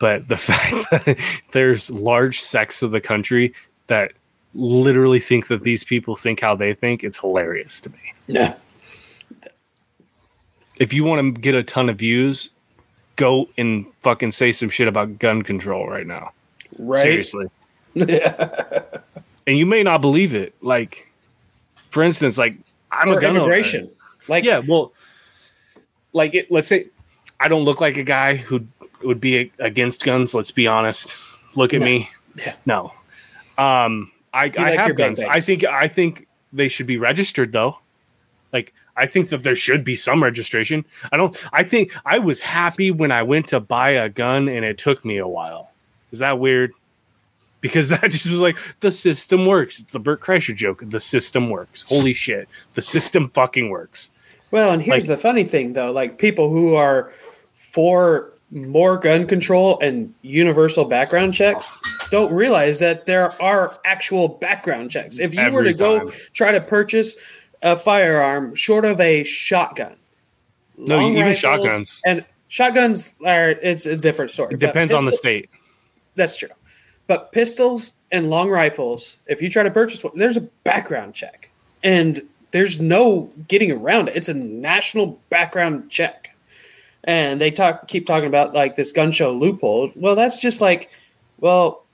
but 0.00 0.28
the 0.28 0.36
fact 0.48 0.74
that 0.90 1.18
there's 1.52 1.90
large 1.90 2.40
sects 2.40 2.82
of 2.82 2.90
the 2.90 3.00
country 3.00 3.54
that 3.86 4.12
literally 4.54 5.20
think 5.20 5.46
that 5.46 5.62
these 5.62 5.84
people 5.84 6.16
think 6.16 6.40
how 6.40 6.54
they 6.56 6.74
think 6.74 7.04
it's 7.04 7.18
hilarious 7.20 7.80
to 7.80 7.90
me 7.90 8.12
Yeah. 8.26 8.54
if 10.78 10.92
you 10.92 11.04
want 11.04 11.34
to 11.36 11.40
get 11.40 11.54
a 11.54 11.62
ton 11.62 11.88
of 11.88 11.96
views 11.98 12.50
go 13.16 13.48
and 13.58 13.86
fucking 14.00 14.32
say 14.32 14.52
some 14.52 14.68
shit 14.68 14.88
about 14.88 15.18
gun 15.18 15.42
control 15.42 15.88
right 15.88 16.06
now 16.06 16.32
Right. 16.78 17.02
seriously 17.02 17.46
Yeah. 17.94 18.82
and 19.46 19.56
you 19.56 19.66
may 19.66 19.82
not 19.82 20.00
believe 20.00 20.34
it 20.34 20.54
like 20.62 21.07
for 21.90 22.02
instance 22.02 22.38
like 22.38 22.56
i'm 22.90 23.08
Or 23.10 23.18
a 23.18 23.20
gun 23.20 23.30
owner. 23.30 23.40
immigration. 23.40 23.90
Like 24.28 24.44
yeah 24.44 24.60
well 24.66 24.92
like 26.12 26.34
it, 26.34 26.50
let's 26.50 26.68
say 26.68 26.86
i 27.40 27.48
don't 27.48 27.64
look 27.64 27.80
like 27.80 27.96
a 27.96 28.02
guy 28.04 28.36
who 28.36 28.66
would 29.02 29.20
be 29.20 29.52
against 29.58 30.04
guns 30.04 30.34
let's 30.34 30.50
be 30.50 30.66
honest. 30.66 31.14
Look 31.54 31.72
at 31.72 31.80
No. 31.80 31.86
me. 31.86 32.10
Yeah. 32.36 32.54
no. 32.66 32.92
Um 33.56 34.10
i, 34.34 34.44
I 34.44 34.62
like 34.62 34.78
have 34.78 34.96
guns. 34.96 35.22
I 35.22 35.40
think 35.40 35.64
i 35.64 35.88
think 35.88 36.26
they 36.52 36.68
should 36.68 36.86
be 36.86 36.96
registered 36.98 37.52
though. 37.52 37.78
Like 38.52 38.72
i 38.96 39.06
think 39.06 39.30
that 39.30 39.42
there 39.44 39.56
should 39.56 39.84
be 39.84 39.94
some 39.94 40.22
registration. 40.22 40.84
I 41.12 41.16
don't 41.16 41.36
i 41.52 41.62
think 41.62 41.92
i 42.04 42.18
was 42.18 42.40
happy 42.40 42.90
when 42.90 43.10
i 43.12 43.22
went 43.22 43.48
to 43.48 43.60
buy 43.60 43.90
a 43.90 44.08
gun 44.08 44.48
and 44.48 44.64
it 44.64 44.78
took 44.78 45.04
me 45.04 45.18
a 45.18 45.28
while. 45.28 45.72
Is 46.12 46.18
that 46.20 46.38
weird 46.38 46.72
because 47.60 47.88
that 47.88 48.02
just 48.10 48.30
was 48.30 48.40
like 48.40 48.56
the 48.80 48.92
system 48.92 49.46
works. 49.46 49.78
It's 49.80 49.92
the 49.92 49.98
Bert 50.00 50.20
Kreischer 50.20 50.54
joke. 50.54 50.82
The 50.86 51.00
system 51.00 51.50
works. 51.50 51.88
Holy 51.88 52.12
shit, 52.12 52.48
the 52.74 52.82
system 52.82 53.30
fucking 53.30 53.70
works. 53.70 54.10
Well, 54.50 54.72
and 54.72 54.82
here's 54.82 55.06
Like- 55.08 55.16
the 55.18 55.22
funny 55.22 55.44
thing 55.44 55.72
though, 55.74 55.92
like 55.92 56.18
people 56.18 56.48
who 56.50 56.74
are 56.74 57.12
for 57.54 58.32
more 58.50 58.96
gun 58.96 59.26
control 59.26 59.78
and 59.80 60.14
universal 60.22 60.86
background 60.86 61.34
checks 61.34 61.78
don't 62.10 62.32
realize 62.32 62.78
that 62.78 63.04
there 63.04 63.30
are 63.42 63.78
actual 63.84 64.26
background 64.26 64.90
checks. 64.90 65.18
If 65.18 65.34
you 65.34 65.50
were 65.50 65.64
to 65.64 65.74
go 65.74 66.08
try 66.32 66.52
to 66.52 66.60
purchase 66.62 67.14
a 67.62 67.76
firearm 67.76 68.54
short 68.54 68.86
of 68.86 69.00
a 69.02 69.22
shotgun, 69.24 69.96
No, 70.78 71.10
even 71.10 71.34
shotguns. 71.34 72.00
and 72.06 72.24
shotguns 72.48 73.14
are 73.26 73.50
it's 73.50 73.84
a 73.84 73.96
different 73.96 74.30
story. 74.30 74.54
It 74.54 74.60
depends 74.60 74.94
on 74.94 75.04
the 75.04 75.12
state. 75.12 75.50
That's 76.14 76.36
true. 76.36 76.48
But 77.08 77.32
pistols 77.32 77.94
and 78.12 78.30
long 78.30 78.50
rifles, 78.50 79.16
if 79.26 79.42
you 79.42 79.50
try 79.50 79.64
to 79.64 79.70
purchase 79.70 80.04
one, 80.04 80.16
there's 80.16 80.36
a 80.36 80.42
background 80.62 81.14
check, 81.14 81.50
and 81.82 82.22
there's 82.50 82.80
no 82.80 83.30
getting 83.48 83.72
around 83.72 84.08
it. 84.08 84.16
It's 84.16 84.28
a 84.28 84.34
national 84.34 85.18
background 85.30 85.90
check, 85.90 86.36
and 87.04 87.40
they 87.40 87.50
talk 87.50 87.88
keep 87.88 88.06
talking 88.06 88.28
about 88.28 88.54
like 88.54 88.76
this 88.76 88.92
gun 88.92 89.10
show 89.10 89.32
loophole. 89.32 89.90
Well, 89.96 90.14
that's 90.14 90.40
just 90.40 90.60
like, 90.60 90.90
well, 91.40 91.84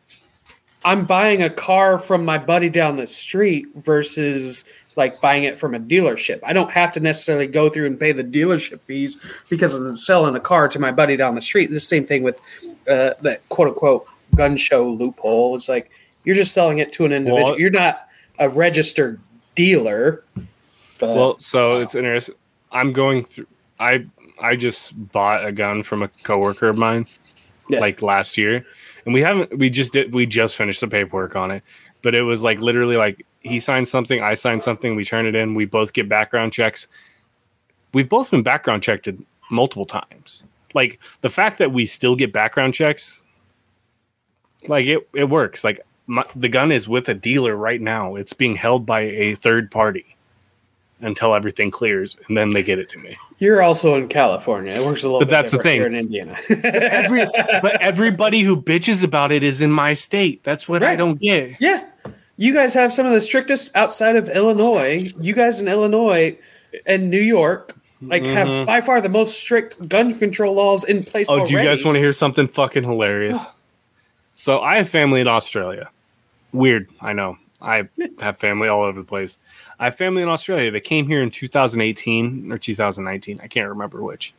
I'm 0.84 1.06
buying 1.06 1.42
a 1.42 1.50
car 1.50 1.98
from 1.98 2.24
my 2.24 2.36
buddy 2.36 2.68
down 2.68 2.96
the 2.96 3.06
street 3.06 3.66
versus 3.76 4.64
like 4.96 5.20
buying 5.20 5.44
it 5.44 5.58
from 5.58 5.74
a 5.74 5.80
dealership. 5.80 6.40
I 6.44 6.52
don't 6.52 6.70
have 6.70 6.92
to 6.92 7.00
necessarily 7.00 7.46
go 7.46 7.68
through 7.68 7.86
and 7.86 7.98
pay 7.98 8.12
the 8.12 8.24
dealership 8.24 8.80
fees 8.80 9.18
because 9.48 9.74
I'm 9.74 9.96
selling 9.96 10.34
a 10.34 10.40
car 10.40 10.68
to 10.68 10.78
my 10.78 10.92
buddy 10.92 11.16
down 11.16 11.34
the 11.34 11.42
street. 11.42 11.70
The 11.70 11.80
same 11.80 12.04
thing 12.04 12.22
with 12.22 12.40
uh, 12.88 13.14
that 13.22 13.48
quote 13.48 13.68
unquote 13.68 14.06
gun 14.36 14.56
show 14.56 14.90
loophole. 14.90 15.56
It's 15.56 15.68
like 15.68 15.90
you're 16.24 16.34
just 16.34 16.52
selling 16.54 16.78
it 16.78 16.92
to 16.94 17.04
an 17.04 17.12
individual. 17.12 17.50
Well- 17.52 17.60
you're 17.60 17.70
not 17.70 18.08
a 18.38 18.48
registered 18.48 19.20
dealer. 19.54 20.24
But 20.98 21.14
Well, 21.14 21.38
so 21.38 21.72
it's 21.80 21.94
interesting. 21.94 22.34
I'm 22.72 22.92
going 22.92 23.24
through. 23.24 23.46
I 23.78 24.06
I 24.40 24.56
just 24.56 25.12
bought 25.12 25.44
a 25.46 25.52
gun 25.52 25.82
from 25.82 26.02
a 26.02 26.08
coworker 26.08 26.68
of 26.68 26.78
mine, 26.78 27.06
Yeah. 27.68 27.80
like 27.80 28.02
last 28.02 28.36
year, 28.38 28.64
and 29.04 29.14
we 29.14 29.20
haven't. 29.20 29.58
We 29.58 29.70
just 29.70 29.92
did. 29.92 30.12
We 30.12 30.26
just 30.26 30.56
finished 30.56 30.80
the 30.80 30.88
paperwork 30.88 31.36
on 31.36 31.50
it, 31.50 31.62
but 32.02 32.14
it 32.14 32.22
was 32.22 32.42
like 32.42 32.58
literally 32.60 32.96
like 32.96 33.24
he 33.40 33.60
signed 33.60 33.86
something, 33.88 34.22
I 34.22 34.34
signed 34.34 34.62
something, 34.62 34.96
we 34.96 35.04
turn 35.04 35.26
it 35.26 35.34
in, 35.34 35.54
we 35.54 35.66
both 35.66 35.92
get 35.92 36.08
background 36.08 36.52
checks. 36.52 36.86
We've 37.92 38.08
both 38.08 38.30
been 38.30 38.42
background 38.42 38.82
checked 38.82 39.06
multiple 39.50 39.84
times. 39.84 40.44
Like 40.72 40.98
the 41.20 41.28
fact 41.30 41.58
that 41.58 41.72
we 41.72 41.84
still 41.86 42.16
get 42.16 42.32
background 42.32 42.72
checks, 42.74 43.22
like 44.68 44.86
it 44.86 45.08
it 45.14 45.24
works. 45.24 45.64
Like 45.64 45.80
my, 46.06 46.24
the 46.36 46.48
gun 46.48 46.70
is 46.72 46.88
with 46.88 47.08
a 47.08 47.14
dealer 47.14 47.56
right 47.56 47.80
now. 47.80 48.16
It's 48.16 48.32
being 48.32 48.56
held 48.56 48.84
by 48.86 49.00
a 49.00 49.34
third 49.34 49.70
party 49.70 50.04
until 51.00 51.34
everything 51.34 51.70
clears, 51.70 52.16
and 52.28 52.36
then 52.36 52.50
they 52.50 52.62
get 52.62 52.78
it 52.78 52.88
to 52.90 52.98
me. 52.98 53.16
you're 53.38 53.60
also 53.62 53.94
in 53.98 54.08
California. 54.08 54.72
It 54.72 54.84
works 54.86 55.02
a 55.02 55.06
little 55.06 55.18
But 55.20 55.26
bit 55.26 55.30
that's 55.32 55.52
the 55.52 55.58
thing. 55.58 55.76
here 55.78 55.86
in 55.86 55.94
Indiana. 55.94 56.36
Every, 56.64 57.26
but 57.60 57.80
everybody 57.82 58.40
who 58.40 58.56
bitches 58.60 59.04
about 59.04 59.30
it 59.32 59.42
is 59.42 59.60
in 59.60 59.70
my 59.70 59.92
state. 59.92 60.42
That's 60.44 60.66
what 60.68 60.82
I 60.82 60.96
don't 60.96 61.20
get. 61.20 61.56
Yeah. 61.60 61.84
You 62.36 62.54
guys 62.54 62.72
have 62.74 62.92
some 62.92 63.04
of 63.06 63.12
the 63.12 63.20
strictest 63.20 63.70
outside 63.76 64.16
of 64.16 64.28
Illinois. 64.28 65.12
You 65.20 65.34
guys 65.34 65.60
in 65.60 65.68
Illinois 65.68 66.38
and 66.86 67.10
New 67.10 67.20
York 67.20 67.74
like 68.00 68.22
Mhm. 68.22 68.32
have 68.34 68.66
by 68.66 68.80
far 68.80 69.00
the 69.00 69.08
most 69.08 69.38
strict 69.40 69.88
gun 69.88 70.18
control 70.18 70.54
laws 70.54 70.84
in 70.84 71.04
place 71.04 71.28
Oh, 71.28 71.34
already. 71.34 71.50
do 71.50 71.58
you 71.58 71.64
guys 71.64 71.84
want 71.84 71.96
to 71.96 72.00
hear 72.00 72.12
something 72.12 72.48
fucking 72.48 72.82
hilarious? 72.84 73.44
So 74.34 74.60
I 74.60 74.76
have 74.76 74.88
family 74.88 75.20
in 75.20 75.28
Australia. 75.28 75.90
Weird, 76.52 76.88
I 77.00 77.12
know. 77.12 77.38
I 77.62 77.88
have 78.20 78.36
family 78.36 78.68
all 78.68 78.82
over 78.82 78.98
the 78.98 79.06
place. 79.06 79.38
I 79.78 79.84
have 79.84 79.96
family 79.96 80.22
in 80.22 80.28
Australia. 80.28 80.70
They 80.70 80.80
came 80.80 81.06
here 81.06 81.22
in 81.22 81.30
2018 81.30 82.52
or 82.52 82.58
2019. 82.58 83.40
I 83.42 83.46
can't 83.46 83.68
remember 83.68 84.02
which. 84.02 84.34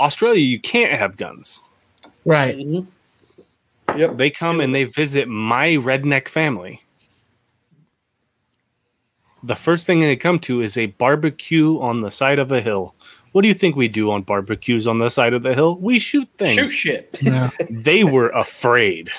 Australia, 0.00 0.40
you 0.40 0.58
can't 0.58 0.98
have 0.98 1.16
guns. 1.16 1.68
Right. 2.24 2.56
Mhm. 2.56 2.86
Yep. 3.96 4.16
They 4.16 4.30
come 4.30 4.60
and 4.60 4.74
they 4.74 4.84
visit 4.84 5.28
my 5.28 5.68
redneck 5.68 6.28
family. 6.28 6.82
The 9.42 9.56
first 9.56 9.86
thing 9.86 10.00
they 10.00 10.16
come 10.16 10.38
to 10.40 10.62
is 10.62 10.76
a 10.76 10.86
barbecue 10.86 11.78
on 11.80 12.00
the 12.00 12.10
side 12.10 12.38
of 12.38 12.50
a 12.50 12.60
hill. 12.60 12.94
What 13.38 13.42
do 13.42 13.48
you 13.48 13.54
think 13.54 13.76
we 13.76 13.86
do 13.86 14.10
on 14.10 14.22
barbecues 14.22 14.88
on 14.88 14.98
the 14.98 15.10
side 15.10 15.32
of 15.32 15.44
the 15.44 15.54
hill? 15.54 15.76
We 15.76 16.00
shoot 16.00 16.28
things. 16.38 16.54
Shoot 16.54 16.70
shit. 16.70 17.18
Yeah. 17.22 17.50
they 17.70 18.02
were 18.02 18.30
afraid. 18.30 19.10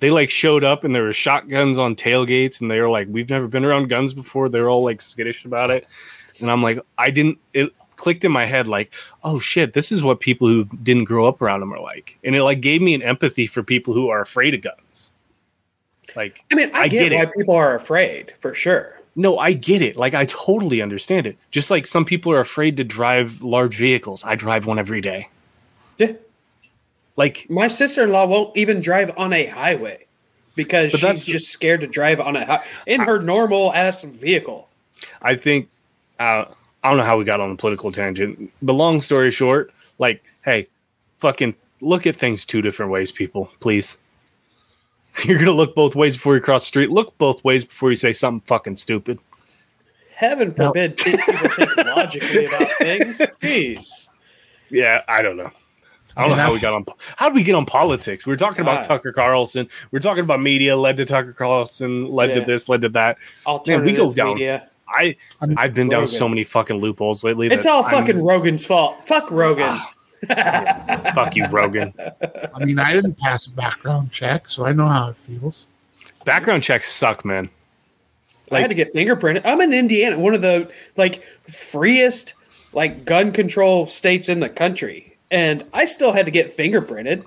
They 0.00 0.10
like 0.10 0.28
showed 0.28 0.64
up 0.64 0.84
and 0.84 0.94
there 0.94 1.04
were 1.04 1.14
shotguns 1.14 1.78
on 1.78 1.96
tailgates 1.96 2.60
and 2.60 2.70
they 2.70 2.78
were 2.78 2.90
like, 2.90 3.08
We've 3.10 3.30
never 3.30 3.48
been 3.48 3.64
around 3.64 3.88
guns 3.88 4.12
before. 4.12 4.50
They're 4.50 4.68
all 4.68 4.84
like 4.84 5.00
skittish 5.00 5.46
about 5.46 5.70
it. 5.70 5.86
And 6.42 6.50
I'm 6.50 6.62
like, 6.62 6.78
I 6.98 7.08
didn't 7.08 7.38
it 7.54 7.72
clicked 7.96 8.22
in 8.22 8.32
my 8.32 8.44
head 8.44 8.68
like, 8.68 8.92
oh 9.24 9.40
shit, 9.40 9.72
this 9.72 9.90
is 9.90 10.02
what 10.02 10.20
people 10.20 10.46
who 10.46 10.66
didn't 10.82 11.04
grow 11.04 11.26
up 11.26 11.40
around 11.40 11.60
them 11.60 11.72
are 11.72 11.80
like. 11.80 12.18
And 12.22 12.36
it 12.36 12.42
like 12.42 12.60
gave 12.60 12.82
me 12.82 12.92
an 12.92 13.00
empathy 13.00 13.46
for 13.46 13.62
people 13.62 13.94
who 13.94 14.10
are 14.10 14.20
afraid 14.20 14.52
of 14.52 14.60
guns. 14.60 15.14
Like 16.14 16.44
I 16.52 16.54
mean, 16.54 16.70
I, 16.74 16.80
I 16.80 16.88
get, 16.88 17.08
get 17.08 17.16
why 17.16 17.22
it. 17.22 17.32
people 17.34 17.54
are 17.54 17.76
afraid 17.76 18.34
for 18.40 18.52
sure. 18.52 18.95
No, 19.16 19.38
I 19.38 19.52
get 19.54 19.80
it. 19.82 19.96
Like 19.96 20.14
I 20.14 20.26
totally 20.26 20.82
understand 20.82 21.26
it. 21.26 21.36
Just 21.50 21.70
like 21.70 21.86
some 21.86 22.04
people 22.04 22.30
are 22.32 22.40
afraid 22.40 22.76
to 22.76 22.84
drive 22.84 23.42
large 23.42 23.76
vehicles. 23.76 24.24
I 24.24 24.34
drive 24.34 24.66
one 24.66 24.78
every 24.78 25.00
day. 25.00 25.28
Yeah. 25.98 26.12
Like 27.16 27.46
My 27.48 27.66
sister 27.68 28.02
in 28.04 28.10
law 28.12 28.26
won't 28.26 28.56
even 28.56 28.80
drive 28.80 29.10
on 29.16 29.32
a 29.32 29.46
highway 29.46 30.04
because 30.54 30.92
But 30.92 31.00
that's- 31.00 31.24
she's 31.24 31.32
just 31.32 31.48
scared 31.50 31.80
to 31.80 31.86
drive 31.86 32.20
on 32.20 32.36
a 32.36 32.44
hi- 32.44 32.64
in 32.86 33.00
her 33.00 33.18
normal 33.20 33.72
ass 33.72 34.02
vehicle. 34.04 34.68
I 35.22 35.34
think 35.34 35.68
uh, 36.18 36.44
I 36.84 36.88
don't 36.88 36.98
know 36.98 37.04
how 37.04 37.16
we 37.18 37.24
got 37.24 37.40
on 37.40 37.50
the 37.50 37.56
political 37.56 37.90
tangent. 37.92 38.50
But 38.62 38.74
long 38.74 39.00
story 39.00 39.30
short, 39.30 39.72
like, 39.98 40.22
hey, 40.44 40.68
fucking 41.16 41.54
look 41.80 42.06
at 42.06 42.16
things 42.16 42.44
two 42.46 42.62
different 42.62 42.92
ways, 42.92 43.10
people. 43.12 43.50
Please, 43.60 43.98
you're 45.24 45.38
gonna 45.38 45.52
look 45.52 45.74
both 45.74 45.94
ways 45.94 46.16
before 46.16 46.34
you 46.34 46.40
cross 46.40 46.62
the 46.62 46.66
street. 46.68 46.90
Look 46.90 47.16
both 47.18 47.42
ways 47.44 47.64
before 47.64 47.90
you 47.90 47.96
say 47.96 48.12
something 48.12 48.44
fucking 48.46 48.76
stupid. 48.76 49.18
Heaven 50.14 50.52
forbid 50.54 50.96
pe- 50.96 51.16
people 51.16 51.48
think 51.50 51.76
logically 51.96 52.46
about 52.46 52.68
things. 52.78 53.18
Jeez. 53.40 54.08
Yeah, 54.70 55.02
I 55.08 55.22
don't 55.22 55.36
know. 55.36 55.50
I 56.16 56.22
don't 56.26 56.30
know 56.38 56.42
how 56.42 56.52
we 56.54 56.58
got 56.60 56.72
on. 56.72 56.86
How 57.16 57.28
did 57.28 57.34
we 57.34 57.42
get 57.42 57.54
on 57.54 57.66
politics? 57.66 58.24
We 58.26 58.32
were 58.32 58.38
talking 58.38 58.62
about 58.62 58.80
Ah. 58.80 58.82
Tucker 58.84 59.12
Carlson. 59.12 59.68
We 59.90 59.98
are 59.98 60.00
talking 60.00 60.24
about 60.24 60.40
media 60.40 60.74
led 60.76 60.96
to 60.96 61.04
Tucker 61.04 61.34
Carlson, 61.34 62.10
led 62.10 62.32
to 62.34 62.40
this, 62.40 62.68
led 62.70 62.80
to 62.82 62.88
that. 62.90 63.18
Man, 63.68 63.84
we 63.84 63.92
go 63.92 64.12
down. 64.12 64.34
media. 64.34 64.68
I 64.88 65.16
I've 65.58 65.74
been 65.74 65.88
down 65.88 66.06
so 66.06 66.28
many 66.28 66.44
fucking 66.44 66.76
loopholes 66.76 67.22
lately. 67.22 67.48
It's 67.48 67.64
that 67.64 67.70
all 67.72 67.84
I'm- 67.84 67.92
fucking 67.94 68.22
Rogan's 68.24 68.64
fault. 68.64 69.06
Fuck 69.06 69.30
Rogan. 69.30 69.78
Fuck 71.14 71.36
you, 71.36 71.46
Rogan. 71.48 71.92
I 72.54 72.64
mean, 72.64 72.78
I 72.78 72.92
didn't 72.92 73.18
pass 73.18 73.46
a 73.46 73.54
background 73.54 74.10
check, 74.10 74.48
so 74.48 74.66
I 74.66 74.72
know 74.72 74.86
how 74.88 75.08
it 75.10 75.16
feels. 75.16 75.66
Background 76.24 76.62
checks 76.62 76.90
suck, 76.90 77.24
man. 77.24 77.48
I 78.50 78.60
had 78.60 78.70
to 78.70 78.74
get 78.76 78.92
fingerprinted. 78.94 79.42
I'm 79.44 79.60
in 79.60 79.72
Indiana, 79.72 80.18
one 80.18 80.34
of 80.34 80.42
the 80.42 80.70
like 80.96 81.22
freest 81.50 82.34
like 82.72 83.04
gun 83.04 83.32
control 83.32 83.86
states 83.86 84.28
in 84.28 84.40
the 84.40 84.48
country, 84.48 85.16
and 85.30 85.64
I 85.72 85.84
still 85.86 86.12
had 86.12 86.26
to 86.26 86.32
get 86.32 86.56
fingerprinted. 86.56 87.24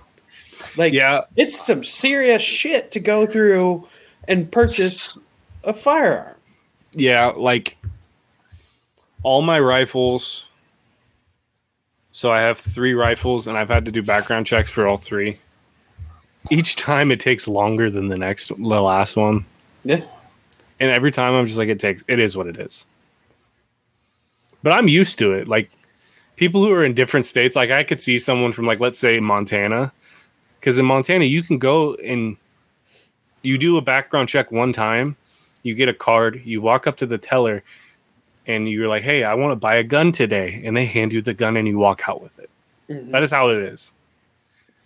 Like, 0.78 0.94
Yeah, 0.94 1.22
it's 1.36 1.60
some 1.66 1.84
serious 1.84 2.42
shit 2.42 2.92
to 2.92 3.00
go 3.00 3.26
through 3.26 3.88
and 4.28 4.52
purchase 4.52 5.18
a 5.64 5.74
firearm. 5.74 6.36
yeah, 6.94 7.28
like 7.36 7.78
all 9.24 9.42
my 9.42 9.60
rifles. 9.60 10.49
So 12.20 12.34
I 12.34 12.42
have 12.42 12.58
three 12.58 12.96
rifles, 12.96 13.48
and 13.48 13.58
I've 13.58 13.70
had 13.70 13.86
to 13.86 13.94
do 13.94 14.04
background 14.04 14.46
checks 14.46 14.70
for 14.70 14.86
all 14.86 14.98
three. 14.98 15.40
Each 16.52 16.76
time 16.76 17.14
it 17.14 17.22
takes 17.22 17.48
longer 17.48 17.90
than 17.90 18.10
the 18.10 18.18
next, 18.18 18.50
the 18.50 18.82
last 18.82 19.16
one, 19.16 19.46
Yeah. 19.86 20.02
and 20.82 20.92
every 20.92 21.12
time 21.12 21.32
I'm 21.32 21.46
just 21.46 21.58
like, 21.58 21.70
it 21.70 21.80
takes. 21.80 22.04
It 22.10 22.20
is 22.20 22.36
what 22.36 22.48
it 22.48 22.58
is. 22.58 22.86
But 24.64 24.74
I'm 24.74 24.90
used 24.90 25.18
to 25.20 25.32
it. 25.32 25.48
Like 25.48 25.72
people 26.36 26.62
who 26.62 26.74
are 26.74 26.84
in 26.84 26.94
different 26.94 27.26
states, 27.26 27.56
like 27.56 27.72
I 27.72 27.86
could 27.86 28.02
see 28.02 28.20
someone 28.20 28.52
from 28.52 28.66
like 28.66 28.82
let's 28.82 29.00
say 29.00 29.22
Montana, 29.22 29.94
because 30.60 30.78
in 30.78 30.86
Montana 30.86 31.24
you 31.24 31.42
can 31.42 31.58
go 31.58 31.94
and 31.96 32.36
you 33.44 33.58
do 33.58 33.78
a 33.78 33.82
background 33.82 34.28
check 34.28 34.52
one 34.52 34.74
time, 34.74 35.16
you 35.64 35.74
get 35.74 35.88
a 35.88 35.94
card, 35.94 36.42
you 36.44 36.60
walk 36.60 36.86
up 36.86 36.98
to 36.98 37.06
the 37.06 37.18
teller, 37.18 37.64
and 38.50 38.68
you're 38.70 38.88
like, 38.90 39.04
"Hey, 39.04 39.24
I 39.24 39.36
want 39.36 39.52
to 39.52 39.56
buy 39.56 39.76
a 39.76 39.84
gun 39.84 40.12
today," 40.12 40.62
and 40.66 40.76
they 40.76 40.86
hand 40.86 41.14
you 41.14 41.22
the 41.22 41.34
gun 41.34 41.56
and 41.56 41.68
you 41.68 41.78
walk 41.78 42.10
out 42.10 42.22
with 42.22 42.40
it. 42.40 42.50
Mhm. 42.90 43.12
That 43.12 43.24
is 43.24 43.32
how 43.32 43.50
it 43.50 43.58
is. 43.60 43.94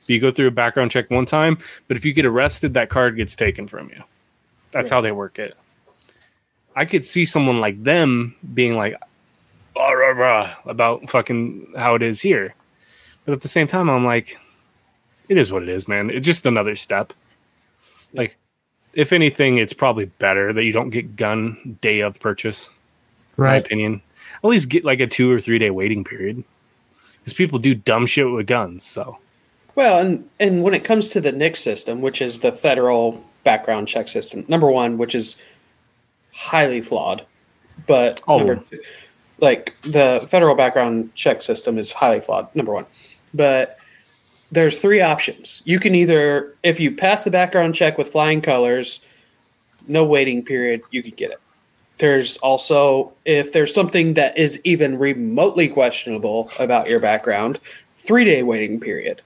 You 0.06 0.20
go 0.20 0.32
through 0.32 0.48
a 0.48 0.52
background 0.52 0.92
check 0.92 1.10
one 1.10 1.26
time, 1.26 1.58
but 1.88 1.96
if 1.96 2.04
you 2.04 2.12
get 2.14 2.26
arrested, 2.26 2.74
that 2.74 2.90
card 2.90 3.16
gets 3.16 3.36
taken 3.36 3.68
from 3.68 3.90
you. 3.90 4.04
That's 4.72 4.90
how 4.90 5.00
they 5.02 5.14
work 5.14 5.40
it. 5.40 5.56
I 6.76 6.86
could 6.86 7.06
see 7.06 7.24
someone 7.24 7.62
like 7.62 7.82
them 7.84 8.36
being 8.54 8.76
like, 8.76 8.96
"Ah, 9.78 9.90
rah, 9.92 10.10
rah," 10.10 10.56
about 10.66 11.10
fucking 11.10 11.74
how 11.78 11.96
it 11.96 12.02
is 12.02 12.22
here. 12.22 12.54
But 13.26 13.32
at 13.34 13.42
the 13.42 13.48
same 13.48 13.68
time, 13.68 13.90
I'm 13.90 14.04
like, 14.04 14.38
it 15.30 15.38
is 15.38 15.52
what 15.52 15.64
it 15.64 15.70
is, 15.70 15.88
man. 15.88 16.10
It's 16.10 16.26
just 16.26 16.46
another 16.46 16.76
step. 16.76 17.14
Like, 18.12 18.36
if 18.94 19.14
anything, 19.14 19.58
it's 19.58 19.72
probably 19.72 20.06
better 20.06 20.52
that 20.52 20.64
you 20.66 20.74
don't 20.74 20.90
get 20.90 21.16
gun 21.16 21.78
day 21.80 22.02
of 22.02 22.20
purchase. 22.20 22.70
In 23.38 23.44
My 23.44 23.56
opinion. 23.56 24.02
At 24.44 24.50
least 24.50 24.70
get 24.70 24.84
like 24.84 25.00
a 25.00 25.08
two 25.08 25.32
or 25.32 25.40
three 25.40 25.58
day 25.58 25.70
waiting 25.70 26.04
period. 26.04 26.44
Because 27.20 27.34
people 27.34 27.60
do 27.60 27.74
dumb 27.74 28.06
shit 28.06 28.30
with 28.30 28.48
guns. 28.48 28.84
So 28.84 29.18
Well, 29.76 30.00
and 30.06 30.30
and 30.40 30.64
when 30.64 30.74
it 30.74 30.84
comes 30.84 31.10
to 31.10 31.22
the 31.22 31.32
NICS 31.32 31.60
system, 31.62 32.02
which 32.02 32.22
is 32.22 32.42
the 32.42 32.52
federal 32.52 33.24
background 33.44 33.88
check 33.88 34.08
system, 34.08 34.46
number 34.48 34.70
one, 34.70 34.98
which 34.98 35.16
is 35.16 35.36
highly 36.34 36.82
flawed, 36.82 37.26
but 37.88 38.22
Oh. 38.28 38.38
number 38.38 38.56
two, 38.58 38.82
like 39.40 39.74
the 39.84 40.26
federal 40.30 40.56
background 40.56 41.14
check 41.16 41.42
system 41.42 41.78
is 41.78 41.92
highly 41.94 42.20
flawed. 42.20 42.54
Number 42.56 42.74
one, 42.74 42.86
but 43.34 43.78
there's 44.52 44.78
three 44.78 45.02
options. 45.02 45.62
You 45.66 45.80
can 45.80 45.96
either, 45.96 46.54
if 46.62 46.80
you 46.80 46.92
pass 46.96 47.24
the 47.24 47.32
background 47.32 47.74
check 47.74 47.98
with 47.98 48.10
flying 48.10 48.40
colors, 48.42 49.02
no 49.88 50.04
waiting 50.06 50.44
period, 50.44 50.82
you 50.92 51.02
can 51.02 51.12
get 51.16 51.32
it. 51.32 51.40
There's 52.04 52.36
also, 52.40 53.14
if 53.24 53.54
there's 53.54 53.74
something 53.74 54.16
that 54.16 54.38
is 54.38 54.60
even 54.66 55.00
remotely 55.00 55.70
questionable 55.70 56.52
about 56.60 56.90
your 56.90 57.00
background, 57.00 57.62
three 57.96 58.26
day 58.26 58.44
waiting 58.44 58.78
period. 58.82 59.22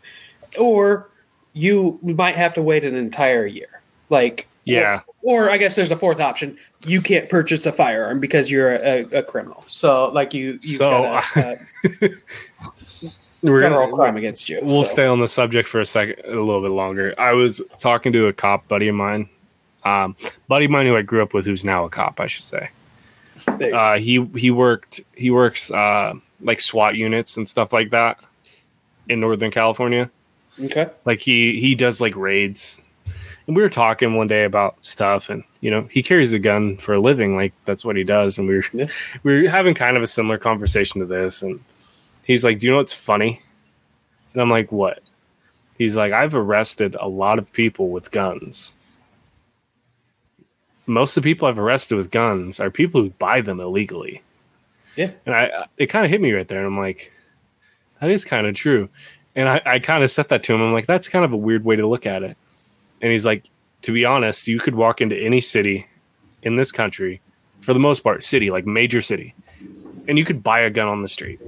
Or 0.59 1.09
you 1.53 1.97
might 2.03 2.35
have 2.35 2.53
to 2.53 2.61
wait 2.61 2.83
an 2.83 2.93
entire 2.93 3.47
year. 3.47 3.81
Like, 4.11 4.47
Yeah. 4.63 5.01
Or, 5.23 5.49
I 5.49 5.57
guess 5.57 5.75
there's 5.75 5.89
a 5.89 5.95
fourth 5.97 6.19
option. 6.19 6.55
You 6.85 7.01
can't 7.01 7.27
purchase 7.29 7.65
a 7.65 7.71
firearm 7.71 8.19
because 8.19 8.51
you're 8.51 8.75
a, 8.75 9.05
a, 9.11 9.23
criminal. 9.23 9.65
So, 9.67 10.11
like, 10.11 10.35
you, 10.35 10.59
you 10.61 10.61
So, 10.61 10.91
got 10.91 11.23
a, 11.35 11.57
a 12.03 12.09
We're 13.41 13.61
federal 13.61 13.87
gonna, 13.87 13.95
crime 13.95 14.17
against 14.17 14.49
you. 14.49 14.59
we'll 14.61 14.83
so. 14.83 14.93
stay 14.93 15.07
on 15.07 15.19
the 15.19 15.27
subject 15.27 15.67
for 15.67 15.79
a 15.79 15.85
second, 15.85 16.23
a 16.25 16.29
little 16.29 16.61
bit 16.61 16.69
longer. 16.69 17.15
I 17.17 17.33
was 17.33 17.59
talking 17.79 18.13
to 18.13 18.27
a 18.27 18.33
cop 18.33 18.67
buddy 18.67 18.87
of 18.87 18.93
mine, 18.93 19.27
um, 19.87 20.15
buddy 20.47 20.65
of 20.65 20.71
mine 20.71 20.85
who 20.87 20.95
I 20.95 21.01
grew 21.01 21.21
up 21.23 21.33
with, 21.33 21.45
who's 21.45 21.63
now 21.65 21.85
a 21.85 21.89
cop, 21.89 22.19
I 22.19 22.27
should 22.27 22.45
say. 22.45 22.69
There 23.45 23.67
you 23.67 23.71
go. 23.71 23.77
Uh, 23.77 23.97
he 23.97 24.25
he 24.35 24.51
worked 24.51 25.01
he 25.15 25.29
works 25.31 25.71
uh, 25.71 26.13
like 26.41 26.59
SWAT 26.61 26.95
units 26.95 27.37
and 27.37 27.47
stuff 27.47 27.71
like 27.73 27.89
that 27.91 28.19
in 29.09 29.19
Northern 29.19 29.51
California. 29.51 30.09
Okay. 30.63 30.89
Like 31.05 31.19
he 31.19 31.59
he 31.61 31.75
does 31.75 32.01
like 32.01 32.15
raids, 32.15 32.81
and 33.45 33.55
we 33.55 33.61
were 33.61 33.69
talking 33.69 34.15
one 34.15 34.27
day 34.27 34.43
about 34.43 34.83
stuff, 34.83 35.29
and 35.29 35.43
you 35.61 35.71
know 35.71 35.83
he 35.83 36.01
carries 36.03 36.33
a 36.33 36.39
gun 36.39 36.77
for 36.77 36.95
a 36.95 36.99
living, 36.99 37.35
like 37.35 37.53
that's 37.65 37.85
what 37.85 37.95
he 37.95 38.03
does, 38.03 38.37
and 38.39 38.47
we 38.47 38.55
were 38.55 38.63
Yeah. 38.73 38.87
we 39.23 39.43
were 39.43 39.49
having 39.49 39.73
kind 39.75 39.95
of 39.97 40.03
a 40.03 40.07
similar 40.07 40.37
conversation 40.39 40.99
to 41.01 41.05
this, 41.07 41.41
and 41.43 41.59
he's 42.25 42.43
like, 42.43 42.59
"Do 42.59 42.67
you 42.67 42.71
know 42.73 42.77
what's 42.79 42.93
funny?" 42.93 43.41
And 44.33 44.41
I'm 44.41 44.49
like, 44.49 44.71
"What?" 44.71 44.99
He's 45.77 45.95
like, 45.95 46.11
"I've 46.11 46.33
arrested 46.35 46.97
a 46.99 47.07
lot 47.07 47.37
of 47.39 47.53
people 47.53 47.89
with 47.91 48.11
guns." 48.11 48.73
Most 50.87 51.15
of 51.17 51.23
the 51.23 51.29
people 51.29 51.47
I've 51.47 51.59
arrested 51.59 51.95
with 51.95 52.11
guns 52.11 52.59
are 52.59 52.71
people 52.71 53.01
who 53.01 53.09
buy 53.11 53.41
them 53.41 53.59
illegally. 53.59 54.21
Yeah. 54.95 55.11
And 55.25 55.35
I, 55.35 55.67
it 55.77 55.87
kind 55.87 56.05
of 56.05 56.11
hit 56.11 56.21
me 56.21 56.31
right 56.31 56.47
there. 56.47 56.57
And 56.59 56.67
I'm 56.67 56.79
like, 56.79 57.11
that 58.01 58.09
is 58.09 58.25
kind 58.25 58.47
of 58.47 58.55
true. 58.55 58.89
And 59.35 59.47
I, 59.47 59.61
I 59.65 59.79
kind 59.79 60.03
of 60.03 60.09
said 60.09 60.29
that 60.29 60.41
to 60.43 60.53
him. 60.53 60.61
I'm 60.61 60.73
like, 60.73 60.87
that's 60.87 61.07
kind 61.07 61.23
of 61.23 61.33
a 61.33 61.37
weird 61.37 61.63
way 61.63 61.75
to 61.75 61.85
look 61.85 62.07
at 62.07 62.23
it. 62.23 62.35
And 63.01 63.11
he's 63.11 63.25
like, 63.25 63.45
to 63.83 63.91
be 63.91 64.05
honest, 64.05 64.47
you 64.47 64.59
could 64.59 64.73
walk 64.73 65.01
into 65.01 65.15
any 65.15 65.39
city 65.39 65.85
in 66.41 66.55
this 66.55 66.71
country, 66.71 67.21
for 67.61 67.73
the 67.73 67.79
most 67.79 67.99
part, 67.99 68.23
city, 68.23 68.49
like 68.49 68.65
major 68.65 69.01
city, 69.01 69.35
and 70.07 70.17
you 70.17 70.25
could 70.25 70.41
buy 70.41 70.61
a 70.61 70.69
gun 70.69 70.87
on 70.87 71.03
the 71.03 71.07
street. 71.07 71.39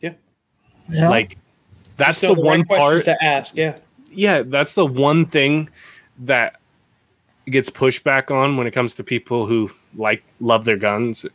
Yeah. 0.00 0.12
yeah. 0.90 1.08
Like, 1.08 1.38
that's 1.96 2.18
So 2.18 2.34
the 2.34 2.42
one 2.42 2.64
questions 2.64 3.04
part. 3.04 3.18
to 3.18 3.24
ask. 3.24 3.56
Yeah. 3.56 3.78
yeah, 4.12 4.42
that's 4.42 4.74
the 4.74 4.84
one 4.84 5.24
thing 5.24 5.70
that 6.18 6.59
gets 7.50 7.68
pushback 7.70 8.30
on 8.30 8.56
when 8.56 8.66
it 8.66 8.70
comes 8.72 8.94
to 8.96 9.04
people 9.04 9.46
who 9.46 9.70
like 9.96 10.22
love 10.40 10.64
their 10.64 10.76
guns. 10.76 11.26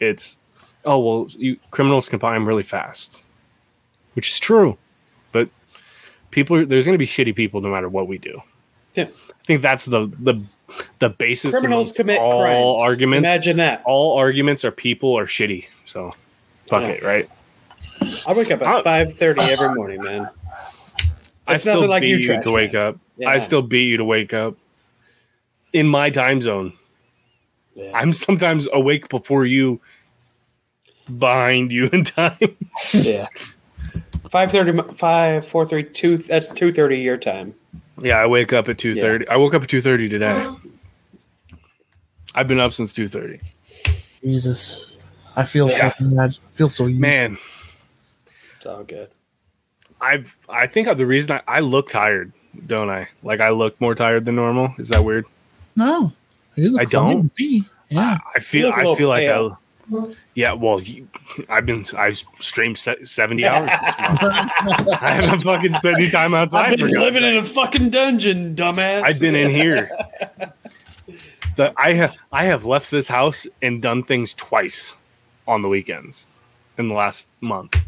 It's 0.00 0.38
oh 0.84 0.98
well, 0.98 1.26
you 1.38 1.56
criminals 1.70 2.08
can 2.08 2.18
buy 2.18 2.34
them 2.34 2.46
really 2.46 2.62
fast, 2.62 3.26
which 4.14 4.28
is 4.30 4.38
true, 4.40 4.76
but 5.32 5.48
people 6.30 6.64
there's 6.66 6.84
going 6.84 6.94
to 6.94 6.98
be 6.98 7.06
shitty 7.06 7.34
people 7.34 7.60
no 7.60 7.70
matter 7.70 7.88
what 7.88 8.08
we 8.08 8.18
do. 8.18 8.40
Yeah. 8.94 9.04
I 9.04 9.44
think 9.46 9.62
that's 9.62 9.84
the 9.86 10.06
the 10.20 10.42
the 10.98 11.08
basis. 11.10 11.50
Criminals 11.52 11.92
commit 11.92 12.18
all 12.20 12.40
crimes. 12.40 12.82
arguments. 12.90 13.26
Imagine 13.28 13.56
that. 13.58 13.82
all 13.84 14.18
arguments 14.18 14.64
are 14.64 14.70
people 14.72 15.16
are 15.18 15.26
shitty. 15.26 15.66
So 15.84 16.12
fuck 16.66 16.82
Yeah. 16.82 16.88
it, 16.88 17.02
right? 17.02 17.30
I 18.26 18.32
wake 18.34 18.50
up 18.50 18.62
I- 18.62 18.78
at 18.78 18.84
five 18.84 19.12
thirty 19.12 19.40
every 19.42 19.74
morning, 19.74 20.02
man. 20.02 20.28
I 21.46 21.54
It's 21.54 21.62
still 21.62 21.76
nothing 21.76 21.90
like 21.90 22.00
beat 22.02 22.08
you, 22.08 22.16
you, 22.16 22.22
trash 22.26 22.44
to 22.44 22.50
wake 22.50 22.72
man. 22.72 22.82
up. 22.88 22.96
Yeah. 23.18 23.28
I 23.30 23.38
still 23.38 23.62
beat 23.62 23.86
you 23.88 23.96
to 23.98 24.04
wake 24.04 24.34
up 24.34 24.56
in 25.76 25.86
my 25.86 26.08
time 26.10 26.40
zone. 26.40 26.72
Yeah. 27.74 27.90
I'm 27.94 28.12
sometimes 28.14 28.66
awake 28.72 29.08
before 29.10 29.44
you, 29.44 29.80
behind 31.18 31.72
you 31.72 31.88
in 31.92 32.04
time. 32.04 32.38
yeah. 32.94 33.26
Five 34.30 34.50
thirty, 34.50 34.72
five, 34.94 35.46
four, 35.46 35.66
three, 35.68 35.84
two. 35.84 36.16
That's 36.16 36.50
two 36.50 36.72
thirty 36.72 36.98
your 37.00 37.16
time. 37.18 37.54
yeah, 38.00 38.16
I 38.16 38.26
wake 38.26 38.52
up 38.52 38.68
at 38.68 38.78
two 38.78 38.94
thirty. 38.94 39.28
I 39.28 39.36
woke 39.36 39.54
up 39.54 39.62
at 39.62 39.68
two 39.68 39.80
thirty 39.82 40.08
today. 40.08 40.50
I've 42.34 42.48
been 42.48 42.60
up 42.60 42.72
since 42.72 42.92
two 42.92 43.08
thirty. 43.08 43.40
Jesus. 44.22 44.96
I 45.36 45.44
feel 45.44 45.68
Yeah. 45.70 45.92
so 45.92 46.04
mad. 46.04 46.30
I 46.30 46.56
feel 46.56 46.68
so 46.70 46.86
used. 46.86 47.00
Man, 47.00 47.36
It's 48.56 48.64
all 48.66 48.82
good. 48.82 49.10
I've 50.00 50.36
I 50.48 50.66
think 50.66 50.88
of 50.88 50.96
the 50.98 51.06
reason 51.06 51.32
I, 51.32 51.42
I 51.46 51.60
look 51.60 51.88
tired, 51.90 52.32
don't 52.66 52.90
I? 52.90 53.08
Like 53.22 53.40
I 53.40 53.50
look 53.50 53.78
more 53.80 53.94
tired 53.94 54.24
than 54.24 54.34
normal. 54.36 54.74
Is 54.78 54.88
that 54.88 55.04
weird? 55.04 55.26
No. 55.76 56.12
You 56.56 56.72
look 56.72 56.80
I 56.80 56.84
don't? 56.86 57.30
me. 57.38 57.64
Yeah. 57.90 58.18
I 58.34 58.40
feel 58.40 58.68
look 58.68 58.76
a 58.76 58.78
I 58.78 58.80
little 58.80 58.96
feel 58.96 59.08
like 59.08 59.26
pale. 59.26 59.58
I, 59.94 60.14
yeah. 60.34 60.52
Well, 60.52 60.80
you, 60.80 61.06
I've 61.48 61.64
been 61.66 61.84
I've 61.96 62.16
streamed 62.40 62.76
seventy 62.78 63.46
hours. 63.46 63.70
this 63.70 63.98
month. 63.98 64.88
I 65.02 65.10
haven't 65.12 65.42
fucking 65.42 65.72
spent 65.72 66.00
any 66.00 66.10
time 66.10 66.34
outside. 66.34 66.72
I've 66.72 66.78
been 66.78 66.88
for 66.88 66.94
God's 66.94 67.04
living 67.04 67.22
sake. 67.22 67.32
in 67.32 67.36
a 67.36 67.44
fucking 67.44 67.90
dungeon, 67.90 68.56
dumbass. 68.56 69.02
I've 69.02 69.20
been 69.20 69.34
in 69.36 69.50
here. 69.50 69.90
The, 71.56 71.72
I 71.78 71.94
have 71.94 72.14
I 72.32 72.44
have 72.44 72.66
left 72.66 72.90
this 72.90 73.08
house 73.08 73.46
and 73.62 73.80
done 73.80 74.02
things 74.02 74.34
twice 74.34 74.98
on 75.48 75.62
the 75.62 75.68
weekends 75.68 76.26
in 76.76 76.88
the 76.88 76.94
last 76.94 77.28
month. 77.40 77.82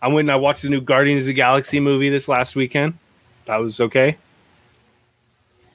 I 0.00 0.06
went 0.06 0.26
and 0.26 0.30
I 0.30 0.36
watched 0.36 0.62
the 0.62 0.68
new 0.68 0.80
Guardians 0.80 1.22
of 1.22 1.26
the 1.26 1.32
Galaxy 1.32 1.80
movie 1.80 2.10
this 2.10 2.28
last 2.28 2.54
weekend. 2.54 2.96
That 3.46 3.56
was 3.56 3.80
okay. 3.80 4.16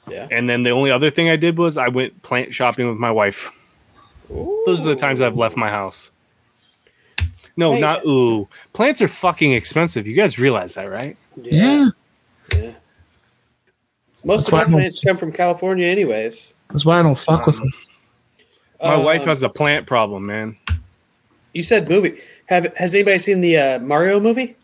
Yeah. 0.10 0.28
And 0.32 0.50
then 0.50 0.64
the 0.64 0.72
only 0.72 0.92
other 0.92 1.10
thing 1.10 1.30
I 1.30 1.36
did 1.36 1.58
was 1.58 1.78
I 1.78 1.88
went 1.88 2.22
plant 2.24 2.54
shopping 2.54 2.88
with 2.90 2.98
my 2.98 3.12
wife. 3.12 3.50
Those 4.30 4.82
are 4.82 4.86
the 4.86 4.96
times 4.96 5.22
I've 5.22 5.38
left 5.38 5.56
my 5.56 5.70
house. 5.70 6.12
No, 7.56 7.74
Hey. 7.74 7.80
not 7.80 8.06
ooh. 8.06 8.48
Plants 8.74 9.02
are 9.02 9.08
fucking 9.08 9.54
expensive. 9.54 10.08
You 10.08 10.16
guys 10.16 10.40
realize 10.40 10.74
that, 10.76 10.90
right? 10.90 11.16
Yeah. 11.42 11.90
yeah. 12.52 12.72
Most 14.24 14.46
That's 14.46 14.48
of 14.48 14.54
why 14.54 14.64
my 14.66 14.70
plants 14.80 15.04
come 15.04 15.18
from 15.18 15.32
California, 15.32 15.86
anyways. 15.88 16.54
That's 16.70 16.86
why 16.86 17.00
I 17.00 17.04
don't 17.04 17.18
fuck 17.18 17.46
with 17.46 17.60
them. 17.60 17.72
My 18.82 18.96
Um, 18.96 19.04
wife 19.04 19.24
has 19.26 19.44
a 19.44 19.50
plant 19.50 19.86
problem, 19.86 20.26
man. 20.26 20.58
You 21.54 21.62
said 21.64 21.88
movie. 21.88 22.20
Have 22.48 22.76
has 22.78 22.96
anybody 22.96 23.20
seen 23.20 23.42
the 23.42 23.58
uh, 23.58 23.80
Mario 23.80 24.20
movie? 24.20 24.56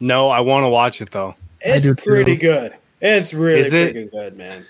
No, 0.00 0.28
I 0.28 0.40
want 0.40 0.64
to 0.64 0.68
watch 0.68 1.00
it 1.00 1.10
though. 1.10 1.34
It's 1.60 1.84
do 1.86 1.94
too. 1.94 2.02
pretty 2.04 2.36
good. 2.36 2.74
It's 3.02 3.34
really 3.34 3.60
Is 3.60 3.72
it? 3.72 3.94
freaking 3.96 4.10
good, 4.12 4.38
man. 4.38 4.64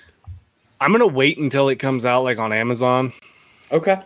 I'm 0.80 0.90
gonna 0.90 1.06
wait 1.06 1.38
until 1.38 1.68
it 1.68 1.76
comes 1.76 2.04
out 2.06 2.24
like 2.24 2.38
on 2.38 2.52
Amazon, 2.52 3.12
Okay. 3.70 4.00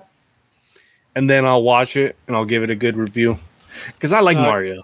and 1.14 1.31
then 1.31 1.45
I'll 1.47 1.62
watch 1.62 1.97
it 1.97 2.16
and 2.27 2.37
I'll 2.37 2.45
give 2.45 2.62
it 2.62 2.68
a 2.70 2.74
good 2.74 2.97
review 2.97 3.39
because 3.87 4.12
I 4.12 4.20
like 4.20 4.37
Uh, 4.37 4.43
Mario. 4.43 4.83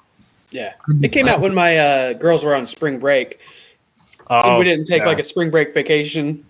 Yeah. 0.50 0.74
It 1.02 1.08
came 1.10 1.28
out 1.28 1.40
when 1.40 1.54
my 1.54 1.76
uh, 1.78 2.12
girls 2.14 2.44
were 2.44 2.54
on 2.54 2.66
spring 2.66 2.98
break. 2.98 3.40
and 4.30 4.52
Oh, 4.52 4.58
we 4.58 4.64
didn't 4.64 4.84
take 4.86 5.02
yeah. 5.02 5.08
like 5.08 5.18
a 5.18 5.24
spring 5.24 5.50
break 5.50 5.74
vacation. 5.74 6.44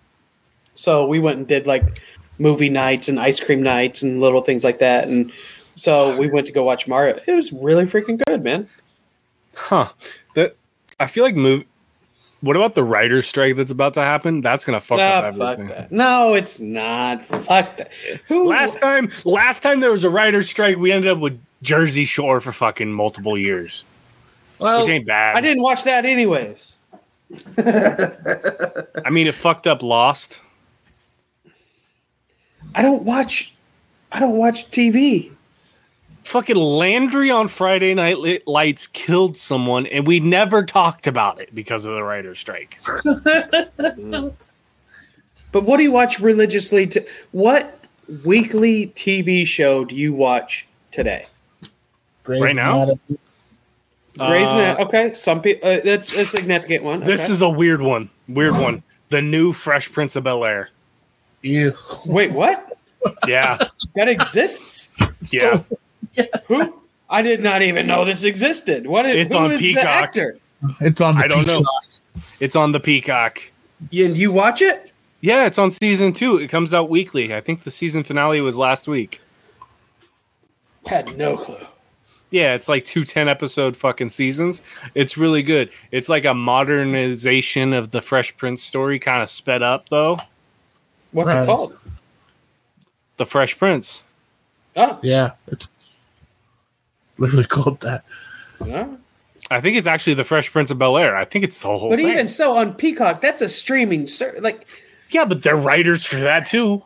So 0.74 1.07
we 1.07 1.18
went 1.18 1.38
and 1.38 1.47
did 1.47 1.66
like 1.66 2.01
movie 2.38 2.68
nights 2.68 3.09
and 3.09 3.18
ice 3.18 3.38
cream 3.40 3.62
nights 3.62 4.03
and 4.03 4.20
little 4.20 4.43
things 4.43 4.64
like 4.64 4.78
that. 4.80 5.09
And 5.09 5.32
so 5.76 6.16
we 6.16 6.28
went 6.28 6.47
to 6.49 6.53
go 6.53 6.62
watch 6.64 6.86
Mario. 6.88 7.18
It 7.26 7.32
was 7.34 7.53
really 7.53 7.84
freaking 7.84 8.20
good, 8.26 8.43
man. 8.45 8.68
huh? 9.55 9.88
That 10.34 10.57
I 11.01 11.07
feel 11.07 11.24
like 11.24 11.34
move. 11.36 11.64
What 12.43 12.57
about 12.57 12.74
the 12.74 12.82
writer's 12.84 13.26
strike 13.26 13.57
that's 13.57 13.70
about 13.72 13.95
to 13.95 14.01
happen? 14.03 14.40
That's 14.40 14.64
gonna 14.64 14.80
fuck 14.80 14.99
Nah, 14.99 15.05
up 15.05 15.24
ah, 15.24 15.30
fuck 15.32 15.59
everything. 15.59 15.68
that. 15.76 15.93
No, 15.93 16.34
it's 16.34 16.61
not. 16.61 17.24
Fuck 17.24 17.76
that. 17.78 17.93
Who 18.28 18.49
Last 18.51 18.80
time, 18.80 19.11
last 19.24 19.62
time 19.62 19.80
there 19.80 19.93
was 19.93 20.03
a 20.05 20.11
writer's 20.11 20.51
strike, 20.51 20.76
we 20.76 20.90
ended 20.93 21.11
up 21.12 21.18
with 21.18 21.40
Jersey 21.62 22.05
Shore 22.05 22.40
for 22.40 22.53
fucking 22.53 22.93
multiple 22.93 23.38
years, 23.38 23.84
Well, 24.59 24.80
which 24.80 24.90
ain't 24.90 25.07
bad. 25.07 25.36
I 25.36 25.40
didn't 25.40 25.62
watch 25.62 25.84
that 25.84 26.05
anyways. 26.05 26.78
I 27.59 29.09
mean, 29.11 29.26
it 29.28 29.34
fucked 29.34 29.66
up 29.68 29.82
Lost. 29.82 30.43
I 32.74 32.82
don't 32.82 33.05
watch 33.05 33.55
I 34.11 34.18
don't 34.18 34.36
watch 34.36 34.68
TV. 34.70 35.30
Fucking 36.25 36.57
Landry 36.57 37.31
on 37.31 37.49
Friday 37.49 37.95
Night 37.95 38.47
Lights 38.47 38.87
killed 38.87 39.37
someone, 39.37 39.87
and 39.87 40.07
we 40.07 40.20
never 40.20 40.62
talked 40.64 41.07
about 41.07 41.41
it 41.41 41.55
because 41.55 41.85
of 41.85 41.95
the 41.95 42.03
writer's 42.03 42.39
strike. 42.39 42.79
But 45.53 45.64
what 45.64 45.77
do 45.77 45.83
you 45.83 45.93
watch 45.93 46.18
religiously 46.18 46.87
to 46.87 47.07
what 47.33 47.79
weekly 48.25 48.87
TV 48.95 49.47
show 49.47 49.85
do 49.85 49.95
you 49.95 50.14
watch 50.14 50.66
today? 50.91 51.27
Grey's 52.23 52.43
right 52.43 52.57
now? 52.57 52.75
Anatomy. 52.85 53.18
Grey's 54.16 54.49
Uh, 54.49 54.53
Anatomy. 54.59 54.85
Okay, 54.87 55.14
some 55.14 55.43
people 55.43 55.68
uh, 55.68 55.81
that's 55.85 56.16
a 56.16 56.25
significant 56.25 56.85
one. 56.85 57.01
This 57.01 57.29
is 57.29 57.43
a 57.43 57.51
weird 57.51 57.83
one. 57.83 58.09
Weird 58.29 58.55
one. 58.55 58.83
The 59.11 59.20
new 59.20 59.53
Fresh 59.53 59.93
Prince 59.93 60.16
of 60.16 60.25
Bel 60.25 60.43
Air. 60.43 60.70
Ew. 61.43 61.73
Wait, 62.07 62.33
what? 62.33 62.79
Yeah, 63.27 63.59
That 63.95 64.09
exists? 64.09 64.89
yeah. 65.31 65.62
Who? 66.47 66.81
I 67.11 67.23
did 67.23 67.41
not 67.41 67.63
even 67.63 67.87
know 67.87 68.05
this 68.05 68.25
existed. 68.25 68.87
What 68.87 69.05
is, 69.07 69.17
It's 69.17 69.33
who 69.33 69.39
on 69.41 69.51
is 69.53 69.61
the 69.61 69.75
Peacock. 69.75 69.85
actor? 69.85 70.39
It's 70.81 71.01
on. 71.01 71.17
The 71.17 71.25
I 71.25 71.29
don't 71.29 71.47
know. 71.47 71.59
Peacock. 71.59 72.33
It's 72.41 72.57
on 72.57 72.73
the 72.73 72.81
Peacock. 72.81 73.43
You, 73.91 74.07
you 74.07 74.33
watch 74.33 74.63
it? 74.63 74.93
Yeah, 75.21 75.47
it's 75.47 75.59
on 75.59 75.71
season 75.71 76.13
two. 76.13 76.39
It 76.39 76.49
comes 76.49 76.73
out 76.73 76.89
weekly. 76.89 77.35
I 77.35 77.41
think 77.41 77.63
the 77.65 77.71
season 77.71 78.03
finale 78.03 78.41
was 78.41 78.57
last 78.57 78.89
week. 78.89 79.21
Had 80.87 81.17
no 81.17 81.37
clue. 81.37 81.59
Yeah, 82.31 82.55
it's 82.55 82.67
like 82.69 82.85
two 82.85 83.05
10 83.05 83.29
episode 83.29 83.77
fucking 83.77 84.09
seasons. 84.09 84.63
It's 84.95 85.19
really 85.19 85.43
good. 85.43 85.71
It's 85.91 86.09
like 86.09 86.25
a 86.25 86.33
modernization 86.35 87.73
of 87.75 87.91
the 87.91 88.01
Fresh 88.01 88.37
Prince 88.39 88.63
story, 88.63 88.99
kind 88.99 89.23
of 89.23 89.29
sped 89.29 89.63
up 89.63 89.89
though. 89.91 90.19
What's 91.13 91.35
Right. 91.35 91.43
it 91.43 91.47
called? 91.47 91.79
The 93.19 93.27
Fresh 93.27 93.59
Prince. 93.59 94.03
Oh, 94.75 94.99
Yeah, 95.03 95.33
it's 95.47 95.69
literally 97.19 97.45
called 97.45 97.81
that. 97.81 98.05
yeah. 98.65 98.89
I 99.51 99.61
think 99.61 99.77
it's 99.77 99.87
actually 99.87 100.15
the 100.15 100.25
Fresh 100.25 100.51
Prince 100.51 100.71
of 100.71 100.79
Bel 100.79 100.97
Air. 100.97 101.15
I 101.15 101.25
think 101.27 101.45
it's 101.45 101.61
the 101.61 101.69
whole 101.69 101.91
but 101.91 101.97
thing. 101.97 102.09
even 102.09 102.27
so, 102.27 102.57
on 102.57 102.73
Peacock, 102.75 103.21
that's 103.21 103.43
a 103.43 103.49
streaming 103.49 104.07
ser- 104.07 104.39
like. 104.41 104.65
yeah, 105.11 105.25
but 105.27 105.43
they're 105.43 105.57
writers 105.57 106.05
for 106.07 106.17
that 106.17 106.47
too. 106.47 106.83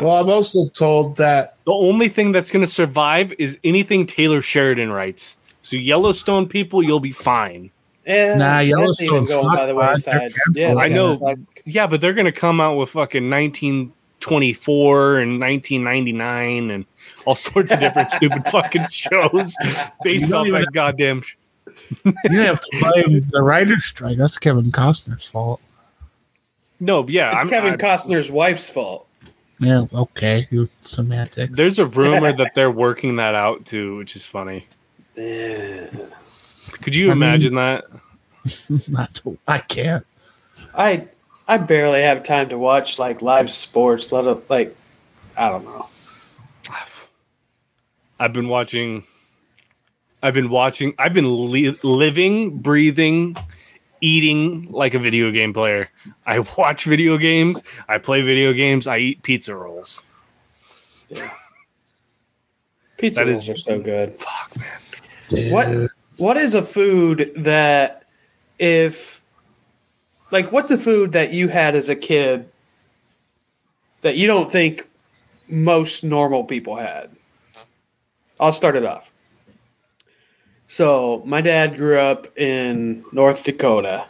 Well, 0.00 0.16
I'm 0.16 0.30
also 0.30 0.68
told 0.70 1.16
that 1.16 1.56
The 1.66 1.72
only 1.72 2.08
thing 2.08 2.32
that's 2.32 2.50
going 2.50 2.64
to 2.64 2.70
survive 2.70 3.32
is 3.38 3.58
anything 3.62 4.06
Taylor 4.06 4.40
Sheridan 4.40 4.90
writes. 4.90 5.36
So 5.60 5.76
Yellowstone 5.76 6.48
people, 6.48 6.82
you'll 6.82 7.00
be 7.00 7.12
fine. 7.12 7.70
Eh, 8.06 8.34
Nah, 8.36 8.60
Yellowstone's 8.60 9.30
even 9.30 9.42
going 9.42 9.56
by 9.56 9.66
the 9.66 9.74
not 9.74 9.90
wayside. 9.90 10.32
Yeah. 10.54 10.74
I 10.76 10.88
know. 10.88 11.14
Like, 11.14 11.38
Yeah, 11.66 11.86
but 11.86 12.00
they're 12.00 12.14
going 12.14 12.24
to 12.26 12.32
come 12.32 12.60
out 12.60 12.76
with 12.76 12.90
fucking 12.90 13.28
1924 14.26 15.18
and 15.18 15.40
1999 15.40 16.70
and 16.70 16.84
all 17.24 17.34
sorts 17.34 17.72
of 17.72 17.80
different 17.80 18.08
stupid 18.18 18.44
fucking 18.46 18.86
shows 18.88 19.54
based 20.02 20.30
You 20.30 20.36
off 20.36 20.46
even 20.46 20.62
that 20.62 20.72
goddamn. 20.72 21.20
Sh- 21.22 21.36
you 22.04 22.12
didn't 22.24 22.44
have 22.46 22.60
to 22.60 22.78
blame 22.80 23.20
the 23.30 23.42
writer's 23.42 23.84
strike. 23.84 24.16
That's 24.16 24.38
Kevin 24.38 24.70
Costner's 24.72 25.26
fault. 25.28 25.60
no, 26.80 27.06
yeah, 27.08 27.32
it's 27.32 27.42
I'm, 27.42 27.48
Kevin 27.48 27.74
I- 27.74 27.76
Costner's 27.76 28.30
wife's 28.30 28.68
fault. 28.68 29.06
Yeah, 29.60 29.84
okay. 29.94 30.48
It 30.50 30.58
was 30.58 30.76
semantics. 30.80 31.56
There's 31.56 31.78
a 31.78 31.86
rumor 31.86 32.32
that 32.32 32.52
they're 32.56 32.70
working 32.70 33.16
that 33.16 33.34
out 33.36 33.64
too, 33.64 33.96
which 33.98 34.16
is 34.16 34.26
funny. 34.26 34.66
Could 35.14 36.94
you 36.94 37.10
I 37.10 37.14
mean- 37.14 37.22
imagine 37.22 37.54
that? 37.54 37.84
not 38.88 39.14
to, 39.14 39.38
I 39.46 39.58
can't. 39.58 40.04
I 40.74 41.06
I 41.48 41.58
barely 41.58 42.02
have 42.02 42.22
time 42.22 42.48
to 42.50 42.58
watch 42.58 42.98
like 42.98 43.20
live 43.22 43.50
sports. 43.50 44.12
Let 44.12 44.26
it 44.26 44.48
like 44.48 44.76
I 45.36 45.48
don't 45.48 45.64
know. 45.64 45.88
I've 48.18 48.32
been 48.32 48.48
watching. 48.48 49.04
I've 50.22 50.34
been 50.34 50.50
watching. 50.50 50.94
I've 50.98 51.12
been 51.12 51.50
li- 51.50 51.76
living, 51.82 52.58
breathing, 52.58 53.36
eating 54.00 54.68
like 54.70 54.94
a 54.94 54.98
video 55.00 55.32
game 55.32 55.52
player. 55.52 55.90
I 56.26 56.38
watch 56.56 56.84
video 56.84 57.18
games. 57.18 57.62
I 57.88 57.98
play 57.98 58.22
video 58.22 58.52
games. 58.52 58.86
I 58.86 58.98
eat 58.98 59.22
pizza 59.22 59.56
rolls. 59.56 60.02
Pizza 62.98 63.20
That 63.20 63.26
rolls 63.26 63.42
is- 63.42 63.48
are 63.50 63.56
so 63.56 63.80
good. 63.80 64.18
Fuck 64.20 64.56
man. 64.58 64.68
Dude. 65.28 65.52
What 65.52 65.90
what 66.18 66.36
is 66.36 66.54
a 66.54 66.62
food 66.62 67.32
that 67.36 68.04
if 68.58 69.21
like 70.32 70.50
what's 70.50 70.70
a 70.72 70.78
food 70.78 71.12
that 71.12 71.32
you 71.32 71.46
had 71.46 71.76
as 71.76 71.88
a 71.88 71.94
kid 71.94 72.48
that 74.00 74.16
you 74.16 74.26
don't 74.26 74.50
think 74.50 74.88
most 75.46 76.02
normal 76.02 76.42
people 76.42 76.74
had? 76.76 77.10
I'll 78.40 78.50
start 78.50 78.74
it 78.74 78.84
off. 78.84 79.12
So, 80.66 81.22
my 81.26 81.42
dad 81.42 81.76
grew 81.76 81.98
up 81.98 82.26
in 82.36 83.04
North 83.12 83.44
Dakota 83.44 84.06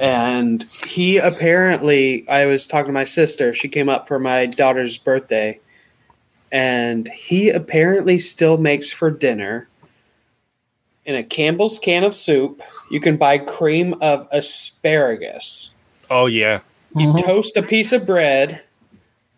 and 0.00 0.64
he 0.86 1.18
apparently 1.18 2.26
I 2.28 2.46
was 2.46 2.66
talking 2.66 2.86
to 2.86 2.92
my 2.92 3.04
sister, 3.04 3.52
she 3.52 3.68
came 3.68 3.88
up 3.88 4.08
for 4.08 4.18
my 4.18 4.46
daughter's 4.46 4.96
birthday 4.96 5.60
and 6.50 7.06
he 7.08 7.50
apparently 7.50 8.16
still 8.16 8.56
makes 8.56 8.90
for 8.90 9.10
dinner 9.10 9.68
in 11.08 11.14
a 11.14 11.22
Campbell's 11.22 11.78
can 11.78 12.04
of 12.04 12.14
soup, 12.14 12.60
you 12.90 13.00
can 13.00 13.16
buy 13.16 13.38
cream 13.38 13.94
of 14.02 14.28
asparagus. 14.30 15.70
Oh 16.10 16.26
yeah. 16.26 16.60
You 16.94 17.08
Mhm. 17.08 17.24
toast 17.24 17.56
a 17.56 17.62
piece 17.62 17.92
of 17.92 18.04
bread, 18.04 18.60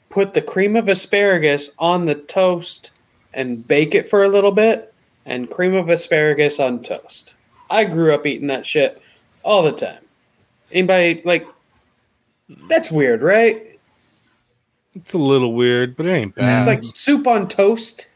put 0.08 0.34
the 0.34 0.42
cream 0.42 0.74
of 0.74 0.88
asparagus 0.88 1.70
on 1.78 2.06
the 2.06 2.16
toast, 2.16 2.90
and 3.32 3.66
bake 3.66 3.94
it 3.94 4.10
for 4.10 4.24
a 4.24 4.28
little 4.28 4.50
bit, 4.50 4.92
and 5.24 5.48
cream 5.48 5.74
of 5.74 5.88
asparagus 5.88 6.58
on 6.58 6.82
toast. 6.82 7.34
I 7.70 7.84
grew 7.84 8.12
up 8.12 8.26
eating 8.26 8.48
that 8.48 8.66
shit 8.66 9.00
all 9.44 9.62
the 9.62 9.70
time. 9.70 10.02
Anybody 10.72 11.22
like 11.24 11.46
that's 12.68 12.90
weird, 12.90 13.22
right? 13.22 13.78
It's 14.96 15.12
a 15.12 15.18
little 15.18 15.52
weird, 15.52 15.96
but 15.96 16.06
it 16.06 16.12
ain't 16.12 16.34
bad. 16.34 16.58
It's 16.58 16.66
like 16.66 16.80
soup 16.82 17.28
on 17.28 17.46
toast. 17.46 18.08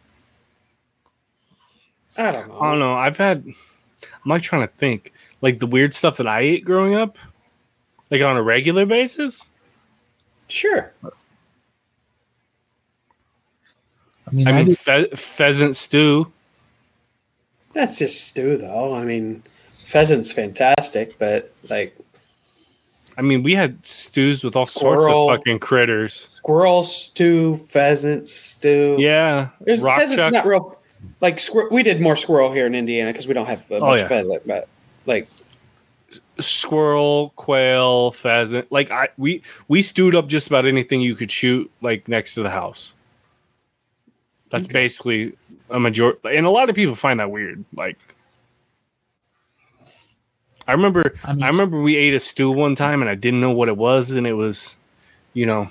I 2.16 2.30
don't 2.30 2.48
know. 2.48 2.60
I 2.60 2.70
don't 2.70 2.78
know. 2.78 2.94
I've 2.94 3.16
had. 3.16 3.44
I'm 3.46 4.30
like 4.30 4.42
trying 4.42 4.66
to 4.66 4.72
think, 4.74 5.12
like 5.40 5.58
the 5.58 5.66
weird 5.66 5.94
stuff 5.94 6.16
that 6.18 6.26
I 6.26 6.40
ate 6.40 6.64
growing 6.64 6.94
up, 6.94 7.18
like 8.10 8.22
on 8.22 8.36
a 8.36 8.42
regular 8.42 8.86
basis. 8.86 9.50
Sure. 10.48 10.92
I 14.26 14.30
mean, 14.30 14.48
I 14.48 14.50
I, 14.50 14.56
mean, 14.56 14.66
did, 14.66 14.78
fe- 14.78 15.10
pheasant 15.14 15.76
stew. 15.76 16.30
That's 17.72 17.98
just 17.98 18.26
stew, 18.28 18.56
though. 18.56 18.94
I 18.94 19.04
mean, 19.04 19.42
pheasant's 19.44 20.32
fantastic, 20.32 21.18
but 21.18 21.52
like 21.68 21.96
I 23.16 23.22
mean, 23.22 23.42
we 23.42 23.54
had 23.54 23.84
stews 23.86 24.42
with 24.42 24.56
all 24.56 24.66
sorts 24.66 25.06
of 25.06 25.28
fucking 25.28 25.60
critters. 25.60 26.14
squirrel 26.14 26.82
stew, 26.82 27.56
pheasant 27.56 28.28
stew. 28.28 28.96
Yeah, 28.98 29.50
There's, 29.60 29.82
rock 29.82 30.00
pheasant's 30.00 30.24
chuck. 30.24 30.32
not 30.32 30.46
real. 30.46 30.73
Like 31.20 31.36
squir- 31.38 31.70
we 31.70 31.82
did 31.82 32.00
more 32.00 32.16
squirrel 32.16 32.52
here 32.52 32.66
in 32.66 32.74
Indiana 32.74 33.10
because 33.12 33.26
we 33.28 33.34
don't 33.34 33.46
have 33.46 33.68
a 33.70 33.76
Oh, 33.78 33.94
yeah. 33.94 34.02
of 34.02 34.08
pheasant, 34.08 34.46
but 34.46 34.68
like 35.06 35.28
squirrel, 36.38 37.32
quail, 37.36 38.10
pheasant. 38.12 38.70
Like 38.70 38.90
I, 38.90 39.08
we 39.16 39.42
we 39.68 39.82
stewed 39.82 40.14
up 40.14 40.26
just 40.28 40.46
about 40.48 40.66
anything 40.66 41.00
you 41.00 41.14
could 41.14 41.30
shoot 41.30 41.70
like 41.80 42.08
next 42.08 42.34
to 42.34 42.42
the 42.42 42.50
house. 42.50 42.92
That's 44.50 44.66
basically 44.68 45.32
a 45.70 45.80
majority, 45.80 46.20
and 46.36 46.46
a 46.46 46.50
lot 46.50 46.68
of 46.68 46.76
people 46.76 46.94
find 46.94 47.18
that 47.18 47.30
weird. 47.30 47.64
Like, 47.74 47.98
I 50.68 50.72
remember, 50.72 51.14
I 51.24 51.32
mean- 51.32 51.42
I 51.42 51.48
remember 51.48 51.80
we 51.82 51.96
ate 51.96 52.14
a 52.14 52.20
stew 52.20 52.50
one 52.52 52.74
time, 52.76 53.00
and 53.02 53.10
I 53.10 53.14
didn't 53.16 53.40
know 53.40 53.50
what 53.50 53.68
it 53.68 53.76
was, 53.76 54.12
and 54.12 54.26
it 54.26 54.34
was, 54.34 54.76
you 55.32 55.44
know, 55.46 55.68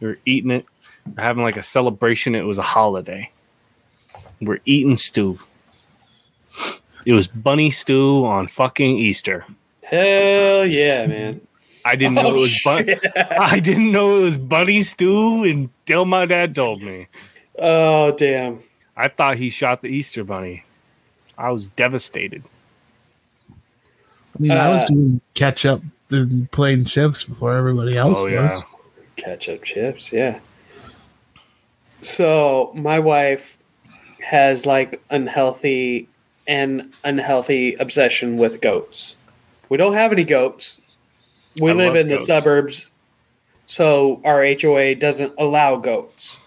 we 0.00 0.08
were 0.08 0.18
eating 0.26 0.50
it, 0.50 0.66
we're 1.16 1.22
having 1.22 1.42
like 1.42 1.56
a 1.56 1.62
celebration. 1.62 2.34
It 2.34 2.42
was 2.42 2.58
a 2.58 2.62
holiday. 2.62 3.30
We're 4.42 4.58
eating 4.66 4.96
stew. 4.96 5.38
It 7.06 7.12
was 7.14 7.26
bunny 7.26 7.70
stew 7.70 8.24
on 8.24 8.48
fucking 8.48 8.98
Easter. 8.98 9.44
hell 9.84 10.66
yeah, 10.66 11.06
man. 11.06 11.40
I 11.84 11.96
didn't 11.96 12.14
know 12.14 12.26
Oh, 12.26 12.34
it 12.34 12.40
was 12.40 12.62
bun- 12.64 13.26
I 13.40 13.58
didn't 13.60 13.90
know 13.90 14.18
it 14.18 14.22
was 14.22 14.36
bunny 14.38 14.82
stew 14.82 15.42
until 15.44 16.04
my 16.04 16.26
dad 16.26 16.54
told 16.54 16.80
me. 16.82 17.08
Oh 17.58 18.12
damn. 18.12 18.60
I 18.96 19.08
thought 19.08 19.36
he 19.36 19.50
shot 19.50 19.82
the 19.82 19.88
Easter 19.88 20.22
bunny. 20.22 20.64
I 21.38 21.50
was 21.50 21.66
devastated. 21.68 22.42
I 23.50 24.38
mean, 24.38 24.50
I 24.52 24.68
was 24.70 24.80
uh, 24.82 24.86
doing 24.86 25.20
catch 25.34 25.66
up 25.66 25.80
and 26.10 26.50
playing 26.52 26.84
chips 26.84 27.24
before 27.24 27.54
everybody 27.56 27.96
else 27.96 28.18
Oh 28.18 28.24
was. 28.24 28.32
yeah. 28.32 28.60
Ketchup 29.16 29.62
chips, 29.64 30.12
yeah. 30.12 30.40
So 32.00 32.72
my 32.74 32.98
wife 32.98 33.58
has 34.22 34.66
like 34.66 35.02
unhealthy 35.10 36.08
and 36.46 36.92
unhealthy 37.04 37.74
obsession 37.74 38.36
with 38.36 38.60
goats. 38.60 39.16
We 39.68 39.76
don't 39.76 39.94
have 39.94 40.12
any 40.12 40.24
goats. 40.24 40.96
We 41.60 41.70
I 41.70 41.74
live 41.74 41.96
in 41.96 42.08
the 42.08 42.18
suburbs, 42.18 42.90
so 43.66 44.20
our 44.24 44.42
HOA 44.44 44.94
doesn't 44.96 45.32
allow 45.38 45.76
goats. 45.76 46.38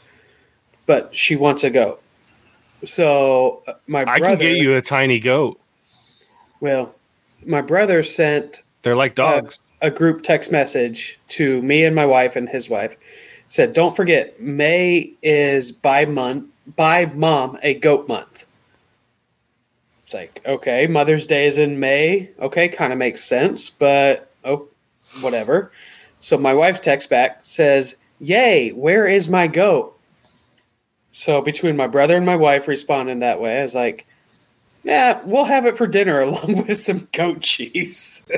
But 0.86 1.16
she 1.16 1.36
wants 1.36 1.64
a 1.64 1.70
goat. 1.70 2.02
So 2.84 3.64
uh, 3.68 3.74
my 3.88 4.02
I 4.08 4.20
brother, 4.20 4.38
can 4.38 4.54
get 4.54 4.58
you 4.58 4.76
a 4.76 4.82
tiny 4.82 5.20
goat. 5.20 5.60
well, 6.60 6.96
my 7.46 7.62
brother 7.62 8.04
sent 8.04 8.64
They're 8.84 8.96
like 8.96 9.16
dogs. 9.16 9.60
a 9.82 9.90
group 9.92 10.22
text 10.24 10.52
message 10.52 11.20
to 11.30 11.62
me 11.62 11.84
and 11.86 11.96
my 11.96 12.06
wife 12.06 12.36
and 12.36 12.50
his 12.50 12.70
wife 12.70 12.96
said 13.48 13.74
don't 13.74 13.96
forget 13.96 14.40
may 14.42 15.14
is 15.22 15.72
by 15.72 16.06
month 16.06 16.46
by 16.76 17.06
mom 17.06 17.58
a 17.64 17.74
goat 17.74 18.08
month. 18.08 18.46
It's 20.04 20.14
like 20.14 20.42
okay 20.46 20.88
mother's 20.88 21.28
day 21.28 21.48
is 21.48 21.58
in 21.58 21.80
may. 21.80 22.30
Okay 22.40 22.68
kind 22.68 22.94
of 22.94 23.00
makes 23.00 23.24
sense 23.24 23.70
but 23.70 24.32
oh 24.44 24.68
whatever. 25.22 25.72
So 26.22 26.38
my 26.38 26.54
wife 26.54 26.82
texts 26.82 27.10
back 27.10 27.40
says 27.44 27.98
yay 28.20 28.70
where 28.70 29.08
is 29.08 29.30
my 29.30 29.48
goat? 29.48 29.98
So 31.12 31.42
between 31.42 31.78
my 31.78 31.88
brother 31.88 32.18
and 32.18 32.26
my 32.26 32.36
wife 32.36 32.68
responding 32.68 33.20
that 33.20 33.40
way, 33.40 33.60
I 33.60 33.64
was 33.64 33.74
like, 33.74 34.06
"Yeah, 34.84 35.22
we'll 35.24 35.46
have 35.46 35.66
it 35.66 35.78
for 35.78 35.88
dinner 35.88 36.20
along 36.22 36.66
with 36.68 36.78
some 36.78 37.08
goat 37.14 37.42
cheese." 37.42 38.26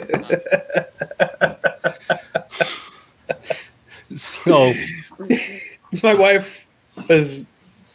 So 4.17 4.73
my 6.03 6.13
wife 6.13 6.67
was 7.09 7.47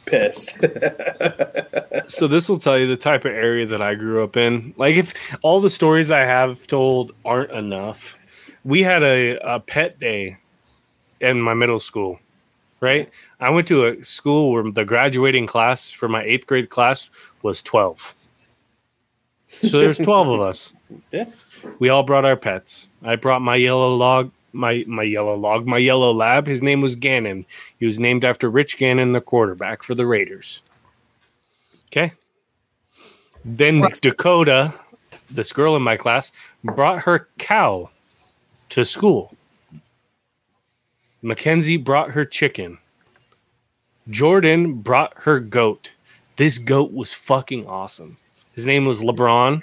pissed. 0.07 0.59
so 2.09 2.27
this 2.27 2.49
will 2.49 2.59
tell 2.59 2.79
you 2.79 2.87
the 2.87 2.97
type 2.97 3.25
of 3.25 3.33
area 3.33 3.67
that 3.67 3.83
I 3.83 3.95
grew 3.95 4.23
up 4.23 4.37
in. 4.37 4.75
Like 4.77 4.97
if 4.97 5.15
all 5.43 5.61
the 5.61 5.71
stories 5.71 6.11
I 6.11 6.21
have 6.21 6.67
told 6.67 7.13
aren't 7.25 7.53
enough, 7.53 8.19
we 8.65 8.83
had 8.83 9.03
a, 9.03 9.39
a 9.39 9.61
pet 9.61 9.99
day 9.99 10.39
in 11.21 11.41
my 11.41 11.55
middle 11.55 11.81
school, 11.81 12.21
right? 12.81 13.11
I 13.41 13.51
went 13.51 13.69
to 13.69 13.87
a 13.87 14.05
school 14.05 14.53
where 14.53 14.71
the 14.71 14.85
graduating 14.85 15.47
class 15.47 15.91
for 15.91 16.09
my 16.09 16.23
eighth 16.23 16.47
grade 16.47 16.71
class 16.71 17.11
was 17.43 17.63
12. 17.63 18.15
So 19.49 19.79
there's 19.79 19.99
12 19.99 20.29
of 20.29 20.41
us. 20.41 20.73
Yeah. 21.11 21.25
We 21.79 21.89
all 21.89 22.03
brought 22.03 22.27
our 22.27 22.37
pets. 22.37 22.91
I 23.03 23.17
brought 23.17 23.41
my 23.41 23.57
yellow 23.57 23.95
log, 23.95 24.31
my 24.53 24.85
my 24.87 25.03
yellow 25.03 25.35
log, 25.35 25.67
my 25.67 25.79
yellow 25.79 26.13
lab. 26.13 26.47
His 26.47 26.63
name 26.63 26.81
was 26.81 26.97
Gannon. 26.97 27.47
He 27.79 27.87
was 27.87 27.99
named 27.99 28.25
after 28.25 28.51
Rich 28.51 28.79
Gannon, 28.79 29.13
the 29.13 29.21
quarterback 29.21 29.83
for 29.83 29.95
the 29.95 30.07
Raiders. 30.07 30.63
Okay. 31.87 32.13
Then 33.45 33.85
Dakota, 34.01 34.73
this 35.31 35.53
girl 35.53 35.77
in 35.77 35.83
my 35.83 35.97
class, 35.97 36.33
brought 36.63 37.01
her 37.01 37.29
cow 37.39 37.91
to 38.71 38.85
school. 38.85 39.35
Mackenzie 41.23 41.77
brought 41.77 42.11
her 42.11 42.25
chicken. 42.25 42.79
Jordan 44.09 44.75
brought 44.75 45.13
her 45.17 45.39
goat. 45.39 45.93
This 46.37 46.59
goat 46.59 46.93
was 46.93 47.13
fucking 47.13 47.67
awesome. 47.67 48.17
His 48.55 48.67
name 48.67 48.87
was 48.87 49.01
LeBron. 49.01 49.61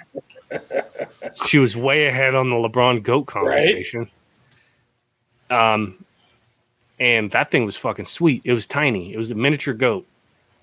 she 1.46 1.58
was 1.58 1.76
way 1.76 2.06
ahead 2.06 2.34
on 2.34 2.50
the 2.50 2.56
LeBron 2.56 3.02
goat 3.02 3.26
conversation. 3.26 4.10
Um, 5.50 6.04
and 6.98 7.30
that 7.32 7.50
thing 7.50 7.64
was 7.64 7.76
fucking 7.76 8.04
sweet. 8.04 8.42
It 8.44 8.52
was 8.52 8.66
tiny. 8.66 9.12
It 9.12 9.16
was 9.16 9.30
a 9.30 9.34
miniature 9.34 9.74
goat. 9.74 10.06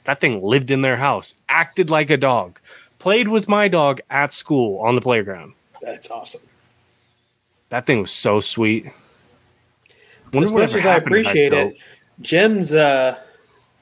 That 0.05 0.21
thing 0.21 0.41
lived 0.41 0.71
in 0.71 0.81
their 0.81 0.95
house, 0.95 1.35
acted 1.49 1.89
like 1.89 2.09
a 2.09 2.17
dog, 2.17 2.59
played 2.99 3.27
with 3.27 3.49
my 3.49 3.67
dog 3.67 3.99
at 4.09 4.31
school 4.31 4.79
on 4.79 4.95
the 4.95 5.01
playground. 5.01 5.53
That's 5.81 6.09
awesome. 6.09 6.41
That 7.69 7.85
thing 7.85 8.01
was 8.01 8.11
so 8.11 8.39
sweet. 8.39 8.85
Wonder 10.31 10.45
as 10.45 10.51
much 10.51 10.75
as 10.75 10.85
I 10.85 10.93
happened 10.93 11.15
to 11.15 11.23
that 11.23 11.29
appreciate 11.29 11.53
it, 11.53 11.77
Gems, 12.21 12.73
uh, 12.73 13.17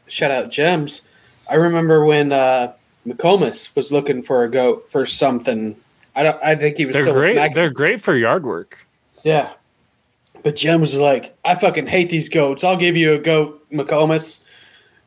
shout 0.08 0.32
out 0.32 0.50
Gems. 0.50 1.02
I 1.50 1.56
remember 1.56 2.06
when 2.06 2.32
uh, 2.32 2.74
McComas 3.06 3.76
was 3.76 3.92
looking 3.92 4.24
for 4.24 4.44
a 4.44 4.50
goat 4.50 4.88
for 4.90 5.06
something. 5.06 5.76
I 6.16 6.24
don't. 6.24 6.42
I 6.44 6.56
think 6.56 6.78
he 6.78 6.86
was 6.86 6.96
they're 6.96 7.12
great. 7.12 7.54
They're 7.54 7.70
great 7.70 8.02
for 8.02 8.16
yard 8.16 8.46
work. 8.46 8.86
yeah. 9.24 9.54
But 10.46 10.56
Jim 10.56 10.80
was 10.80 11.00
like, 11.00 11.36
I 11.44 11.56
fucking 11.56 11.88
hate 11.88 12.12
these 12.12 12.30
goats. 12.30 12.64
I'll 12.64 12.78
give 12.78 12.96
you 12.96 13.16
a 13.16 13.18
goat, 13.18 13.68
McComas. 13.72 14.42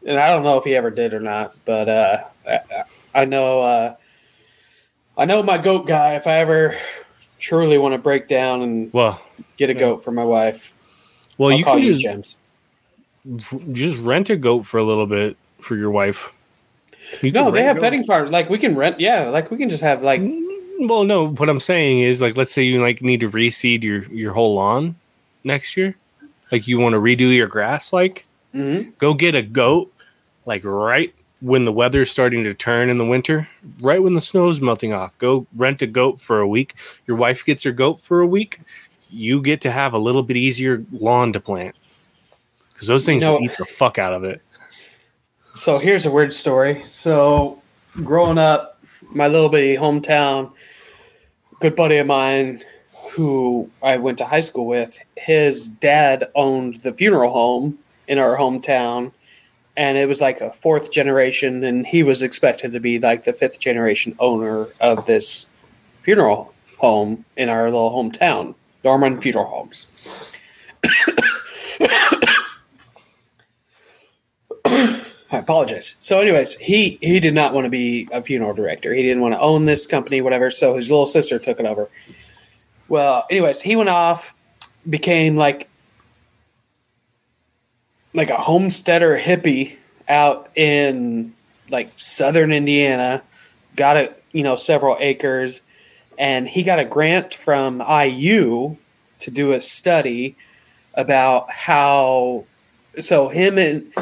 And 0.04 0.18
I 0.18 0.30
don't 0.30 0.42
know 0.42 0.58
if 0.58 0.64
he 0.64 0.74
ever 0.74 0.90
did 0.90 1.14
or 1.14 1.20
not, 1.20 1.54
but 1.64 1.88
uh, 1.88 2.24
I, 2.44 2.58
I 3.14 3.24
know. 3.24 3.60
Uh, 3.60 3.94
I 5.16 5.26
know 5.26 5.40
my 5.44 5.56
goat 5.56 5.86
guy. 5.86 6.16
If 6.16 6.26
I 6.26 6.40
ever 6.40 6.74
truly 7.38 7.78
want 7.78 7.92
to 7.94 7.98
break 7.98 8.26
down 8.26 8.62
and 8.62 8.92
Well, 8.92 9.20
get 9.56 9.70
a 9.70 9.74
goat 9.74 10.02
for 10.02 10.10
my 10.10 10.24
wife, 10.24 10.72
well, 11.38 11.50
I'll 11.52 11.58
you 11.58 11.64
can 11.64 11.78
you 11.82 11.92
just, 11.92 12.02
Gems. 12.02 12.36
just 13.72 13.96
rent 13.98 14.30
a 14.30 14.36
goat 14.36 14.66
for 14.66 14.78
a 14.78 14.84
little 14.84 15.06
bit 15.06 15.36
for 15.60 15.76
your 15.76 15.92
wife. 15.92 16.32
You 17.22 17.30
No, 17.30 17.52
they 17.52 17.62
have 17.62 17.76
goats. 17.76 17.84
petting 17.84 18.02
farms. 18.02 18.32
Like 18.32 18.50
we 18.50 18.58
can 18.58 18.74
rent. 18.74 18.98
Yeah, 18.98 19.28
like 19.28 19.52
we 19.52 19.56
can 19.56 19.70
just 19.70 19.84
have 19.84 20.02
like 20.02 20.20
Well, 20.80 21.04
no. 21.04 21.28
What 21.28 21.48
I'm 21.48 21.60
saying 21.60 22.00
is, 22.00 22.20
like, 22.20 22.36
let's 22.36 22.50
say 22.52 22.64
you 22.64 22.82
like 22.82 23.02
need 23.02 23.20
to 23.20 23.30
reseed 23.30 23.84
your 23.84 24.02
your 24.06 24.32
whole 24.32 24.54
lawn 24.56 24.96
next 25.44 25.76
year. 25.76 25.96
Like, 26.50 26.66
you 26.66 26.78
want 26.78 26.94
to 26.94 27.00
redo 27.00 27.34
your 27.34 27.46
grass. 27.46 27.92
Like, 27.92 28.26
Mhm. 28.54 28.96
go 28.98 29.12
get 29.14 29.34
a 29.34 29.42
goat. 29.42 29.92
Like 30.46 30.62
right 30.64 31.14
when 31.40 31.66
the 31.66 31.72
weather's 31.72 32.10
starting 32.10 32.42
to 32.44 32.54
turn 32.54 32.88
in 32.88 32.96
the 32.96 33.04
winter, 33.04 33.46
right 33.80 34.02
when 34.02 34.14
the 34.14 34.20
snow's 34.20 34.60
melting 34.62 34.94
off. 34.94 35.16
Go 35.18 35.46
rent 35.54 35.82
a 35.82 35.86
goat 35.86 36.18
for 36.18 36.40
a 36.40 36.48
week. 36.48 36.74
Your 37.06 37.16
wife 37.18 37.44
gets 37.44 37.62
her 37.64 37.70
goat 37.72 38.00
for 38.00 38.20
a 38.20 38.26
week. 38.26 38.60
You 39.10 39.42
get 39.42 39.60
to 39.60 39.70
have 39.70 39.92
a 39.92 39.98
little 39.98 40.22
bit 40.22 40.38
easier 40.38 40.82
lawn 40.90 41.32
to 41.34 41.40
plant 41.40 41.76
because 42.72 42.88
those 42.88 43.04
things 43.04 43.22
No. 43.22 43.34
will 43.34 43.42
eat 43.42 43.56
the 43.58 43.66
fuck 43.66 43.98
out 43.98 44.14
of 44.14 44.24
it. 44.24 44.40
So 45.54 45.76
here's 45.78 46.06
a 46.06 46.10
weird 46.10 46.32
story. 46.34 46.82
So 46.84 47.60
growing 48.02 48.38
up, 48.38 48.82
my 49.02 49.28
little 49.28 49.48
bitty 49.50 49.76
hometown, 49.76 50.52
good 51.60 51.76
buddy 51.76 51.98
of 51.98 52.06
mine 52.06 52.62
who 53.18 53.68
I 53.82 53.96
went 53.96 54.16
to 54.18 54.24
high 54.24 54.38
school 54.38 54.64
with, 54.64 55.04
his 55.16 55.68
dad 55.68 56.28
owned 56.36 56.76
the 56.82 56.92
funeral 56.92 57.32
home 57.32 57.76
in 58.06 58.16
our 58.16 58.36
hometown. 58.36 59.10
And 59.76 59.98
it 59.98 60.06
was 60.06 60.20
like 60.20 60.40
a 60.40 60.52
fourth 60.52 60.92
generation, 60.92 61.64
and 61.64 61.84
he 61.84 62.04
was 62.04 62.22
expected 62.22 62.70
to 62.72 62.78
be 62.78 63.00
like 63.00 63.24
the 63.24 63.32
fifth 63.32 63.58
generation 63.58 64.14
owner 64.20 64.68
of 64.80 65.06
this 65.06 65.48
funeral 66.02 66.54
home 66.76 67.24
in 67.36 67.48
our 67.48 67.64
little 67.64 67.90
hometown, 67.90 68.54
Norman 68.84 69.20
Funeral 69.20 69.46
Homes. 69.46 69.88
I 74.64 75.38
apologize. 75.38 75.96
So, 75.98 76.20
anyways, 76.20 76.54
he 76.58 76.98
he 77.00 77.18
did 77.18 77.34
not 77.34 77.52
want 77.52 77.64
to 77.64 77.70
be 77.70 78.08
a 78.12 78.22
funeral 78.22 78.54
director. 78.54 78.94
He 78.94 79.02
didn't 79.02 79.22
want 79.22 79.34
to 79.34 79.40
own 79.40 79.64
this 79.64 79.88
company, 79.88 80.20
whatever. 80.20 80.52
So 80.52 80.76
his 80.76 80.88
little 80.88 81.06
sister 81.06 81.40
took 81.40 81.58
it 81.58 81.66
over. 81.66 81.90
Well, 82.88 83.26
anyways, 83.30 83.62
he 83.62 83.76
went 83.76 83.88
off, 83.88 84.34
became 84.88 85.36
like 85.36 85.68
like 88.14 88.30
a 88.30 88.36
homesteader 88.36 89.18
hippie 89.18 89.76
out 90.08 90.48
in 90.56 91.34
like 91.70 91.92
southern 91.96 92.52
Indiana. 92.52 93.22
Got 93.76 93.96
it, 93.98 94.24
you 94.32 94.42
know, 94.42 94.56
several 94.56 94.96
acres, 95.00 95.62
and 96.18 96.48
he 96.48 96.62
got 96.62 96.78
a 96.78 96.84
grant 96.84 97.34
from 97.34 97.80
IU 97.80 98.76
to 99.20 99.30
do 99.30 99.52
a 99.52 99.60
study 99.60 100.36
about 100.94 101.50
how. 101.50 102.44
So 103.00 103.28
him 103.28 103.58
and 103.58 103.92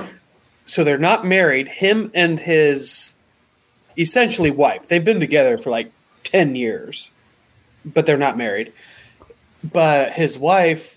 so 0.65 0.83
they're 0.83 0.99
not 0.99 1.27
married. 1.27 1.69
Him 1.69 2.11
and 2.15 2.41
his 2.41 3.15
essentially 3.99 4.51
wife. 4.51 4.89
They've 4.89 5.05
been 5.05 5.21
together 5.21 5.59
for 5.59 5.71
like 5.71 5.93
10 6.25 6.57
years, 6.57 7.13
but 7.87 8.07
they're 8.07 8.19
not 8.19 8.37
married. 8.37 8.73
But 9.73 10.13
his 10.13 10.39
wife 10.39 10.97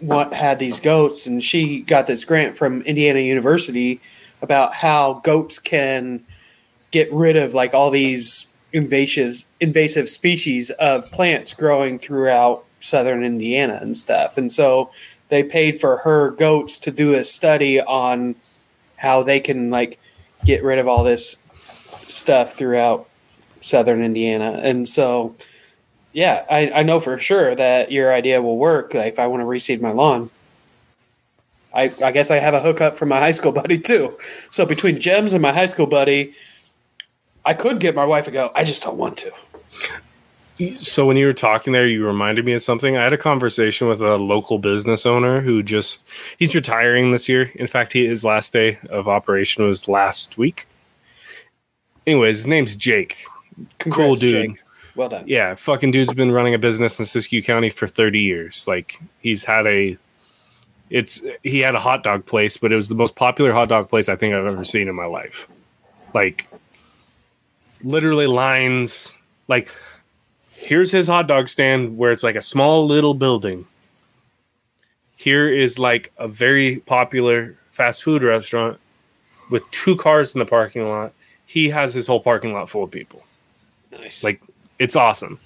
what 0.00 0.32
had 0.32 0.58
these 0.60 0.78
goats 0.78 1.26
and 1.26 1.42
she 1.42 1.80
got 1.80 2.06
this 2.06 2.24
grant 2.24 2.56
from 2.56 2.82
Indiana 2.82 3.18
University 3.18 4.00
about 4.42 4.72
how 4.72 5.14
goats 5.24 5.58
can 5.58 6.24
get 6.92 7.12
rid 7.12 7.36
of 7.36 7.52
like 7.52 7.74
all 7.74 7.90
these 7.90 8.46
invasive 8.72 9.44
invasive 9.60 10.08
species 10.08 10.70
of 10.72 11.10
plants 11.10 11.52
growing 11.54 11.98
throughout 11.98 12.64
southern 12.80 13.24
Indiana 13.24 13.78
and 13.80 13.96
stuff. 13.96 14.38
And 14.38 14.52
so 14.52 14.90
they 15.30 15.42
paid 15.42 15.80
for 15.80 15.98
her 15.98 16.30
goats 16.30 16.78
to 16.78 16.90
do 16.90 17.14
a 17.14 17.24
study 17.24 17.80
on 17.80 18.36
how 18.96 19.22
they 19.22 19.40
can 19.40 19.70
like 19.70 19.98
get 20.44 20.62
rid 20.62 20.78
of 20.78 20.86
all 20.86 21.02
this 21.02 21.36
stuff 22.04 22.54
throughout 22.54 23.08
southern 23.60 24.02
Indiana. 24.02 24.60
And 24.62 24.88
so, 24.88 25.34
yeah, 26.18 26.44
I, 26.50 26.68
I 26.74 26.82
know 26.82 26.98
for 26.98 27.16
sure 27.16 27.54
that 27.54 27.92
your 27.92 28.12
idea 28.12 28.42
will 28.42 28.58
work. 28.58 28.92
Like 28.92 29.12
if 29.12 29.18
I 29.20 29.28
want 29.28 29.40
to 29.40 29.46
reseed 29.46 29.80
my 29.80 29.92
lawn, 29.92 30.30
I, 31.72 31.92
I 32.04 32.10
guess 32.10 32.32
I 32.32 32.38
have 32.38 32.54
a 32.54 32.60
hookup 32.60 32.98
from 32.98 33.10
my 33.10 33.20
high 33.20 33.30
school 33.30 33.52
buddy 33.62 33.78
too. 33.78 34.18
So 34.50 34.66
between 34.66 34.98
Gems 34.98 35.32
and 35.32 35.40
my 35.40 35.52
high 35.52 35.66
school 35.66 35.86
buddy, 35.86 36.34
I 37.44 37.54
could 37.54 37.78
get 37.78 37.94
my 37.94 38.04
wife 38.04 38.24
to 38.24 38.32
go. 38.32 38.50
I 38.56 38.64
just 38.64 38.82
don't 38.82 38.96
want 38.96 39.16
to. 39.18 39.30
So 40.80 41.06
when 41.06 41.16
you 41.16 41.26
were 41.26 41.32
talking 41.32 41.72
there, 41.72 41.86
you 41.86 42.04
reminded 42.04 42.44
me 42.44 42.52
of 42.52 42.62
something. 42.62 42.96
I 42.96 43.04
had 43.04 43.12
a 43.12 43.16
conversation 43.16 43.86
with 43.86 44.02
a 44.02 44.16
local 44.16 44.58
business 44.58 45.06
owner 45.06 45.40
who 45.40 45.62
just 45.62 46.04
he's 46.36 46.52
retiring 46.52 47.12
this 47.12 47.28
year. 47.28 47.52
In 47.54 47.68
fact, 47.68 47.92
he, 47.92 48.08
his 48.08 48.24
last 48.24 48.52
day 48.52 48.80
of 48.90 49.06
operation 49.06 49.64
was 49.64 49.86
last 49.86 50.36
week. 50.36 50.66
Anyways, 52.08 52.38
his 52.38 52.48
name's 52.48 52.74
Jake. 52.74 53.24
cool 53.78 54.16
dude. 54.16 54.56
Jake. 54.56 54.64
Well 54.98 55.08
done. 55.08 55.22
Yeah, 55.28 55.54
fucking 55.54 55.92
dude's 55.92 56.12
been 56.12 56.32
running 56.32 56.54
a 56.54 56.58
business 56.58 56.98
in 56.98 57.04
Siskiyou 57.06 57.44
County 57.44 57.70
for 57.70 57.86
30 57.86 58.18
years. 58.18 58.66
Like 58.66 59.00
he's 59.20 59.44
had 59.44 59.64
a 59.64 59.96
it's 60.90 61.22
he 61.44 61.60
had 61.60 61.76
a 61.76 61.78
hot 61.78 62.02
dog 62.02 62.26
place, 62.26 62.56
but 62.56 62.72
it 62.72 62.74
was 62.74 62.88
the 62.88 62.96
most 62.96 63.14
popular 63.14 63.52
hot 63.52 63.68
dog 63.68 63.88
place 63.88 64.08
I 64.08 64.16
think 64.16 64.34
I've 64.34 64.46
ever 64.46 64.64
seen 64.64 64.88
in 64.88 64.96
my 64.96 65.04
life. 65.04 65.46
Like 66.14 66.48
literally 67.84 68.26
lines 68.26 69.14
like 69.46 69.72
here's 70.50 70.90
his 70.90 71.06
hot 71.06 71.28
dog 71.28 71.48
stand 71.48 71.96
where 71.96 72.10
it's 72.10 72.24
like 72.24 72.34
a 72.34 72.42
small 72.42 72.84
little 72.84 73.14
building. 73.14 73.68
Here 75.16 75.48
is 75.48 75.78
like 75.78 76.10
a 76.18 76.26
very 76.26 76.80
popular 76.80 77.56
fast 77.70 78.02
food 78.02 78.24
restaurant 78.24 78.80
with 79.48 79.62
two 79.70 79.94
cars 79.94 80.34
in 80.34 80.40
the 80.40 80.44
parking 80.44 80.88
lot. 80.88 81.12
He 81.46 81.68
has 81.68 81.94
his 81.94 82.08
whole 82.08 82.20
parking 82.20 82.52
lot 82.52 82.68
full 82.68 82.82
of 82.82 82.90
people. 82.90 83.22
Nice. 83.92 84.24
Like 84.24 84.42
it's 84.78 84.96
awesome. 84.96 85.38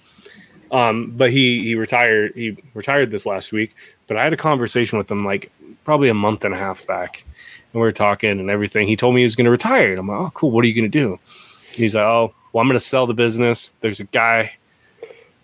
Um, 0.71 1.13
but 1.17 1.31
he 1.31 1.65
he 1.65 1.75
retired. 1.75 2.33
He 2.35 2.57
retired 2.75 3.11
this 3.11 3.27
last 3.27 3.53
week. 3.53 3.75
But 4.07 4.17
I 4.17 4.25
had 4.25 4.33
a 4.33 4.39
conversation 4.39 4.99
with 4.99 5.11
him 5.11 5.25
like 5.25 5.51
probably 5.85 6.09
a 6.09 6.15
month 6.15 6.45
and 6.45 6.55
a 6.55 6.59
half 6.59 6.87
back, 6.87 7.25
and 7.73 7.81
we 7.81 7.81
were 7.81 7.93
talking 7.93 8.41
and 8.41 8.51
everything. 8.51 8.89
He 8.89 8.97
told 8.97 9.15
me 9.15 9.21
he 9.21 9.25
was 9.25 9.37
going 9.37 9.45
to 9.45 9.51
retire. 9.51 9.91
And 9.91 9.99
I'm 10.01 10.09
like, 10.09 10.19
oh, 10.19 10.31
cool. 10.35 10.51
What 10.51 10.65
are 10.65 10.69
you 10.69 10.75
going 10.75 10.91
to 10.91 10.99
do? 10.99 11.19
He's 11.73 11.95
like, 11.95 12.05
oh, 12.05 12.35
well, 12.53 12.61
I'm 12.61 12.69
going 12.69 12.79
to 12.79 12.85
sell 12.85 13.07
the 13.07 13.15
business. 13.15 13.71
There's 13.81 14.01
a 14.01 14.05
guy 14.05 14.53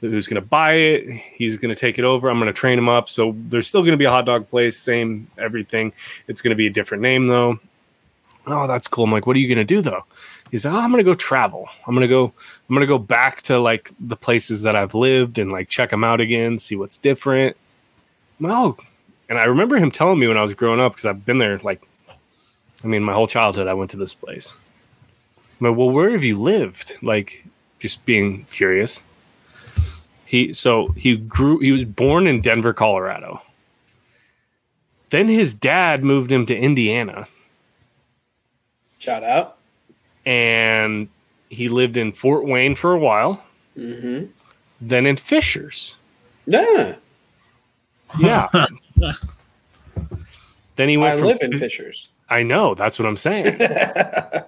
who's 0.00 0.28
going 0.28 0.40
to 0.40 0.46
buy 0.46 0.74
it. 0.74 1.22
He's 1.34 1.56
going 1.56 1.74
to 1.74 1.80
take 1.80 1.98
it 1.98 2.04
over. 2.04 2.28
I'm 2.28 2.38
going 2.38 2.52
to 2.52 2.52
train 2.52 2.78
him 2.78 2.88
up. 2.88 3.08
So 3.08 3.34
there's 3.48 3.66
still 3.66 3.82
going 3.82 3.92
to 3.92 3.98
be 3.98 4.04
a 4.04 4.10
hot 4.10 4.26
dog 4.26 4.48
place, 4.48 4.76
same 4.76 5.26
everything. 5.38 5.92
It's 6.28 6.42
going 6.42 6.50
to 6.50 6.56
be 6.56 6.66
a 6.66 6.70
different 6.70 7.02
name 7.02 7.26
though. 7.26 7.58
Oh, 8.46 8.66
that's 8.66 8.88
cool. 8.88 9.04
I'm 9.04 9.12
like, 9.12 9.26
what 9.26 9.36
are 9.36 9.40
you 9.40 9.48
going 9.48 9.66
to 9.66 9.74
do 9.74 9.82
though? 9.82 10.04
Like, 10.52 10.64
oh, 10.64 10.78
I'm 10.78 10.92
to 10.92 11.02
go 11.02 11.14
travel. 11.14 11.68
I'm 11.86 11.94
to 11.96 12.08
go, 12.08 12.32
I'm 12.68 12.76
to 12.76 12.86
go 12.86 12.98
back 12.98 13.42
to 13.42 13.58
like 13.58 13.90
the 14.00 14.16
places 14.16 14.62
that 14.62 14.76
I've 14.76 14.94
lived 14.94 15.38
and 15.38 15.52
like 15.52 15.68
check 15.68 15.90
them 15.90 16.04
out 16.04 16.20
again, 16.20 16.58
see 16.58 16.76
what's 16.76 16.98
different. 16.98 17.56
Well, 18.40 18.76
oh. 18.78 18.84
and 19.28 19.38
I 19.38 19.44
remember 19.44 19.76
him 19.76 19.90
telling 19.90 20.18
me 20.18 20.28
when 20.28 20.36
I 20.36 20.42
was 20.42 20.54
growing 20.54 20.80
up 20.80 20.92
because 20.92 21.06
I've 21.06 21.26
been 21.26 21.38
there 21.38 21.58
like, 21.58 21.82
I 22.82 22.86
mean, 22.86 23.02
my 23.02 23.12
whole 23.12 23.26
childhood 23.26 23.66
I 23.66 23.74
went 23.74 23.90
to 23.90 23.96
this 23.96 24.14
place. 24.14 24.56
I'm 25.60 25.68
like, 25.68 25.76
well, 25.76 25.90
where 25.90 26.10
have 26.10 26.24
you 26.24 26.40
lived? 26.40 26.96
Like, 27.02 27.44
just 27.78 28.06
being 28.06 28.44
curious. 28.44 29.02
He 30.24 30.52
so 30.52 30.88
he 30.88 31.16
grew. 31.16 31.58
He 31.58 31.72
was 31.72 31.84
born 31.84 32.26
in 32.26 32.42
Denver, 32.42 32.74
Colorado. 32.74 33.42
Then 35.10 35.26
his 35.26 35.54
dad 35.54 36.04
moved 36.04 36.30
him 36.30 36.44
to 36.46 36.56
Indiana, 36.56 37.26
Shout 38.98 39.22
out. 39.22 39.57
And 40.28 41.08
he 41.48 41.70
lived 41.70 41.96
in 41.96 42.12
Fort 42.12 42.44
Wayne 42.44 42.74
for 42.74 42.92
a 42.92 42.98
while. 42.98 43.42
Mm-hmm. 43.76 44.26
Then 44.82 45.06
in 45.06 45.16
Fishers. 45.16 45.96
Yeah. 46.46 46.96
Yeah. 48.20 48.48
then 50.76 50.88
he 50.88 50.98
went. 50.98 51.14
I 51.14 51.18
from 51.18 51.28
live 51.28 51.38
in 51.40 51.52
Fi- 51.52 51.58
Fishers. 51.58 52.08
I 52.28 52.42
know. 52.42 52.74
That's 52.74 52.98
what 52.98 53.08
I'm 53.08 53.16
saying. 53.16 53.58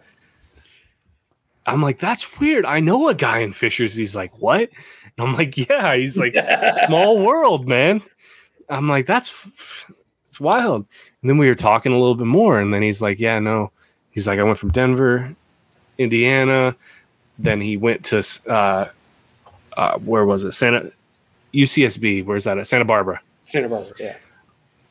I'm 1.67 1.83
like, 1.83 1.99
that's 1.99 2.39
weird. 2.39 2.67
I 2.67 2.81
know 2.81 3.09
a 3.09 3.15
guy 3.15 3.39
in 3.39 3.55
Fishers. 3.55 3.95
He's 3.95 4.15
like, 4.15 4.39
what? 4.39 4.69
And 5.17 5.29
I'm 5.29 5.35
like, 5.35 5.57
yeah. 5.57 5.97
He's 5.97 6.19
like, 6.19 6.37
small 6.87 7.25
world, 7.25 7.67
man. 7.67 8.03
I'm 8.69 8.87
like, 8.87 9.07
that's 9.07 9.89
it's 10.29 10.41
wild. 10.41 10.85
And 11.23 11.31
then 11.31 11.39
we 11.39 11.49
were 11.49 11.55
talking 11.55 11.93
a 11.93 11.99
little 11.99 12.15
bit 12.15 12.27
more, 12.27 12.61
and 12.61 12.75
then 12.75 12.83
he's 12.83 13.01
like, 13.01 13.19
yeah, 13.19 13.39
no. 13.39 13.73
He's 14.11 14.27
like, 14.27 14.39
I 14.39 14.43
went 14.43 14.59
from 14.59 14.73
Denver, 14.73 15.35
Indiana. 15.99 16.75
Then 17.39 17.61
he 17.61 17.77
went 17.77 18.05
to 18.07 18.23
uh, 18.47 18.87
uh, 19.77 19.99
where 19.99 20.25
was 20.25 20.45
it? 20.45 20.53
Santa 20.53 20.91
UCSB. 21.55 22.25
Where's 22.25 22.45
that 22.45 22.59
at? 22.59 22.67
Santa 22.67 22.85
Barbara 22.85 23.21
Santa 23.45 23.69
Barbara. 23.69 23.93
Yeah. 23.99 24.17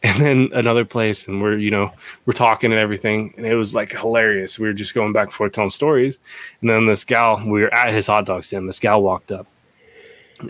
and 0.03 0.21
then 0.21 0.49
another 0.53 0.85
place 0.85 1.27
and 1.27 1.41
we're 1.41 1.57
you 1.57 1.69
know 1.69 1.91
we're 2.25 2.33
talking 2.33 2.71
and 2.71 2.79
everything 2.79 3.33
and 3.35 3.45
it 3.45 3.55
was 3.55 3.75
like 3.75 3.91
hilarious 3.91 4.57
we 4.57 4.65
were 4.65 4.73
just 4.73 4.93
going 4.93 5.11
back 5.11 5.27
and 5.27 5.33
forth 5.33 5.51
telling 5.51 5.69
stories 5.69 6.17
and 6.61 6.69
then 6.69 6.85
this 6.85 7.03
gal 7.03 7.41
we 7.45 7.61
were 7.61 7.73
at 7.73 7.93
his 7.93 8.07
hot 8.07 8.25
dog 8.25 8.43
stand 8.43 8.67
this 8.67 8.79
gal 8.79 9.01
walked 9.01 9.29
up 9.29 9.45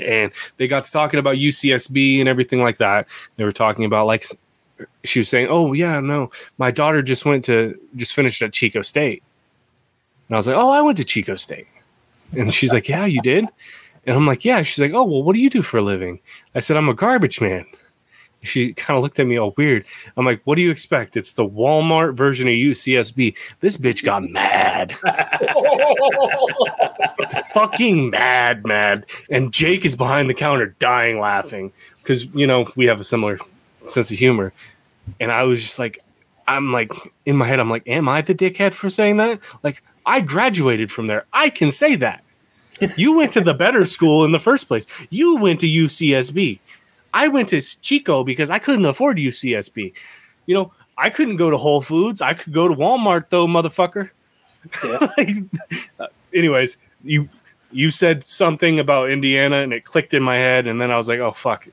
and 0.02 0.32
they 0.58 0.68
got 0.68 0.84
to 0.84 0.91
talking 0.91 1.20
about 1.20 1.36
ucsb 1.36 2.20
and 2.20 2.30
everything 2.30 2.62
like 2.62 2.78
that 2.78 3.08
they 3.38 3.43
were 3.43 3.52
talking 3.52 3.86
about 3.86 4.06
like 4.06 4.24
she 5.04 5.20
was 5.20 5.28
saying 5.28 5.47
oh 5.50 5.74
yeah 5.74 6.00
no 6.00 6.30
my 6.60 6.70
daughter 6.70 7.02
just 7.02 7.26
went 7.26 7.43
to 7.43 7.76
just 7.95 8.14
finished 8.14 8.43
at 8.43 8.54
chico 8.54 8.84
state 8.84 9.24
and 10.30 10.36
i 10.36 10.38
was 10.38 10.47
like 10.47 10.55
oh 10.55 10.69
i 10.69 10.82
went 10.82 10.97
to 10.97 11.03
chico 11.03 11.36
state 11.36 11.67
and 12.38 12.53
she's 12.53 12.71
like 12.71 12.88
yeah 12.88 13.05
you 13.05 13.21
did 13.21 13.45
and 14.05 14.15
i'm 14.15 14.25
like 14.25 14.45
yeah 14.45 14.61
she's 14.61 14.80
like 14.80 14.93
oh 14.93 15.03
well 15.03 15.23
what 15.23 15.34
do 15.34 15.41
you 15.41 15.49
do 15.49 15.61
for 15.61 15.77
a 15.77 15.82
living 15.82 16.19
i 16.55 16.59
said 16.59 16.77
i'm 16.77 16.88
a 16.88 16.93
garbage 16.93 17.41
man 17.41 17.65
she 18.41 18.73
kind 18.73 18.97
of 18.97 19.03
looked 19.03 19.19
at 19.19 19.27
me 19.27 19.38
all 19.38 19.53
weird. 19.57 19.86
I'm 20.15 20.25
like, 20.25 20.41
what 20.45 20.55
do 20.55 20.61
you 20.61 20.71
expect? 20.71 21.17
It's 21.17 21.34
the 21.34 21.47
Walmart 21.47 22.15
version 22.15 22.47
of 22.47 22.53
UCSB. 22.53 23.36
This 23.59 23.77
bitch 23.77 24.03
got 24.03 24.23
mad. 24.23 24.91
Fucking 27.53 28.11
mad, 28.11 28.65
mad. 28.65 29.05
And 29.30 29.51
Jake 29.51 29.86
is 29.86 29.95
behind 29.95 30.30
the 30.30 30.34
counter 30.34 30.67
dying 30.80 31.19
laughing 31.19 31.71
because, 32.01 32.25
you 32.34 32.47
know, 32.47 32.67
we 32.75 32.86
have 32.86 32.99
a 32.99 33.03
similar 33.03 33.39
sense 33.88 34.11
of 34.11 34.17
humor. 34.17 34.53
And 35.19 35.32
I 35.32 35.43
was 35.43 35.61
just 35.61 35.80
like, 35.80 35.99
I'm 36.47 36.71
like, 36.71 36.91
in 37.25 37.36
my 37.36 37.45
head, 37.45 37.59
I'm 37.59 37.69
like, 37.69 37.84
am 37.88 38.09
I 38.09 38.21
the 38.21 38.34
dickhead 38.34 38.73
for 38.73 38.89
saying 38.89 39.17
that? 39.17 39.39
Like, 39.63 39.84
I 40.10 40.22
graduated 40.22 40.91
from 40.91 41.05
there. 41.05 41.28
I 41.32 41.51
can 41.51 41.72
say 41.72 41.95
that. 41.97 42.24
You 42.97 43.16
went 43.16 43.32
to 43.34 43.41
the 43.41 43.53
better 43.53 43.86
school 43.86 44.26
in 44.26 44.32
the 44.32 44.39
first 44.39 44.68
place. 44.68 44.88
You 45.12 45.38
went 45.38 45.60
to 45.60 45.68
UCSB. 45.68 46.60
I 47.14 47.28
went 47.28 47.49
to 47.49 47.62
Chico 47.62 48.24
because 48.24 48.49
I 48.49 48.57
couldn't 48.57 48.86
afford 48.86 49.18
UCSB. 49.18 49.93
You 50.47 50.55
know, 50.55 50.74
I 50.97 51.12
couldn't 51.12 51.36
go 51.36 51.51
to 51.51 51.57
Whole 51.57 51.82
Foods. 51.82 52.24
I 52.24 52.34
could 52.34 52.53
go 52.53 52.68
to 52.68 52.74
Walmart 52.74 53.26
though, 53.30 53.45
motherfucker. 53.45 54.10
Yeah. 54.84 56.07
Anyways, 56.34 56.78
you 57.03 57.30
you 57.72 57.91
said 57.91 58.24
something 58.24 58.80
about 58.80 59.12
Indiana 59.12 59.57
and 59.57 59.74
it 59.74 59.86
clicked 59.86 60.16
in 60.16 60.24
my 60.24 60.36
head, 60.36 60.66
and 60.66 60.82
then 60.82 60.89
I 60.89 60.97
was 60.97 61.07
like, 61.07 61.20
oh 61.20 61.34
fuck. 61.34 61.68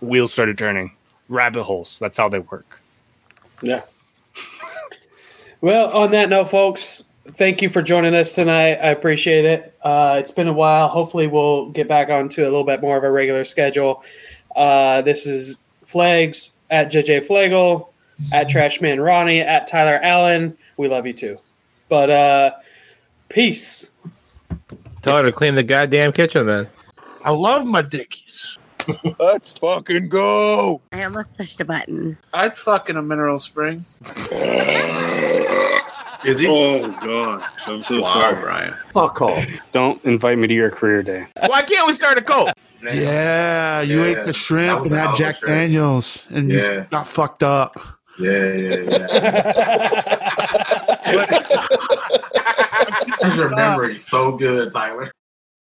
Wheels 0.00 0.32
started 0.32 0.58
turning. 0.58 0.90
Rabbit 1.28 1.62
holes. 1.62 2.00
That's 2.00 2.18
how 2.18 2.28
they 2.28 2.40
work. 2.40 2.82
Yeah. 3.62 3.82
well, 5.60 5.96
on 5.96 6.10
that 6.10 6.30
note, 6.30 6.50
folks, 6.50 7.04
thank 7.32 7.62
you 7.62 7.68
for 7.68 7.82
joining 7.82 8.14
us 8.14 8.32
tonight. 8.32 8.74
I 8.74 8.90
appreciate 8.90 9.44
it. 9.44 9.76
Uh, 9.82 10.16
it's 10.18 10.30
been 10.30 10.48
a 10.48 10.52
while. 10.52 10.88
Hopefully, 10.88 11.26
we'll 11.26 11.70
get 11.70 11.88
back 11.88 12.08
onto 12.08 12.42
a 12.42 12.44
little 12.44 12.64
bit 12.64 12.80
more 12.80 12.96
of 12.96 13.04
a 13.04 13.10
regular 13.10 13.44
schedule. 13.44 14.04
Uh, 14.54 15.02
this 15.02 15.26
is 15.26 15.58
Flags 15.84 16.52
at 16.70 16.90
JJ 16.90 17.26
Flagel, 17.26 17.92
at 18.32 18.48
Trashman 18.48 19.04
Ronnie, 19.04 19.40
at 19.40 19.66
Tyler 19.66 19.98
Allen. 20.02 20.56
We 20.76 20.88
love 20.88 21.06
you 21.06 21.12
too. 21.12 21.38
But 21.88 22.10
uh, 22.10 22.52
peace. 23.28 23.90
Tell 25.02 25.16
her 25.16 25.24
to 25.24 25.32
clean 25.32 25.54
the 25.54 25.62
goddamn 25.62 26.12
kitchen 26.12 26.46
then. 26.46 26.68
I 27.24 27.30
love 27.30 27.66
my 27.66 27.82
dickies. 27.82 28.58
Let's 29.18 29.52
fucking 29.52 30.08
go. 30.08 30.80
I 30.92 31.04
almost 31.04 31.36
pushed 31.36 31.60
a 31.60 31.64
button. 31.64 32.16
I'd 32.32 32.56
fuck 32.56 32.88
in 32.88 32.96
a 32.96 33.02
mineral 33.02 33.38
spring. 33.38 33.84
Is 36.24 36.38
he? 36.40 36.46
Oh 36.48 36.88
god, 36.90 37.44
I'm 37.66 37.82
so 37.82 38.00
wow, 38.02 38.12
sorry. 38.14 38.40
Brian. 38.40 38.74
Fuck 38.92 39.20
off. 39.22 39.44
Don't 39.72 40.02
invite 40.04 40.38
me 40.38 40.46
to 40.48 40.54
your 40.54 40.70
career 40.70 41.02
day. 41.02 41.26
Why 41.46 41.62
can't 41.62 41.86
we 41.86 41.92
start 41.94 42.18
a 42.18 42.22
cult? 42.22 42.50
Yeah, 42.82 43.80
you 43.82 44.02
Yeah. 44.02 44.18
ate 44.20 44.24
the 44.26 44.32
shrimp 44.32 44.84
and 44.86 44.94
had 44.94 45.14
Jack 45.16 45.36
shrimp. 45.36 45.54
Daniels 45.54 46.26
and 46.30 46.50
Yeah. 46.50 46.72
you 46.72 46.86
got 46.90 47.06
fucked 47.06 47.42
up. 47.42 47.74
Yeah, 48.18 48.52
yeah, 48.52 48.76
yeah. 48.76 50.02
I 53.22 53.36
remember 53.36 53.88
he's 53.88 54.06
so 54.06 54.32
good, 54.32 54.72
Tyler. 54.72 55.12